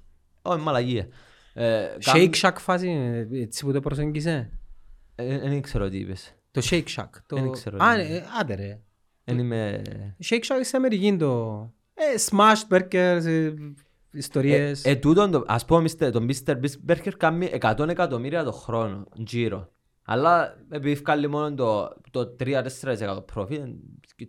[0.41, 1.07] Όχι, μαλαγία.
[1.53, 4.49] Ε, Shake κάνει- Shack φάση, ε, έτσι που το προσεγγίσε.
[5.15, 6.35] Ε, Δεν ξέρω τι είπες.
[6.51, 7.09] Το Shake Shack.
[7.27, 7.35] Το...
[7.35, 8.79] Δεν ξέρω Α, τι ναι, ε, άντε ρε.
[9.23, 9.81] Δεν είμαι...
[10.25, 11.59] Shake Shack στην Αμερική είναι το...
[11.93, 13.53] Ε, smashed burgers, ε,
[14.11, 14.85] ιστορίες.
[14.85, 16.11] Ε, ε, τούτον, το, ας πούμε, Mr.
[16.11, 16.51] το Mr.
[16.51, 19.71] Beast Burger κάνει 100 εκατομμύρια το χρόνο, γύρω.
[20.09, 22.63] Αλλά επειδή βγάλει μόνο το, το 3-4%
[23.35, 23.59] profit,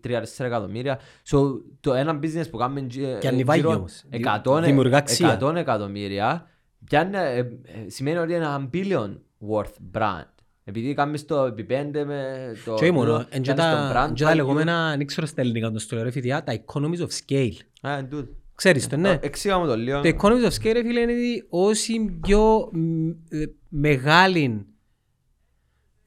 [0.06, 0.98] 3-4 εκατομμύρια,
[1.30, 1.38] so,
[1.80, 4.04] το ένα business που κάνουμε γι- Και ανιβάγει γύρω όμως.
[4.44, 5.38] 100, Δημιουργά αξία.
[5.42, 6.46] 100 εκατομμύρια,
[6.84, 7.46] πιάνει, ε, ε,
[7.86, 9.10] σημαίνει ότι είναι ένα billion
[9.50, 10.24] worth brand.
[10.64, 12.74] Επειδή κάνεις το επί πέντε με το...
[12.74, 14.36] Και όχι μόνο, πιάνεις εν και το τα brand εν και τα value.
[14.36, 17.88] λεγόμενα, δεν ξέρω στα ελληνικά το στο λέω ρε φοιτιά, τα economies of scale.
[17.88, 18.32] Α, εν τούτο.
[18.54, 19.18] Ξέρεις το, ναι.
[19.22, 20.00] Εξήγαμε το λίγο.
[20.00, 24.66] Το economies of scale, ρε φίλε, είναι ότι όση πιο μ, ε, μεγάλη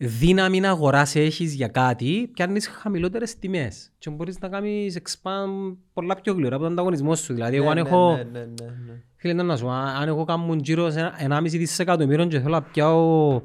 [0.03, 3.91] δύναμη αγοράς έχεις για κάτι, πιάνεις χαμηλότερες τιμές.
[3.97, 7.33] Και μπορείς να κάνεις expand πολλά πιο γλυόρα από τον ανταγωνισμό σου.
[7.33, 8.15] Δηλαδή, εγώ αν Ναι, ναι, έχω...
[8.15, 9.01] ναι, ναι, ναι, ναι.
[9.15, 12.53] Φίλε, να σου πω, αν αν εγώ κάνω γύρω σε ένα- 1,5 δισεκατομμύριο και θέλω
[12.53, 13.41] να πιάω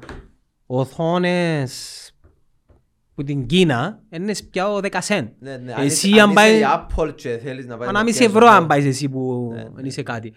[0.65, 2.01] οθόνες
[3.15, 5.27] που την Κίνα, είναι πιάω 10 σέντ.
[5.39, 5.73] Ναι, ναι.
[5.73, 6.51] Αν Εσύ είσαι- αν αν πάει...
[6.55, 8.57] είσαι η Apple και θέλεις να πάει να 1,5 πιάσεις ευρώ αυτό.
[8.61, 9.87] αν πάεις εσύ που Ναι, ναι.
[9.87, 10.33] είσαι κάτι.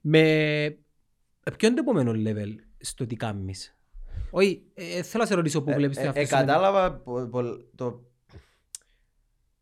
[0.00, 0.18] Με...
[0.18, 3.76] ε, Ποιο είναι το επόμενο level στο τι κάνεις;
[4.34, 6.36] Όχι, ε, θέλω να σε ρωτήσω που Ε, βλέπεις ε, την ε, αυτό.
[6.36, 8.02] Κατάλαβα πο- πο- το...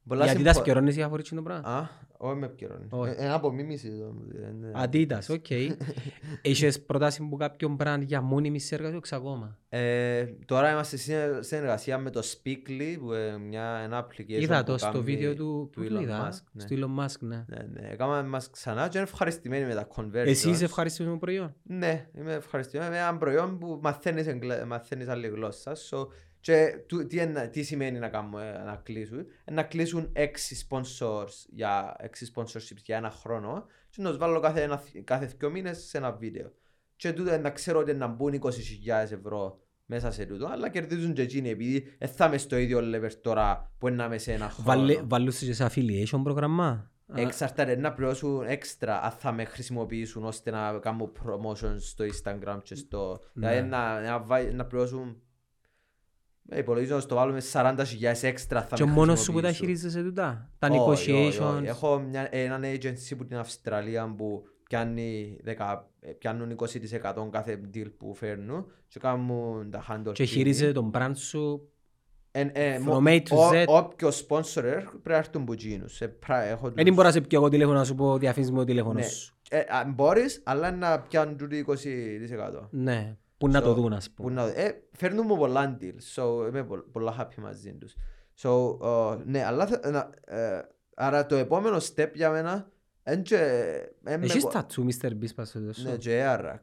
[0.08, 1.90] πολλά Γιατί συμπο- τα σκερώνεις διαφορετικά το πράγμα.
[2.24, 2.86] Α, όχι με επικαιρώνεις.
[2.90, 3.14] Όχι.
[3.18, 3.88] Ε, Ένα απομίμηση.
[3.88, 4.14] το-
[4.46, 4.70] ε, ναι.
[4.74, 5.46] Αντίτας, οκ.
[6.42, 9.58] Είχες προτάσει που κάποιον brand για μόνιμη σε εργασία ακόμα.
[9.68, 14.64] Ε, Τώρα είμαστε σε συνεργασία με το Speakly, που είναι μια, ένα application Είδα που
[14.70, 16.60] το στο κάνει βίντεο του, πού το Elon είδα, Musk, ναι.
[16.62, 17.44] στο Elon Musk, ναι.
[17.48, 17.88] Ναι, ναι.
[17.90, 20.12] Έκαναμε μας ξανά και είναι ευχαριστημένοι με τα conversions.
[20.26, 24.64] Εσύ είσαι ευχαριστημένος με το προϊόν; Ναι, είμαι ευχαριστημένος με ένα προϊόν που μαθαίνεις, εγγλε-
[24.64, 25.72] μαθαίνεις άλλη γλώσσα.
[25.90, 26.06] So,
[26.40, 29.18] και του- τι, είναι- τι σημαίνει να, κάνουμε, να κλείσουν.
[29.44, 34.40] Ε, Να κλείσουν έξι sponsors για έξι sponsorships για ένα χρόνο και να τους βάλω
[34.40, 36.52] κάθε, ένα, κάθε δύο μήνες σε ένα βίντεο.
[36.96, 38.50] Και τούτο να ξέρω ότι να μπουν 20.000
[39.10, 43.12] ευρώ μέσα σε τούτο, αλλά κερδίζουν και εκείνοι επειδή δεν θα είμαι στο ίδιο level
[43.22, 44.68] τώρα που είναι να είμαι σε ένα χρόνο.
[44.80, 46.90] Βάλε- Βάλουν σε σε affiliation πρόγραμμα.
[47.06, 52.58] Α, Εξαρτάται να πληρώσουν έξτρα αν θα με χρησιμοποιήσουν ώστε να κάνω promotion στο Instagram
[52.62, 53.20] και στο...
[53.32, 55.22] Δηλαδή να, να, βά- να πληρώσουν...
[56.52, 59.80] Ε, υπολογίζω να στο βάλουμε 40.000 έξτρα θα Και με μόνος σου που τα χρησιμοποιήσουν.
[59.80, 61.38] χειρίζεσαι τούτα; Τα Όχι, όχι, όχι.
[61.42, 67.60] negotiations; Έχω μια, έναν agency που την Αυστραλία που πιάνει 10, ε, πιάνουν 20% κάθε
[67.74, 70.28] deal που φέρνουν και κάνουν τα handle Και εκείνοι.
[70.28, 71.68] χειρίζεσαι τον brand σου.
[72.32, 75.52] Εν- ε, from μο- A to ο- Z; Όποιος sponsor έρχεται, πρέπει να έρθουν από
[75.52, 76.00] εκείνους.
[76.00, 78.52] Ε, πρά- έχω Δεν τους- μπορώ να σε πιω εγώ τηλέφωνο να σου πω διαφήμιση
[78.52, 79.08] μου το τηλέφωνος Ναι.
[79.08, 79.34] σου.
[79.50, 82.68] Ε, α, μπορείς, αλλά να πιάνουν τούτοι 20%.
[82.70, 83.16] Ναι.
[83.40, 84.32] Πού να So, το δουν ας Που πούμε.
[84.34, 87.94] να, ε, φέρνουν μου πολλά deals, so είμαι πο- πολλά happy μαζί τους.
[88.42, 90.60] So, uh, ναι, αλλά θε- να, ε,
[90.94, 92.70] άρα το επόμενο step για μένα
[93.06, 93.36] είναι και...
[94.04, 95.06] ε, με Έχεις κο- τατσού Mr.
[95.06, 95.96] Beast πας στο Ναι, σου.
[95.98, 96.58] και ARAC.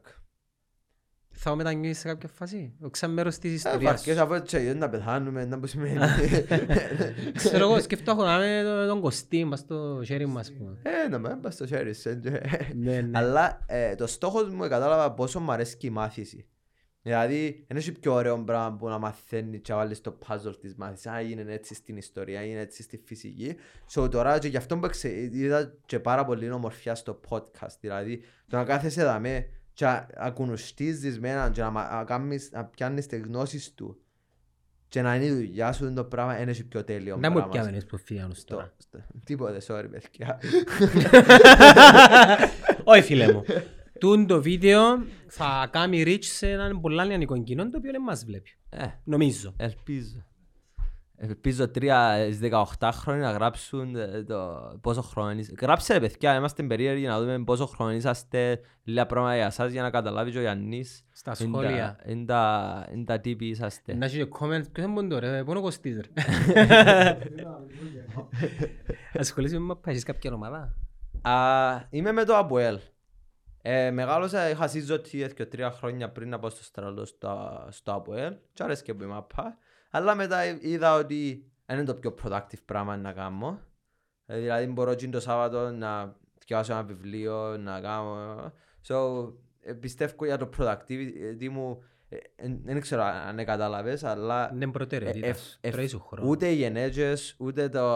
[1.40, 4.22] Θα μεταγγείλεις σε κάποια φάση; Ξέρω μέρος της Ε, ιστορίας βαρκές σου.
[4.22, 5.98] αφού έτσι να πεθάνουμε, να που σημαίνει.
[7.34, 10.48] Ξέρω εγώ, σκέφτομαι να με τον- τον Κωστή μας στο χέρι μας.
[10.48, 10.76] ας πούμε.
[10.82, 12.08] Ε, να με πας στο χέρι σου.
[12.08, 12.40] ε, και-
[12.74, 13.18] Ναι, ναι.
[13.18, 16.46] Αλλά ε, το στόχος μου ε, κατάλαβα πόσο μου αρέσει η μάθηση.
[17.02, 20.74] Δηλαδή, δεν έχει πιο ωραίο πράγμα που να μαθαίνεις και να βάλεις το puzzle της
[20.74, 21.06] μάθησης.
[21.06, 23.56] Α, είναι έτσι στην ιστορία, είναι έτσι στη φυσική.
[23.94, 27.76] So, τώρα και γι' αυτό που εξε- είδα και πάρα πολύ ομορφιά στο podcast.
[27.80, 32.04] Δηλαδή, το να κάθεσαι εδώ με και να ακουνοστίζεις με έναν και να, μα- να,
[32.04, 34.00] κάνεις, να πιάνεις τις γνώσεις του
[34.88, 37.52] και να είναι η δουλειά σου το πράγμα, δεν έχει πιο τέλειο Να μου πράγμα.
[37.52, 38.74] πιάμενες που φύγανους Στο- τώρα.
[38.78, 40.38] στο- Τίποτε, sorry παιδιά.
[42.84, 43.44] Όχι φίλε μου.
[43.98, 48.24] Τούν το βίντεο θα κάνει reach σε έναν πολλά νεανικό κοινό το οποίο δεν μας
[48.24, 48.50] βλέπει.
[48.70, 49.54] Ε, Νομίζω.
[49.56, 50.22] Ελπίζω.
[51.20, 55.52] Ελπίζω τρία στις 18 χρόνια να γράψουν ε, το πόσο χρόνο είσαι.
[55.60, 59.82] Γράψτε ρε παιδιά, είμαστε περίεργοι να δούμε πόσο χρόνο είσαστε λίγα πράγματα για εσάς για
[59.82, 61.04] να καταλάβει και ο Γιάννης.
[61.12, 61.98] Στα Είναι τα- σχόλια.
[62.06, 63.94] Είναι τα, είναι τα τύποι είσαστε.
[63.94, 66.08] Να έχει και comments, ποιος είναι πόντο ρε, πόνο κοστίζει ρε.
[69.12, 70.74] Ασχολείσαι με μαπά, έχεις κάποια ομάδα;
[71.22, 71.32] Α,
[71.90, 72.78] είμαι με το Αποέλ.
[73.70, 78.36] Ε, μεγάλωσα, είχα σύζωτη και τρία χρόνια πριν να πάω στο στραλό στο, στο Αποέλ
[78.52, 79.58] και άρεσκε που είμαι απά.
[79.90, 83.60] Αλλά μετά εί- είδα ότι δεν είναι το πιο productive πράγμα να κάνω.
[84.26, 86.16] Ε, δηλαδή μπορώ και το Σάββατο να
[86.46, 88.52] διαβάσω ένα βιβλίο, να κάνω...
[88.88, 91.82] So, ε, πιστεύω για το productivity μου, ε, ε,
[92.64, 95.28] δεν ξέρω αν κατάλαβες, αλλά Είναι προτεραιότητας.
[95.28, 95.58] ε, σου.
[95.60, 96.28] ε, Τρώει σου χρόνο.
[96.30, 97.86] ούτε οι γενέτσες, ούτε το...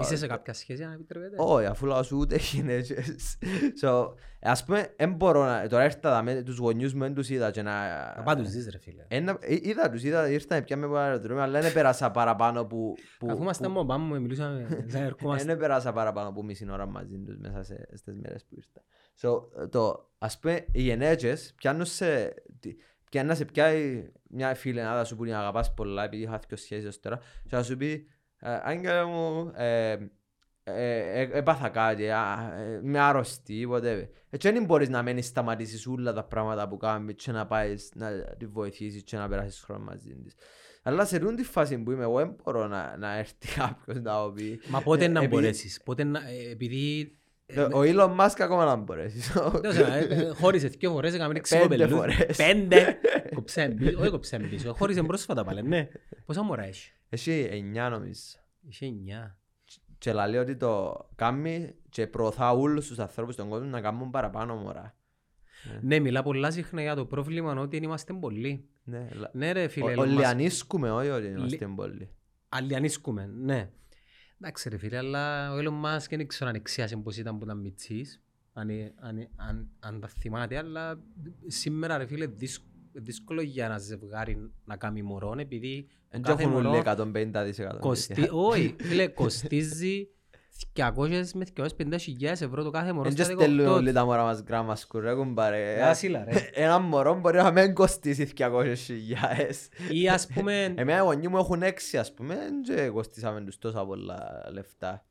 [0.00, 3.38] Είσαι σε κάποια σχέση αν επιτρέπετε; Όχι, αφού λέω σου ούτε γυναίκες.
[3.82, 5.66] So, ας πούμε, δεν μπορώ να...
[5.68, 7.72] Τώρα ήρθα με τους γονιούς μου, δεν τους είδα και να...
[8.16, 9.04] Να πάω τους δεις ρε φίλε.
[9.08, 12.94] Ένα, ε, είδα τους, είδα, ήρθα πια με από αεροδρόμιο, αλλά δεν πέρασα παραπάνω που...
[13.18, 15.44] που Αφού ήμασταν που- μόνο πάμε μου, μιλούσαμε, σαν ερχόμαστε.
[15.46, 18.82] δεν πέρασα παραπάνω από μισή ώρα μαζί τους μέσα σε, στις μέρες που ήρθα.
[19.22, 22.34] So, το, ας πούμε, οι γενέτσες πιάνουν σε...
[23.10, 26.56] τι- Πιάνουν να σε πιάει μια φιλενάδα σου που την αγαπάς πολλά επειδή είχα δύο
[26.56, 28.06] σχέσεις ως τώρα και να σου πει
[28.38, 29.90] «Ε, Άγγελα μου, ε,
[30.62, 34.06] ε, ε, έπαθα κάτι, α, ε, είμαι άρρωστη, whatever.
[34.30, 38.10] Έτσι δεν μπορείς να μένεις σταματήσεις όλα τα πράγματα που κάνεις και να πάεις να
[38.38, 40.34] τη βοηθήσεις και να περάσεις χρόνο μαζί της.
[40.82, 44.32] Αλλά σε τούτη φάση που είμαι εγώ δεν μπορώ να, να έρθει κάποιος να μου
[44.32, 44.60] πει...
[44.68, 47.14] Μα πότε Ε, να επειδή- μπορέσεις, πότε να, ε, επειδή...
[47.54, 49.32] ε, Ο Elon Musk ακόμα να μπορέσεις.
[49.32, 51.98] δεν ξέρω, ε, ε, Χώρισε δυο φορές, έκαμε έξι Πέντε κοπελούς.
[51.98, 52.36] φορές.
[52.36, 52.98] Πέντε.
[53.34, 54.72] Κοψέν πίσω, όχι κοψέν πίσω.
[54.74, 55.88] Χώρισε πρόσφατα πάλι, ναι.
[56.26, 58.20] Πόσα μωρά έχει; Έχει εννιά νομίζω.
[58.68, 59.38] Είχε εννιά.
[59.98, 64.54] Και λέει ότι το κάνει και προωθά όλους τους ανθρώπους στον κόσμο να κάνουν παραπάνω
[64.54, 64.94] μωρά.
[65.80, 68.68] Ναι, μιλά πολλά συχνά για το πρόβλημα ότι δεν είμαστε πολλοί.
[68.84, 70.00] Ναι, λα- Ναι ρε φίλε, Ο- Elon Musk.
[70.00, 72.10] Όλοι ανίσκουμε, όχι ότι είμαστε πολλοί.
[72.48, 73.70] Αλλιανίσκουμε, ναι.
[74.40, 77.58] Εντάξει ρε φίλε, αλλά ο Elon Musk δεν ξέρω αν εξιάσε πως ήταν που ήταν
[77.58, 78.20] μητσής.
[78.52, 81.00] Αν, αν, αν, αν τα θυμάται, αλλά
[81.46, 86.54] σήμερα ρε φίλε δύσκολο, δύσκολο για ένα ζευγάρι να κάνει μωρό, επειδή Εν κάθε έχουν
[86.54, 86.92] μωρό όλοι 150
[87.44, 87.78] δισεκατομμύρια.
[87.80, 88.28] κοστι...
[88.30, 90.08] όχι, φίλε, κοστίζει
[90.76, 93.74] 200 με 250 χιλιάδες ευρώ το κάθε μωρό Εν και στα στέλνουν 18.
[93.74, 95.82] όλοι τα μωρά μας γράμμας σκουρ, ρε κουμπάρε.
[95.82, 96.50] Άσυλα, ρε.
[96.52, 99.68] Ένα μωρό μπορεί να μην κοστίσει 200 χιλιάδες.
[99.90, 103.86] Ή ας πούμε, Εμένα οι γονείς μου έχουν έξι ας πούμε και κοστίσαμε τους τόσα
[103.86, 105.04] πολλά λεφτά.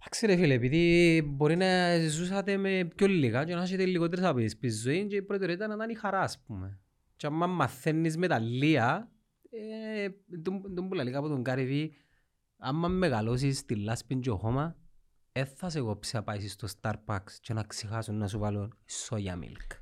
[0.00, 4.52] Εντάξει ρε φίλε, επειδή μπορεί να ζούσατε με πιο λίγα και να έχετε λιγότερες απαιτήσεις
[4.52, 6.78] στη ζωή και η προτεραιότητα να είναι η χαρά, ας πούμε.
[7.16, 9.10] Και άμα μαθαίνεις μεταλλεία,
[9.50, 10.08] ε,
[10.42, 11.94] τον τον που λέει από τον Κάριβι,
[12.58, 14.76] άμα μεγαλώσεις στη λάσπη και χώμα,
[15.32, 18.74] δεν θα σε κόψει να πάεις στο Starbucks και να ξεχάσουν να σου βάλουν
[19.08, 19.76] soya milk.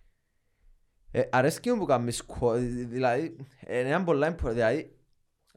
[1.11, 2.59] Ε, αρέσκει μου που κάνεις quote,
[2.89, 4.97] δηλαδή, ε, είναι ένα πολλά important, δηλαδή,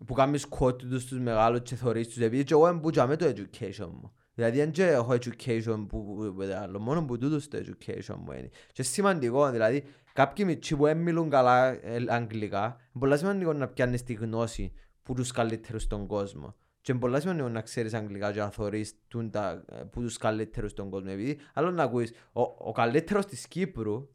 [0.06, 3.90] που κάνεις quote τους τους μεγάλους και θωρείς τους, επειδή και εγώ εμπούτσα το education
[3.92, 4.14] μου.
[4.34, 8.32] Δηλαδή, δεν και έχω education που, που, που, άλλο, μόνο που τούτος το education μου
[8.32, 8.50] είναι.
[8.72, 13.68] Και σημαντικό, δηλαδή, κάποιοι μητσοί που δεν μιλούν καλά ε, αγγλικά, είναι πολλά σημαντικό να
[13.68, 16.56] πιάνεις τη γνώση που τους καλύτερους στον κόσμο.
[16.82, 20.18] Και είναι πολλά σημαντικό να ξέρεις αγγλικά και να θωρείς τούν τα, ε, που τους
[20.18, 21.10] καλύτερους στον κόσμο.
[21.12, 24.08] Επειδή, άλλο να ακούεις, ο, ο καλύτερος της Κύπρου,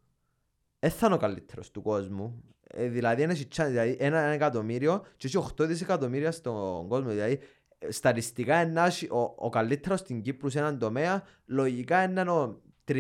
[0.79, 2.45] δεν θα είναι ο καλύτερος του κόσμου.
[2.67, 7.11] Ε, δηλαδή, ένας, chance, δηλαδή ένα, ένα εκατομμύριο και έχει 8 δισεκατομμύρια στον κόσμο.
[7.11, 7.39] Δηλαδή,
[7.79, 12.93] ε, στατιστικά ένα, ο, ο καλύτερος στην Κύπρου σε έναν τομέα, λογικά είναι ο 3.000,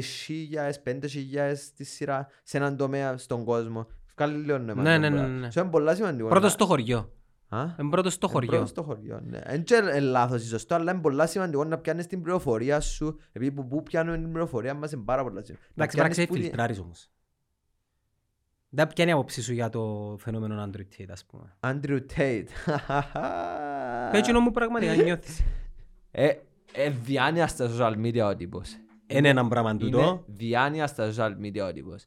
[0.84, 3.86] 5.000 στη σειρά σε έναν τομέα στον κόσμο.
[4.16, 4.82] Βγάλει λίγο νόημα.
[4.82, 5.28] Ναι, αυτό ναι, που ναι, λέω.
[5.38, 5.48] ναι.
[5.54, 6.28] So, είναι πολλά σημαντικό.
[6.28, 7.12] Πρώτος να- στο χωριό.
[7.55, 8.50] Α; Είναι πρώτος στο Ε, χωριό.
[8.50, 9.38] πρώτος στο χωριό, ναι.
[9.42, 13.18] Εν και ε, λάθος ή σωστό, αλλά είναι πολλά σημαντικό να πιάνεις την πληροφορία σου,
[13.32, 15.68] επειδή που, που πιάνουν την πληροφορία μας είναι πάρα πολλά σημαντικό.
[15.74, 17.09] Να Εντάξει, πρέπει να πιάνεις που τη- φιλτράρεις όμως.
[18.68, 21.57] Δεν ποια είναι η άποψη σου για το φαινόμενο Android Tate, ας πούμε.
[21.61, 22.44] Andrew Tate.
[24.12, 25.42] Πες μου πραγματικά νιώθεις.
[26.16, 26.32] Ε,
[26.72, 28.76] ε, διάνοια στα social media ο τύπος.
[29.07, 30.22] Είναι ένα πράγμα Είναι τούτο.
[30.26, 32.07] διάνοια στα social media ο τύπος.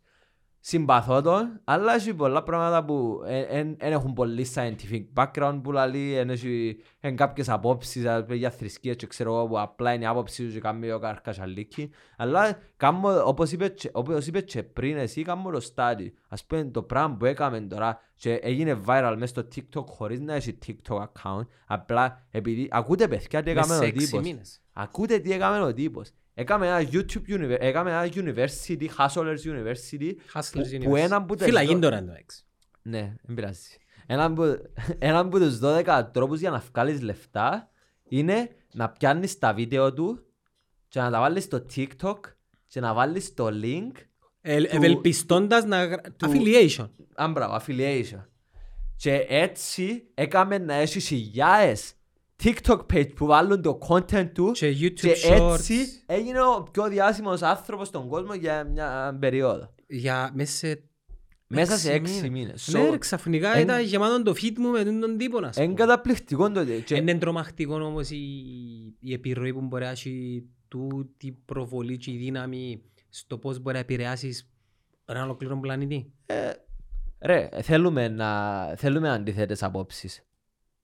[0.70, 6.30] Συμπαθώ τον, αλλά έχει πολλά πράγματα που δεν έχουν πολύ scientific background που λαλεί, εν
[6.30, 10.08] έχει εν κάποιες απόψεις ας πούμε, για θρησκείες και ξέρω εγώ που απλά είναι η
[10.08, 11.90] άποψη τους και κάνει ο καρκασαλίκι.
[12.18, 16.08] Αλλά κάνω, όπως είπες, και- όπως είπες και πριν εσύ, κάνω το study.
[16.28, 20.34] Ας πούμε το πράγμα που έκαμε τώρα και έγινε viral μέσα στο TikTok χωρίς να
[20.34, 24.22] έχει TikTok account, απλά επειδή ακούτε παιδιά τι Μες έκαμε σε ο έξι τύπος.
[24.22, 24.62] μήνες.
[24.74, 26.12] Ακούτε τι έκαμε ο τύπος.
[26.40, 30.96] Έκαμε ένα YouTube univer- έκαμε ένα university, Hustlers University, Hustlers που University.
[30.96, 32.44] έναν που τα Φυλακή δω- τώρα εντάξει.
[32.82, 33.78] ναι, δεν πειράζει.
[34.08, 34.44] Έναν που,
[35.00, 37.70] έναν που τους 12 τρόπους για να βγάλεις λεφτά
[38.04, 40.26] είναι να πιάνεις τα βίντεο του
[40.88, 42.20] και να τα βάλεις στο TikTok
[42.68, 43.92] και να βάλεις το link
[44.42, 45.86] Ε, Του- Ευελπιστώντας να...
[45.86, 46.90] γρα- του- Affiliation.
[47.16, 48.24] αν μπράβο, affiliation.
[48.96, 51.94] Και έτσι έκαμε να έχεις χιλιάδες
[52.44, 55.54] TikTok page που βάλουν το content τους Και YouTube και Shorts.
[55.54, 59.74] έτσι έγινε ο πιο διάσημος άνθρωπος στον κόσμο για μια περίοδο.
[59.88, 60.82] Για μέσα σε...
[61.50, 62.68] Μέσα σε έξι έξι μήνες.
[62.74, 65.52] Ναι So, ρε ξαφνικά εν- ήταν γεμάτο το feed μου με τον τον τύπο να
[65.60, 68.18] Είναι καταπληκτικό το και- Είναι τρομακτικό όμως η,
[69.00, 73.82] η επιρροή που μπορεί να έχει τούτη προβολή και η δύναμη στο πώς μπορεί να
[73.82, 74.50] επηρεάσεις
[75.06, 76.12] έναν ολοκληρό πλανήτη.
[77.20, 80.27] Ρε, θέλουμε να θέλουμε αντίθετες απόψεις.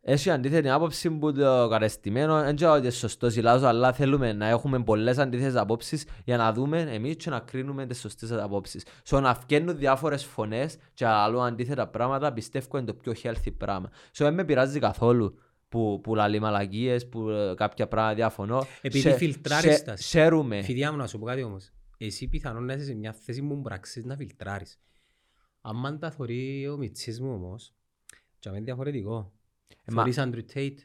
[0.05, 4.34] Έχει αντίθετη άποψη που το κατεστημένο, δεν ξέρω ότι είναι σωστός ή λάθος, αλλά θέλουμε
[4.34, 8.85] να έχουμε πολλές αντίθετες απόψεις για να δούμε εμείς και να κρίνουμε τις σωστές απόψεις.
[9.05, 13.89] So να βγαίνουν διάφορες φωνές και άλλο αντίθετα πράγματα πιστεύω είναι το πιο healthy πράγμα.
[13.89, 15.39] So δεν με πειράζει καθόλου
[15.69, 18.65] που, που λαλεί μαλακίες, που ε, κάποια πράγματα διαφωνώ.
[18.81, 19.95] Επειδή Share- φιλτράρεις share- τα.
[19.95, 20.61] Σέρουμε.
[20.61, 21.71] Φιδιά μου να σου πω κάτι όμως.
[21.97, 24.80] Εσύ πιθανόν να είσαι σε μια θέση που πράξεις να φιλτράρεις.
[25.61, 27.73] Αν τα θωρεί ο μιτσής μου όμως,
[28.39, 29.31] και είναι διαφορετικό.
[29.85, 30.76] Ε, μα- Θωρείς Andrew Tate.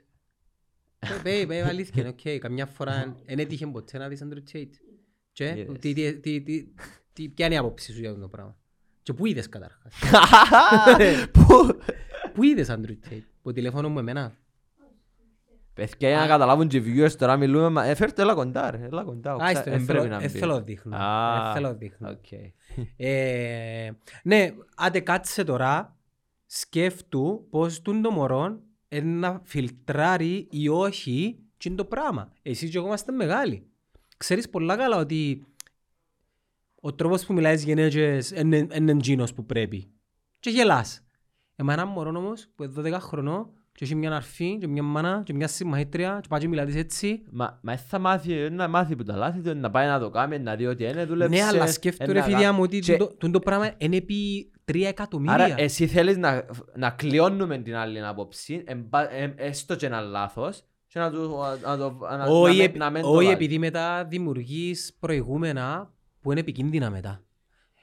[0.99, 2.41] Ε, Πέ, πέ, αλήθεια, είναι οκ.
[2.41, 4.70] Καμιά φορά δεν έτυχε ποτέ να δεις Andrew Tate.
[5.33, 5.79] Και Yes.
[5.81, 6.65] τι, τι, τι, τι,
[7.12, 8.57] τι, ποια είναι η άποψη σου για αυτό το πράγμα;
[9.03, 9.95] Και πού είδες καταρχάς;
[11.33, 11.45] Πού;
[12.35, 13.23] Πού είδες Andrew Tate.
[13.39, 14.37] Από τηλέφωνο μου εμένα;
[15.75, 18.70] Παιδιά, για να καταλάβουν και οι viewers τώρα μιλούμε, μα- ε, φέρ' το, έλα κοντά
[18.70, 19.33] ρε, έλα κοντά.
[19.33, 20.39] Α, είστε, Εν ε, πρέπει θέλω- να ε, μπει.
[20.39, 20.97] θέλω να δείχνω.
[20.97, 22.11] Α, Ε, θέλω να δείχνω.
[22.11, 22.33] οκ.
[22.97, 23.91] Ε,
[24.23, 25.97] ναι, άντε κάτσε τώρα,
[26.47, 28.51] σκέφτου πώς τούν το μωρό ε,
[29.02, 32.32] να φιλτράρει ή όχι τι είναι το πράγμα.
[32.43, 33.66] Εσύ και εγώ είμαστε μεγάλοι.
[34.16, 35.47] Ξέρεις πολλά καλά ότι
[36.81, 39.90] ο τρόπος που μιλάει στις γυναίκες είναι είναι εκείνος που πρέπει.
[40.40, 41.02] Και γελάς.
[41.56, 45.23] Εμένα ένα μωρό όμως που είναι 12 χρονών και έχει μια αρφή και μια μάνα
[45.24, 47.23] και μια συμμαχήτρια και πάει και μιλά της έτσι.
[47.31, 50.10] Μα, μα θα μάθει, ε, να μάθει που τα λάθη του, να πάει να το
[50.10, 51.39] κάνει, να δει ότι είναι, δούλεψες.
[51.40, 53.97] Ναι, αλλά ε, σκέφτομαι να ρε φίλια κα- μου ότι Και- τούτο- τούτο πράγμα είναι
[53.97, 55.35] επί 3 εκατομμύρια.
[55.45, 56.45] Άρα εσύ θέλεις να,
[56.77, 61.77] να κλειώνουμε την άλλη άποψη, εμπα- ε, έστω και ένα λάθος, και να, του, να,
[61.77, 63.31] το, να, Όχι, να, επ- να μην το όχι βάλει.
[63.31, 67.23] επειδή μετά δημιουργείς προηγούμενα που είναι επικίνδυνα μετά.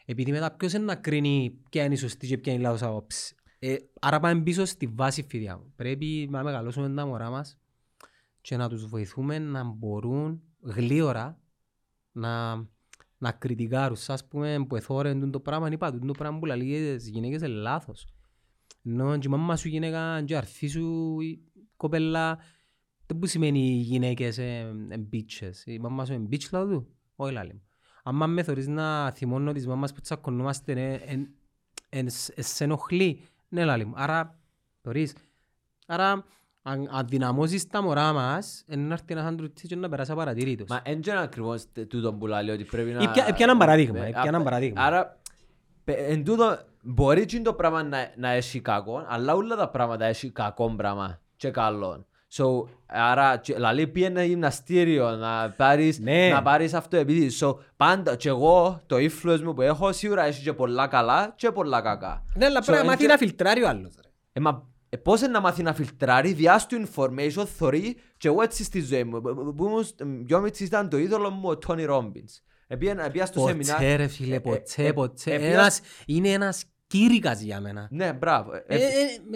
[0.05, 2.81] Επειδή μετά ποιος είναι να κρίνει ποια είναι η σωστή και ποια είναι η λάθος
[2.83, 3.35] άποψη.
[3.59, 5.73] Ε, άρα πάμε πίσω στη βάση φίδια μου.
[5.75, 7.57] Πρέπει να μεγαλώσουμε τα μωρά μας
[8.41, 11.39] και να τους βοηθούμε να μπορούν γλίωρα
[12.11, 12.55] να,
[13.25, 13.95] να κριτικάρουν.
[13.95, 18.07] Σας πούμε που εθώρεν το πράγμα, είπα το πράγμα που λέει τις γυναίκες είναι λάθος.
[18.83, 21.41] Ενώ και η μάμα σου γυναίκα και η αρφή σου η
[21.77, 22.39] κοπέλα
[23.05, 25.65] δεν που σημαίνει οι γυναίκες είναι bitches.
[25.65, 26.87] Η μάμα σου είναι bitch λάδου του.
[27.15, 27.61] Όχι λάλη μου.
[28.03, 31.29] Αν με θωρείς να θυμώνω τις μάμας που τσακωνόμαστε ε, εν-
[31.89, 33.21] εν- ε, σε ενοχλεί.
[33.49, 33.93] Ναι λάλη μου.
[33.95, 34.39] Άρα,
[34.81, 35.15] θωρείς.
[35.87, 36.25] Άρα,
[36.67, 40.67] αν αδυναμώσεις τα μωρά μας, είναι να έρθει ένας άντρουτσις και να περάσει απαρατήρητος.
[40.69, 43.01] Μα δεν είναι ακριβώς τε- τούτο που λέει ότι πρέπει να...
[43.03, 44.81] Ή ποια- ποια έναν παράδειγμα, Ε, ή ποια έναν α, παράδειγμα.
[44.83, 45.19] Άρα,
[45.83, 50.05] πε- εν τούτο, μπορεί και το πράγμα να, να έχει κακό, αλλά όλα τα πράγματα
[50.05, 52.05] έχει κακό πράγμα και καλό.
[52.37, 52.45] So,
[52.85, 56.29] άρα, και- δηλαδή πήγαινε γυμναστήριο, να πάρεις, Ναι.
[56.29, 57.29] να πάρεις αυτό επειδή.
[57.41, 61.51] So, πάντα, και εγώ, το influence μου που έχω, σίγουρα έχει και πολλά καλά και
[61.51, 62.23] πολλά κακά.
[62.35, 63.93] Ναι, αλλά So, πρέπει να εν μάθει και- να φιλτράρει ο άλλος.
[64.03, 64.09] ρε.
[64.33, 68.41] ε, μα, ε, πώς είναι να μάθει να φιλτράρει, διάς του information, θωρεί και εγώ
[68.41, 69.21] έτσι στη ζωή μου.
[69.21, 72.39] Που- που ήμουν πιο μίτσις ήταν το είδωλο μου ο Τόνι Ρόμπινς.
[72.67, 73.75] Επήγαινα επήγα στο σεμινάριο.
[73.87, 75.33] Ποτέ ρε φίλε, Ε, ποτέ, ε, ποτέ.
[75.33, 77.87] ε, Ένας- Είναι ένας κήρυκας για μένα.
[77.91, 78.53] Ναι, μπράβο.
[78.53, 78.79] Ε, Ε, ε,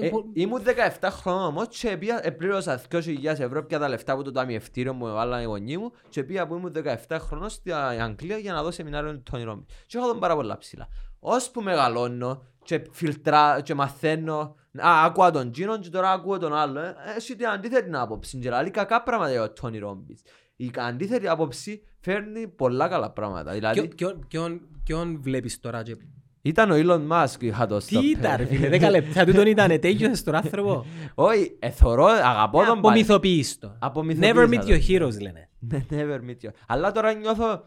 [0.02, 3.88] ε, ε, πο- Ήμουν 17 χρόνων όμως και πήγα- ε, πλήρωσα 2.000 ευρώ πια τα
[3.90, 7.50] λεφτά που το ταμιευτήριο μου έβαλαν οι γονείς μου και πήγα που ήμουν 17 χρόνων
[7.50, 9.66] στην Αγγλία για να δω σεμινάριο του Τόνι Ρόμπινς.
[9.86, 10.88] Και είχα τον πάρα πολλά ψηλά.
[11.20, 16.80] Ώσπου μεγαλώνω και φιλτρά και μαθαίνω Α, άκουα τον Τζίνον και τώρα ακούω τον άλλο.
[16.80, 18.38] Ε, Έχει την αντίθετη άποψη.
[18.38, 20.22] Και λέει κακά πράγματα για ο Τόνι Ρόμπινς.
[20.56, 23.52] Η αντίθετη άποψη φέρνει πολλά καλά πράγματα.
[23.52, 25.96] Δηλαδή, Ποιον- ποιον- ποιον- Ποιον βλέπεις τώρα και...
[26.42, 28.04] ήταν ο Elon Musk που είχα το Τι stop.
[28.04, 30.86] ήταν ρε φίλε, δέκα λεπτά τούτον ήταν, τέλειωσες τον άνθρωπο;
[31.16, 32.80] Όχι, εθωρώ, αγαπώ τον πάλι.
[32.80, 33.76] Απομυθοποιείς το.
[33.80, 34.68] Απομυθοποίησα Never meet το.
[34.68, 35.50] your heroes λένε.
[35.60, 36.52] Ναι, never meet you.
[36.68, 37.64] Αλλά τώρα νιώθω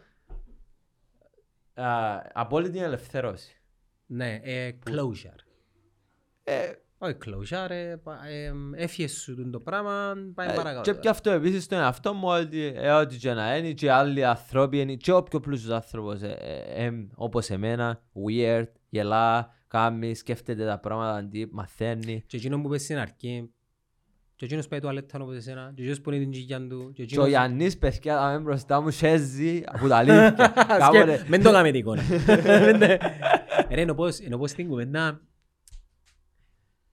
[1.74, 3.56] α, απόλυτη ελευθέρωση.
[4.06, 5.38] Ναι, ε, closure.
[6.42, 10.92] Ε, Όχι closure, ε, πα- ε, έφυγες σου το πράγμα, πάει ε, παρακάτω.
[10.92, 14.24] και πια αυτό επίσης στον εαυτό μου ότι ε, ό,τι και να είναι και άλλοι
[14.24, 20.64] άνθρωποι είναι και όποιο πλούσιος άνθρωπος ε, ε, ε, όπως εμένα, weird, γελά, κάνει, σκέφτεται
[20.66, 22.22] τα πράγματα αντί, μαθαίνει.
[22.26, 23.50] Και εκείνο που πες στην αρχή,
[24.42, 27.00] και εκείνος πάει τουαλέτα όπως εσένα, και εκείνος που είναι την τσιγιά του, και Και
[27.00, 27.28] ο εκείνος...
[27.28, 30.30] Γιάννης, παιδιά, θα είμαι μπροστά μου, σέζει από τα αλήθεια.
[30.78, 32.02] Κάποτε- Σκε- Μεν το κάνουμε την εικόνα.
[32.36, 32.86] Μεν το-
[33.70, 35.20] Ρε, ενώ πως- ενώ πως στην κουβέντα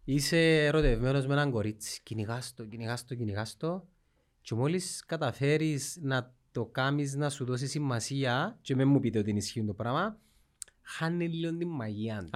[0.03, 3.87] είσαι ερωτευμένος με έναν κορίτσι, κυνηγάς το, κυνηγάς το, κυνηγάς το
[4.41, 9.29] και μόλις καταφέρεις να το κάνεις να σου δώσεις σημασία και με μου πείτε ότι
[9.29, 10.17] είναι ισχύει το πράγμα,
[10.81, 12.29] χάνει λίγο την μαγεία τους.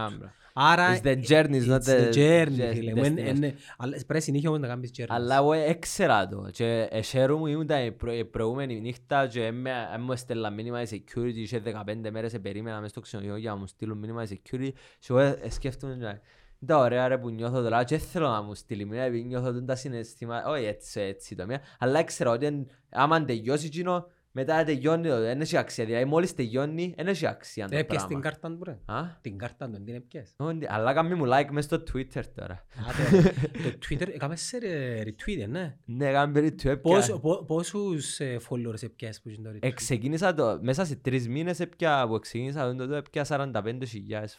[0.54, 0.84] Άμπρα.
[0.86, 3.04] Άρα, It's the journey, it's not the the journey, just φίλε μου.
[3.04, 3.44] Εν- destination.
[3.44, 5.06] εν- Αλλά πρέπει συνέχεια όμως να κάνεις journey.
[5.08, 9.72] Αλλά εγώ έξερα το και εσέρου μου ήμουν η προ- η προηγούμενη νύχτα και έμμε-
[9.96, 13.58] έμ μου έστελα μήνυμα η security και 15 μέρες περίμενα μες στο ξενοδοχείο για να
[13.58, 14.70] μου στείλουν μήνυμα η security
[15.00, 16.20] και εγώ ε, σκέφτομαι και,
[16.66, 19.66] τα ωραία ρε που νιώθω τώρα και θέλω να μου στείλει μήνυμα επειδή νιώθω τον
[19.66, 24.64] τα συναισθήματα όχι έτσι έτσι το μία αλλά έξερα ότι εν- άμα τελειώσει εκείνο μετά
[24.64, 28.30] τελειώνει το δεν έχει αξία δηλαδή μόλις τελειώνει δεν έχει αξία το Έπιες την πράγμα
[28.30, 28.94] κάρτα του ρε.
[28.94, 30.34] Α; Την κάρτα του, την έπιες.
[30.38, 33.30] Όχι, Αλλά κάνει μου like μες στο Twitter τώρα Άντε,
[33.64, 35.78] Το Twitter έκαμε σε ρε- retweet, ναι.
[35.86, 40.60] Ναι, κάνει περίπου Πόσου- πο- Πόσους ε, followers έπιασες που είναι το retweet; Εξεκίνησα το,
[40.62, 43.54] μέσα σε τρεις μήνες έπια που ξεκίνησα το, το έπια 45.000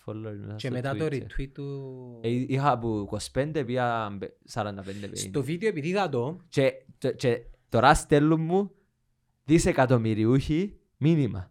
[0.04, 1.22] followers μέσα Και στο μετά το Twitter.
[1.22, 2.20] retweet του...
[2.22, 4.18] Ε, Είχα από 25 πια
[4.52, 4.70] 45
[5.12, 8.70] Στο βίντεο επειδή είδα το, και, το- και τώρα στέλνουν μου
[9.44, 11.48] δισεκατομμυριούχοι μήνυμα.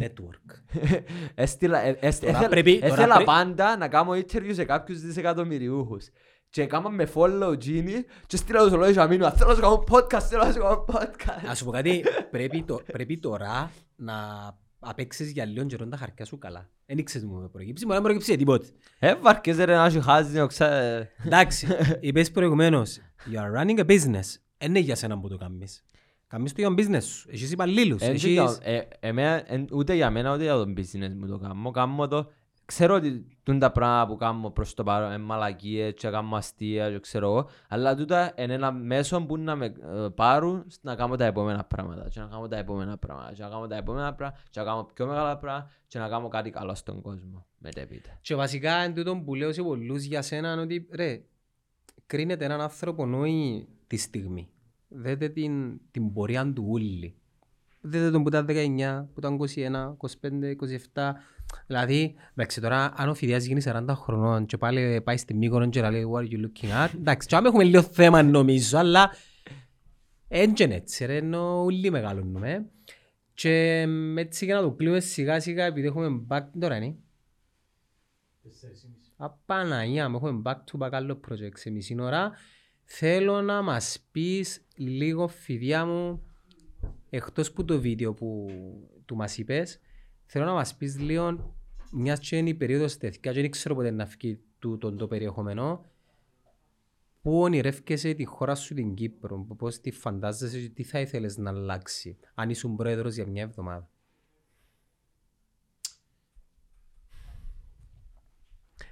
[0.00, 0.78] network.
[1.34, 5.00] Έστειλα, ε, ε, Τώρα έθελα- πρέπει- τώρα έθελα πρέπει- πάντα να κάνω interview σε κάποιους
[5.00, 6.08] δισεκατομμυριούχους.
[6.50, 7.92] Και έκανα με follow Gini
[8.26, 9.30] και στείλα τους ολόγια μήνυμα.
[9.30, 11.44] Θέλω να σου κάνω podcast, θέλω να σου κάνω podcast.
[11.48, 14.14] Ας σου πω κάτι, πρέπει, το, πρέπει τώρα να
[14.78, 16.70] απέξεις για λίγο καιρό τα χαρκιά σου καλά.
[16.86, 18.66] Εν ήξερες μου με προκύψει, μπορεί να μην προκύψει τίποτε.
[18.98, 20.68] Ε, βαρκές ρε να σου χάζει, οξά.
[21.24, 21.66] Εντάξει,
[22.00, 22.98] είπες προηγουμένως,
[23.32, 24.36] you are running a business.
[24.58, 25.84] δεν είναι για σένα που το κάνεις.
[26.28, 27.28] Κάνεις το για τον business σου.
[27.32, 28.02] Έχεις υπαλλήλους.
[28.02, 28.36] Εν Έχεις...
[28.36, 31.70] το- ε, εμένα, εν- ούτε για μένα ούτε για το business μου το κάνω.
[31.70, 32.30] Κάνω το,
[32.64, 36.90] ξέρω ότι τούν τα πράγματα που κάνω προς το παρόν είναι μαλακίες και κάνω αστεία
[36.90, 41.16] και ξέρω εγώ, αλλά τούτα είναι ένα μέσο που να με ε, πάρουν να κάνω
[41.16, 44.42] τα επόμενα πράγματα και να κάνω τα επόμενα πράγματα και να κάνω τα επόμενα πράγματα
[44.50, 48.18] και να κάνω πιο μεγάλα πράγματα και να κάνω κάτι καλό στον κόσμο μετέπειτα.
[48.20, 51.22] Και βασικά εν τούτο που λέω σε πολλούς για σένα είναι ότι ρε,
[52.06, 54.48] κρίνεται έναν άνθρωπο όχι τη στιγμή.
[54.88, 57.14] Δέτε την, την πορεία του ούλη.
[57.80, 60.56] Δέτε τον που ήταν 19, που ήταν 21, 25,
[60.94, 61.12] 27.
[61.66, 65.90] Δηλαδή, εντάξει τώρα αν ο Φιδιάς γίνει 40 χρονών και πάλι πάει στη Μύκονο και
[65.90, 69.10] λέει what are you looking at; Εντάξει, και άμα έχουμε λίγο θέμα νομίζω, αλλά
[70.28, 72.66] έντια έτσι ρε, ενώ όλοι μεγαλώνουμε.
[73.34, 76.96] Και μ, έτσι για να το κλείνουμε σιγά σιγά επειδή έχουμε back, τώρα είναι.
[79.16, 82.32] Απαναγία μου, έχουμε back to back άλλο project σε μισή ώρα.
[82.88, 86.22] Θέλω να μας πεις λίγο φιδιά μου,
[87.10, 88.46] εκτός που το βίντεο που
[89.04, 89.80] του μας είπες,
[90.24, 91.54] θέλω να μας πεις λίγο,
[91.92, 95.84] μιας και είναι η περίοδος τέτοια και δεν ξέρω πότε να φύγει τούτο το περιεχόμενο,
[97.26, 101.50] Πού ονειρεύκεσαι τη χώρα σου την Κύπρο, πώς τη φαντάζεσαι και τι θα ήθελες να
[101.50, 103.88] αλλάξει, αν ήσουν πρόεδρος για μια εβδομάδα.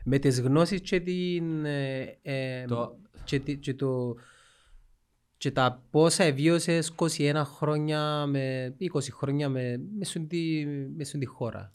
[0.05, 4.17] Με τις γνώσεις και, την, ε, ε, Το- και, τη- και το,
[5.37, 10.67] και τα πόσα εβίωσες 21 χρόνια με 20 χρόνια με, με, στον τη,
[10.97, 11.71] με στον τη χώρα.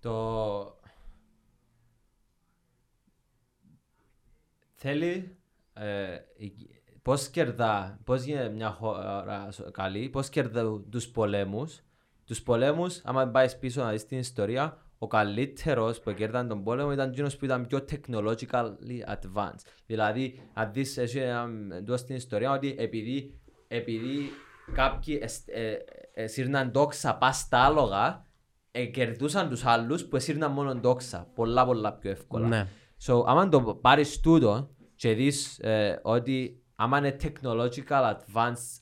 [0.00, 0.80] Το...
[4.74, 5.36] Θέλει
[5.74, 6.52] ε, η-
[7.02, 11.80] πώς κερδά, πώς γίνεται μια χώρα σ- καλή, πώς κερδά τους πολέμους.
[12.24, 16.92] Τους πολέμους, άμα πάει πίσω να δεις την ιστορία, ο καλύτερος που κέρδαν τον πόλεμο
[16.92, 19.64] ήταν εκείνος που ήταν πιο technologically advanced.
[19.86, 24.30] Δηλαδή, αν δεις εσύ ένα- εντός στην ιστορία ότι επειδή, επειδή
[24.72, 25.76] κάποιοι εσ- ε,
[26.14, 28.26] ε, σύρναν τόξα πας στα άλογα,
[28.70, 31.30] ε, κερδούσαν τους άλλους που εσύρναν μόνο τόξα.
[31.34, 32.46] Πολλά πολλά πιο εύκολα.
[32.48, 32.66] Ναι.
[33.06, 38.81] So, άμα το πάρεις τούτο και δεις ε, ότι άμα είναι technological advance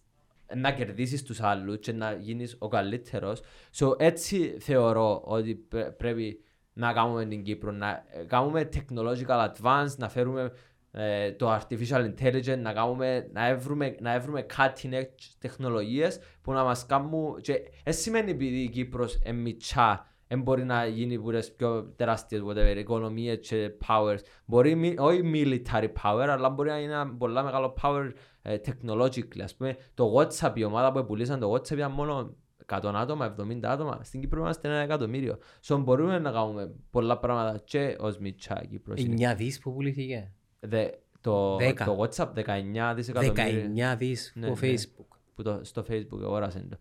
[0.57, 3.43] να κερδίσεις τους άλλους και να γίνεις ο καλύτερος.
[3.75, 7.73] So, έτσι θεωρώ ότι πρέ- πρέπει να κάνουμε την Κύπρο.
[7.73, 10.53] Να ε, κάνουμε technological advance, να φέρουμε
[10.93, 16.65] ε, το artificial intelligence, να, κάνουμε, να, έβρουμε, να έβρουμε cutting edge τεχνολογίες που να
[16.65, 17.41] μας κάνουν...
[17.41, 21.93] Και δεν σημαίνει επειδή η Κύπρος είναι μητσά δεν μπορεί να γίνει που τις πιο
[21.97, 24.19] τεράστιες whatever, οικονομίες και powers.
[24.47, 28.11] Μπορεί μη- όχι military power, αλλά μπορεί να είναι ένα πολύ μεγάλο power
[28.43, 29.41] ε, technologically.
[29.43, 32.35] Ας πούμε, το WhatsApp, η ομάδα που πουλήσαν το WhatsApp ήταν μόνο
[32.67, 34.01] 100 άτομα, 70 άτομα.
[34.03, 35.39] Στην Κύπρο είμαστε ένα εκατομμύριο.
[35.67, 39.01] So, μπορούμε να κάνουμε πολλά πράγματα και ως μητσά Κύπρος.
[39.01, 39.33] είναι.
[39.33, 40.89] 9 δις που πουλήθηκε; Δε,
[41.21, 41.85] το, Δέκα.
[41.85, 44.73] το WhatsApp 19 δισεκατομμύρια 19 δις Ναι, στο ναι.
[44.73, 45.17] Facebook.
[45.35, 46.77] που το, στο facebook αγόρασαν το.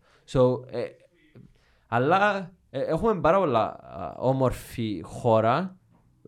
[0.65, 0.85] So, ε,
[1.87, 5.77] αλλά ε, έχουμε πάρα πολλά α, όμορφη χώρα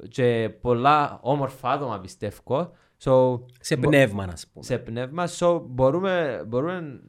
[0.10, 2.72] και πολλά όμορφα άτομα πιστεύω.
[3.04, 4.66] So, Σε μπο- πνεύμα, να πούμε.
[4.66, 7.02] σε πνεύμα, so, μπορούμε, μπορούμε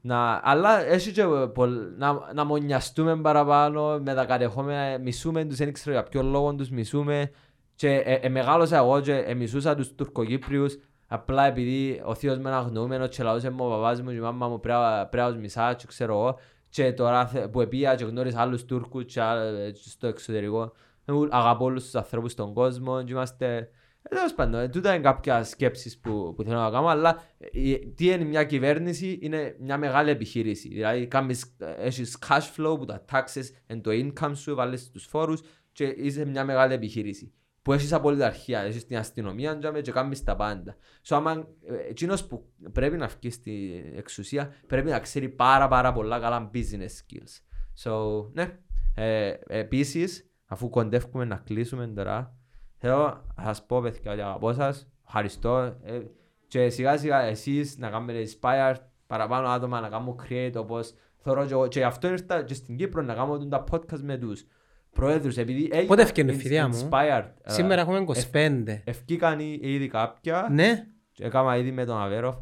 [0.00, 1.24] να, αλλά έχει και
[1.54, 6.54] πολλ- να, να μονιαστούμε παραπάνω με τα κατεχόμενα, μισούμε τους, δεν ξέρω για ποιο λόγο
[6.54, 7.30] τους μισούμε
[7.74, 12.48] και ε, ε, μεγάλωσα εγώ και ε, μισούσα τους Τουρκοκύπριους απλά επειδή ο θείος με
[12.48, 15.26] είναι αγνοούμενος και λαούσε μου ο παπάς μου και η μάμα μου πρέπει να- πρέπει
[15.26, 16.38] να τους μισά και ξέρω εγώ
[16.72, 20.72] και τώρα θε- που επία και γνώρισα άλλους Τούρκους και άλλα- και στο εξωτερικό
[21.04, 23.68] Εγώ αγαπώ όλους τους ανθρώπους στον κόσμο και είμαστε ε,
[24.16, 28.06] Τέλος πάντων, ε, τούτα είναι κάποια σκέψεις που, που θέλω να κάνω, αλλά ε, τι
[28.06, 30.68] είναι μια κυβέρνηση, είναι μια μεγάλη επιχείρηση.
[30.68, 35.04] Δηλαδή, κάνεις, ε, έχεις cash flow που τα taxes είναι το income σου, βάλεις τους
[35.06, 35.40] φόρους
[35.72, 37.32] και είσαι μια μεγάλη επιχείρηση.
[37.62, 40.76] Που έχεις απολυταρχία, έχεις την αστυνομία τζάμε, και κάνεις τα πάντα.
[41.06, 45.92] So, άμα, ε, εκείνος που πρέπει να βγει στην εξουσία πρέπει να ξέρει πάρα πάρα
[45.92, 47.40] πολλά καλά business skills.
[47.84, 48.58] So, ναι.
[48.94, 52.36] Ε, επίσης, αφού κοντεύουμε να κλείσουμε τώρα,
[52.84, 56.00] Θέλω να σας πω παιδιά ότι αγαπώ σας, ευχαριστώ ε,
[56.46, 58.74] και σιγά σιγά εσείς να κάνετε inspire
[59.06, 62.76] παραπάνω άτομα να κάνουν create όπως θεωρώ και εγώ και γι' αυτό ήρθα και στην
[62.76, 64.46] Κύπρο να κάνω τα podcast με τους
[64.94, 68.80] προέδρους επειδή έγινα Πότε ευκαινεί, ins- φιδιά μου; inspired ε, Σήμερα έχουμε 25.
[68.84, 70.86] ευκήκαν ή- ήδη κάποια Ναι.
[71.12, 72.34] και έκανα ήδη με τον Αβέροφ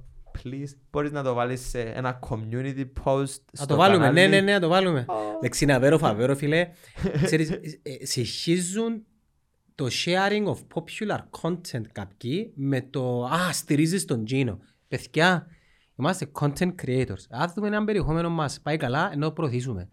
[0.43, 4.29] please μπορείς να το βάλεις σε ένα community post Να στο το βάλουμε, ναι, κανάλι.
[4.29, 5.07] ναι, ναι, να το βάλουμε.
[5.37, 6.69] Εντάξει, είναι αβέρο, φαβέρο, φίλε.
[7.23, 9.05] Ξέρεις, ε, ε, συγχύζουν
[9.75, 14.57] το sharing of popular content κάποιοι με το «Α, στηρίζεις τον Gino».
[14.89, 15.47] Παιδιά,
[15.99, 17.25] είμαστε content creators.
[17.31, 19.89] Αν δούμε έναν περιεχόμενο μας πάει καλά, ενώ προωθήσουμε.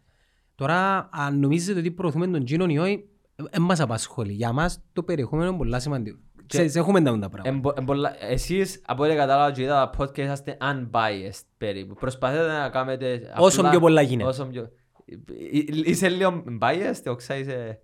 [0.58, 4.34] Τώρα, αν νομίζετε ότι προωθούμε τον Gino ή όχι, δεν μας απασχολεί.
[4.34, 6.18] Για μας το περιεχόμενο είναι πολύ σημαντικό.
[6.46, 7.50] Ξέρεις, έχουμε τα τα πράγματα.
[7.50, 11.94] Εμπο- εμπολα- Εσείς από ό,τι κατάλαβα και είδα τα podcast είσαστε unbiased περίπου.
[11.94, 13.34] Προσπαθείτε να κάνετε...
[13.38, 14.30] Όσο απλά- πιο πολλά γίνεται.
[14.30, 14.62] Όσο πιο...
[14.62, 17.80] Ε, Είσαι λίγο biased, οξά είσαι...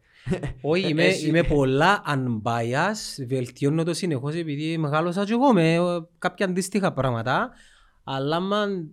[0.61, 5.79] Όχι, είμαι, Εσύ- είμαι πολλά unbiased, βελτιώνω το συνεχώς επειδή μεγάλωσα και εγώ με ε,
[6.17, 7.49] κάποια αντίστοιχα πράγματα,
[8.03, 8.89] αλλά αν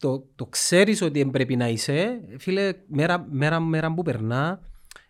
[0.00, 4.60] το, το ξέρεις ότι πρέπει να είσαι, φίλε, μέρα, μέρα, μέρα που περνά,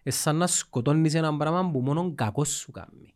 [0.02, 3.14] ε, σαν να σκοτώνεις ένα πράγμα που μόνο κακός σου κάνει.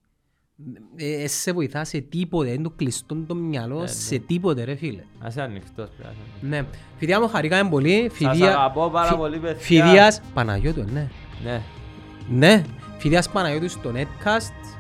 [0.97, 3.87] Ε, ε, σε βοηθά σε τίποτε, είναι το κλειστό το μυαλό, ναι.
[3.87, 5.03] σε τίποτε ρε φίλε.
[5.19, 5.89] Ας είσαι ανοιχτός.
[5.89, 6.49] πρέπει να είσαι ανοιχτός.
[6.49, 6.67] Ναι.
[6.97, 8.11] Φιδιά μου χαρήκαμε πολύ.
[8.11, 8.57] Σας Φιδιά...
[8.57, 9.61] αγαπώ πάρα φι- πολύ, παιδιά.
[9.61, 11.09] Φιδίας Παναγιώτου, ναι.
[11.45, 11.63] Ναι.
[12.29, 12.65] Ναι,
[12.99, 14.74] Φιδίας Παναγιώτου στο Netcast.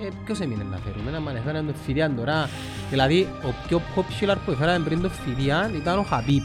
[0.00, 2.48] Ε, ποιος έμεινε να φέρουμε, να μ' έφεραν τον Φιδιάν τώρα.
[2.90, 6.42] Δηλαδή, ο πιο popular που έφεραν πριν τον Φιδιάν ήταν ο Χαμπίπ.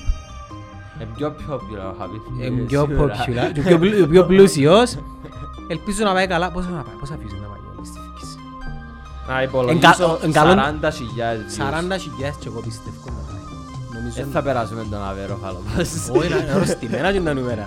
[0.99, 2.21] Ε, πιο popular, Χαβίφ.
[2.41, 3.15] Ε, πιο Σίγουρα.
[3.15, 4.97] popular, και ο πιο πλου- ο πιο πλούσιος.
[5.67, 6.51] Ελπίζω να πάει καλά.
[6.51, 8.37] Πόσο να πάει, πώς αφήσεις να πάει όλη στη φύση.
[9.27, 13.41] Να Εν υπολογίσω κα- εν καλό- 40 χιλιάδες 40 χιλιάδες και εγώ πιστεύω να πάει.
[13.93, 14.15] Νομίζω...
[14.21, 16.09] Δεν θα περάσουμε τον Αβέρο χαλοπάς.
[16.15, 17.65] Όχι, είναι αρρωστημένα και τα νούμερα.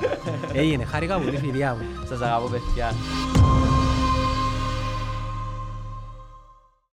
[0.52, 1.86] Έγινε, χάρηκα πολύ Φιδιά μου.
[2.08, 2.88] Σας αγαπώ παιδιά.